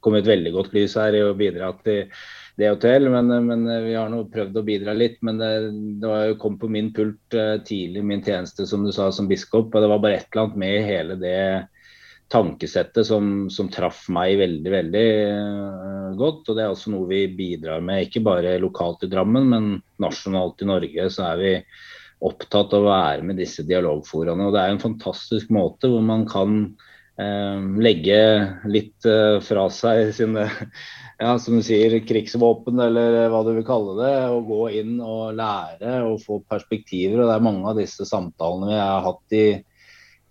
kom 0.04 0.18
et 0.20 0.28
veldig 0.28 0.52
godt 0.52 0.76
lys 0.76 0.98
her 1.00 1.16
i 1.16 1.22
å 1.24 1.38
bidra 1.40 1.72
til 1.86 2.10
det 2.60 2.74
og 2.74 2.82
til. 2.84 3.08
Men, 3.14 3.32
uh, 3.32 3.40
men 3.48 3.64
vi 3.88 3.96
har 3.96 4.12
nå 4.12 4.26
prøvd 4.34 4.60
å 4.60 4.66
bidra 4.68 4.96
litt. 4.98 5.22
Men 5.24 5.40
det, 5.40 5.54
det 6.04 6.12
var 6.12 6.36
kom 6.42 6.60
på 6.60 6.72
min 6.72 6.92
pult 6.96 7.40
tidlig, 7.70 8.04
min 8.04 8.26
tjeneste 8.26 8.68
som 8.68 8.84
du 8.84 8.92
sa 8.92 9.08
som 9.16 9.32
biskop. 9.32 9.72
Og 9.72 9.80
det 9.80 9.92
var 9.94 10.04
bare 10.04 10.20
et 10.20 10.28
eller 10.28 10.50
annet 10.50 10.60
med 10.66 10.90
hele 10.90 11.20
det 11.24 11.40
tankesettet 12.34 13.08
som, 13.08 13.50
som, 13.54 13.70
traff 13.72 14.08
meg 14.14 14.40
veldig, 14.42 14.72
veldig 14.74 15.08
uh, 15.30 16.14
godt. 16.20 16.48
Og 16.50 16.58
det 16.58 16.66
er 16.66 16.72
også 16.74 16.94
noe 16.94 17.10
vi 17.12 17.26
bidrar 17.38 17.84
med, 17.86 18.08
ikke 18.08 18.24
bare 18.26 18.56
lokalt 18.62 19.06
i 19.06 19.12
Drammen, 19.12 19.50
men 19.52 19.70
nasjonalt 20.02 20.64
i 20.66 20.70
Norge. 20.72 21.10
Så 21.14 21.28
er 21.28 21.42
vi 21.42 21.54
opptatt 22.24 22.74
av 22.74 22.86
å 22.86 22.90
være 22.90 23.28
med 23.28 23.40
disse 23.42 23.66
dialogforaene. 23.68 24.48
Og 24.48 24.56
det 24.56 24.64
er 24.64 24.74
en 24.74 24.82
fantastisk 24.82 25.52
måte 25.54 25.92
hvor 25.92 26.04
man 26.06 26.24
kan 26.30 26.62
eh, 27.20 27.60
legge 27.84 28.20
litt 28.72 29.08
eh, 29.10 29.40
fra 29.44 29.68
seg 29.74 30.14
sine 30.16 30.48
ja, 31.24 31.34
som 31.40 31.60
du 31.60 31.66
sier, 31.66 31.98
krigsvåpen, 32.08 32.80
eller 32.80 33.28
hva 33.32 33.44
du 33.46 33.52
vil 33.58 33.68
kalle 33.68 33.98
det. 34.00 34.16
Og 34.38 34.48
gå 34.50 34.64
inn 34.80 34.96
og 35.04 35.36
lære 35.40 36.00
og 36.08 36.24
få 36.24 36.40
perspektiver. 36.48 37.20
Og 37.20 37.30
det 37.30 37.38
er 37.38 37.46
mange 37.52 37.70
av 37.70 37.84
disse 37.84 38.08
samtalene 38.08 38.72
vi 38.72 38.80
har 38.80 39.06
hatt 39.10 39.38
i 39.38 39.46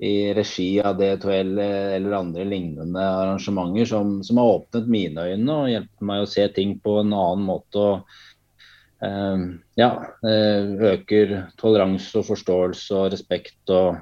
i 0.02 0.34
regi 0.34 0.80
av 0.82 0.98
D2L 0.98 1.58
eller 1.62 2.12
andre 2.16 2.44
lignende 2.44 3.02
arrangementer 3.06 3.84
som, 3.86 4.16
som, 4.24 4.40
har 4.40 4.56
åpnet 4.56 4.88
mine 4.90 5.26
øyne 5.30 5.54
og 5.54 5.70
hjulpet 5.70 6.06
meg 6.08 6.22
å 6.24 6.30
se 6.30 6.46
ting 6.56 6.74
på 6.82 6.96
en 7.04 7.12
annen 7.14 7.44
måte. 7.46 7.78
og 7.78 9.04
eh, 9.06 9.44
ja, 9.78 9.90
eh, 10.26 10.72
øker 10.90 11.36
toleranse 11.60 12.18
og 12.18 12.26
forståelse 12.32 12.98
og 12.98 13.12
respekt 13.14 13.70
og 13.70 14.00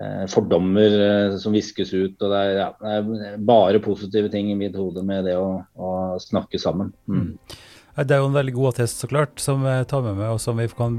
eh, 0.00 0.24
fordommer 0.32 0.96
eh, 1.04 1.36
som 1.42 1.52
viskes 1.52 1.92
ut. 1.92 2.16
og 2.16 2.32
det 2.32 2.40
er, 2.40 2.54
ja, 2.62 2.70
det 2.80 3.28
er, 3.34 3.44
bare 3.52 3.84
positive 3.84 4.32
ting 4.32 4.48
i 4.54 4.56
mitt 4.56 4.78
hode 4.80 5.04
med 5.04 5.28
det 5.28 5.36
å, 5.36 5.60
å 5.76 5.92
snakke 6.22 6.62
sammen. 6.62 6.94
Mm. 7.12 7.34
Det 7.96 8.14
er 8.14 8.20
jo 8.22 8.28
en 8.30 8.36
veldig 8.36 8.52
god 8.54 8.68
attest, 8.70 9.00
så 9.02 9.08
klart, 9.10 9.40
som 9.42 9.64
jeg 9.66 9.86
tar 9.90 10.04
med 10.04 10.14
meg, 10.20 10.30
og 10.30 10.40
som 10.40 10.60
vi 10.60 10.68
kan 10.78 10.94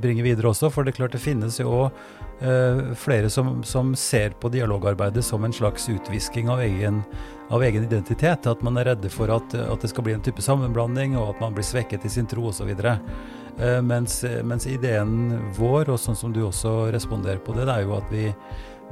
bringe 0.00 0.22
videre 0.22 0.52
også. 0.52 0.70
For 0.70 0.86
det 0.86 0.94
er 0.94 1.00
klart 1.00 1.16
det 1.16 1.22
finnes 1.24 1.58
jo 1.58 1.72
òg 1.74 1.98
uh, 2.44 2.92
flere 2.94 3.30
som, 3.32 3.58
som, 3.66 3.92
ser 3.98 4.36
på 4.40 4.52
dialogarbeidet 4.54 5.24
som 5.26 5.44
en 5.44 5.54
slags 5.54 5.88
utvisking 5.90 6.48
av 6.52 6.62
egen, 6.62 7.02
av 7.50 7.66
egen 7.66 7.84
identitet. 7.88 8.46
At 8.46 8.62
man 8.62 8.78
er 8.78 8.92
redde 8.92 9.10
for 9.10 9.32
at, 9.34 9.58
at, 9.58 9.82
det 9.82 9.90
skal 9.90 10.06
bli 10.06 10.14
en 10.14 10.24
type 10.24 10.42
sammenblanding, 10.44 11.18
og 11.18 11.34
at 11.34 11.42
man 11.42 11.56
blir 11.56 11.66
svekket 11.66 12.06
i 12.06 12.14
sin 12.14 12.30
tro 12.30 12.46
osv. 12.52 12.70
Uh, 12.70 13.80
mens, 13.82 14.22
mens 14.46 14.70
ideen 14.70 15.34
vår, 15.58 15.90
og 15.90 15.98
sånn 15.98 16.18
som 16.18 16.32
du 16.36 16.44
også 16.46 16.92
responderer 16.94 17.42
på 17.42 17.58
det, 17.58 17.66
det 17.66 17.74
er 17.74 17.88
jo 17.88 17.98
at 17.98 18.14
vi 18.14 18.28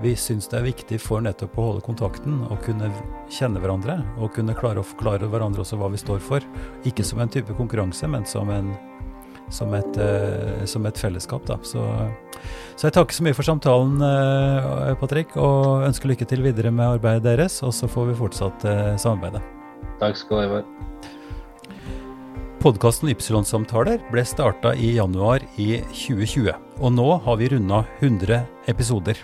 vi 0.03 0.14
syns 0.16 0.46
det 0.51 0.61
er 0.61 0.66
viktig 0.68 0.99
for 1.03 1.22
nettopp 1.24 1.57
å 1.59 1.64
holde 1.72 1.84
kontakten 1.86 2.42
og 2.46 2.61
kunne 2.62 2.90
kjenne 3.34 3.59
hverandre. 3.62 3.99
Og 4.22 4.30
kunne 4.36 4.57
klare 4.59 4.82
å 4.82 4.86
forklare 4.86 5.26
hverandre 5.30 5.64
også 5.64 5.78
hva 5.80 5.90
vi 5.90 5.99
står 5.99 6.22
for. 6.22 6.44
Ikke 6.88 7.07
som 7.07 7.22
en 7.22 7.32
type 7.32 7.55
konkurranse, 7.59 8.07
men 8.11 8.26
som, 8.28 8.51
en, 8.55 8.70
som, 9.51 9.74
et, 9.74 9.99
uh, 9.99 10.62
som 10.70 10.86
et, 10.86 10.99
fellesskap. 10.99 11.42
Da. 11.51 11.59
Så, 11.66 11.82
så, 12.76 12.86
jeg 12.86 12.94
takker 12.94 13.18
så 13.18 13.26
mye 13.26 13.36
for 13.36 13.49
samtalen, 13.49 13.99
uh, 13.99 14.94
Patrick, 15.03 15.34
og 15.34 15.86
ønsker 15.88 16.12
lykke 16.12 16.28
til 16.30 16.46
videre 16.46 16.70
med 16.74 16.99
arbeidet 16.99 17.26
deres. 17.26 17.59
Og 17.66 17.74
så 17.74 17.90
får 17.90 18.12
vi 18.12 18.18
fortsatt 18.20 18.68
uh, 18.70 18.92
samarbeide. 19.03 19.42
Takk 19.99 20.20
skal 20.20 20.44
du 20.44 20.61
ha. 20.61 20.66
Podkasten 22.59 23.11
Ypsilon-samtaler 23.11 24.01
ble 24.11 24.22
starta 24.26 24.72
i 24.74 24.96
januar 24.96 25.42
i 25.62 25.76
2020, 25.94 26.51
og 26.82 26.94
nå 26.94 27.09
har 27.22 27.38
vi 27.38 27.51
runda 27.55 27.84
100 28.01 28.40
episoder. 28.70 29.22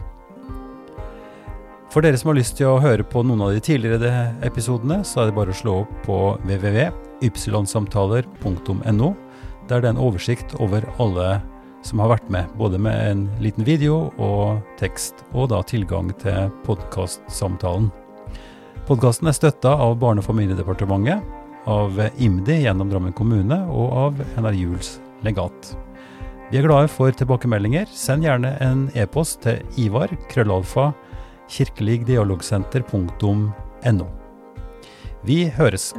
For 1.95 2.03
dere 2.03 2.18
som 2.18 2.32
har 2.32 2.40
lyst 2.40 2.57
til 2.59 2.66
å 2.66 2.80
høre 2.82 3.05
på 3.07 3.20
noen 3.22 3.38
av 3.47 3.53
de 3.55 3.61
tidligere 3.62 4.34
episodene, 4.42 5.07
så 5.07 5.22
er 5.22 5.28
det 5.28 5.36
bare 5.36 5.53
å 5.55 5.55
slå 5.55 5.84
opp 5.84 5.92
på 6.03 6.34
www.ypsilonsamtaler.no. 6.42 9.14
Der 9.70 9.78
det 9.78 9.86
er 9.86 9.92
en 9.92 10.03
oversikt 10.03 10.59
over 10.59 10.82
alle 10.99 11.38
som 11.86 12.03
har 12.03 12.11
vært 12.16 12.26
med, 12.34 12.51
både 12.59 12.82
med 12.82 12.99
en 12.99 13.30
liten 13.45 13.62
video 13.62 14.11
og 14.18 14.59
tekst, 14.80 15.14
og 15.38 15.55
da 15.55 15.62
tilgang 15.62 16.11
til 16.18 16.51
podkastsamtalen. 16.66 17.95
Podkasten 18.90 19.30
er 19.30 19.38
støtta 19.38 19.78
av 19.78 19.95
Barne- 20.03 20.18
og 20.18 20.26
familiedepartementet, 20.26 21.22
av 21.70 21.95
IMDi 22.18 22.66
gjennom 22.66 22.90
Drammen 22.90 23.14
kommune 23.14 23.70
og 23.70 23.95
av 24.03 24.18
NR 24.34 24.51
Juls 24.59 24.99
legat. 25.22 25.78
Vi 26.51 26.59
er 26.59 26.66
glade 26.66 26.90
for 26.90 27.14
tilbakemeldinger. 27.14 27.86
Send 27.86 28.26
gjerne 28.26 28.59
en 28.66 28.90
e-post 28.99 29.47
til 29.47 29.62
Ivar, 29.78 30.11
krøllalfa, 30.34 30.90
kirkeligdialogsenter.no. 31.49 34.07
Vi 35.24 35.49
høres! 35.57 35.95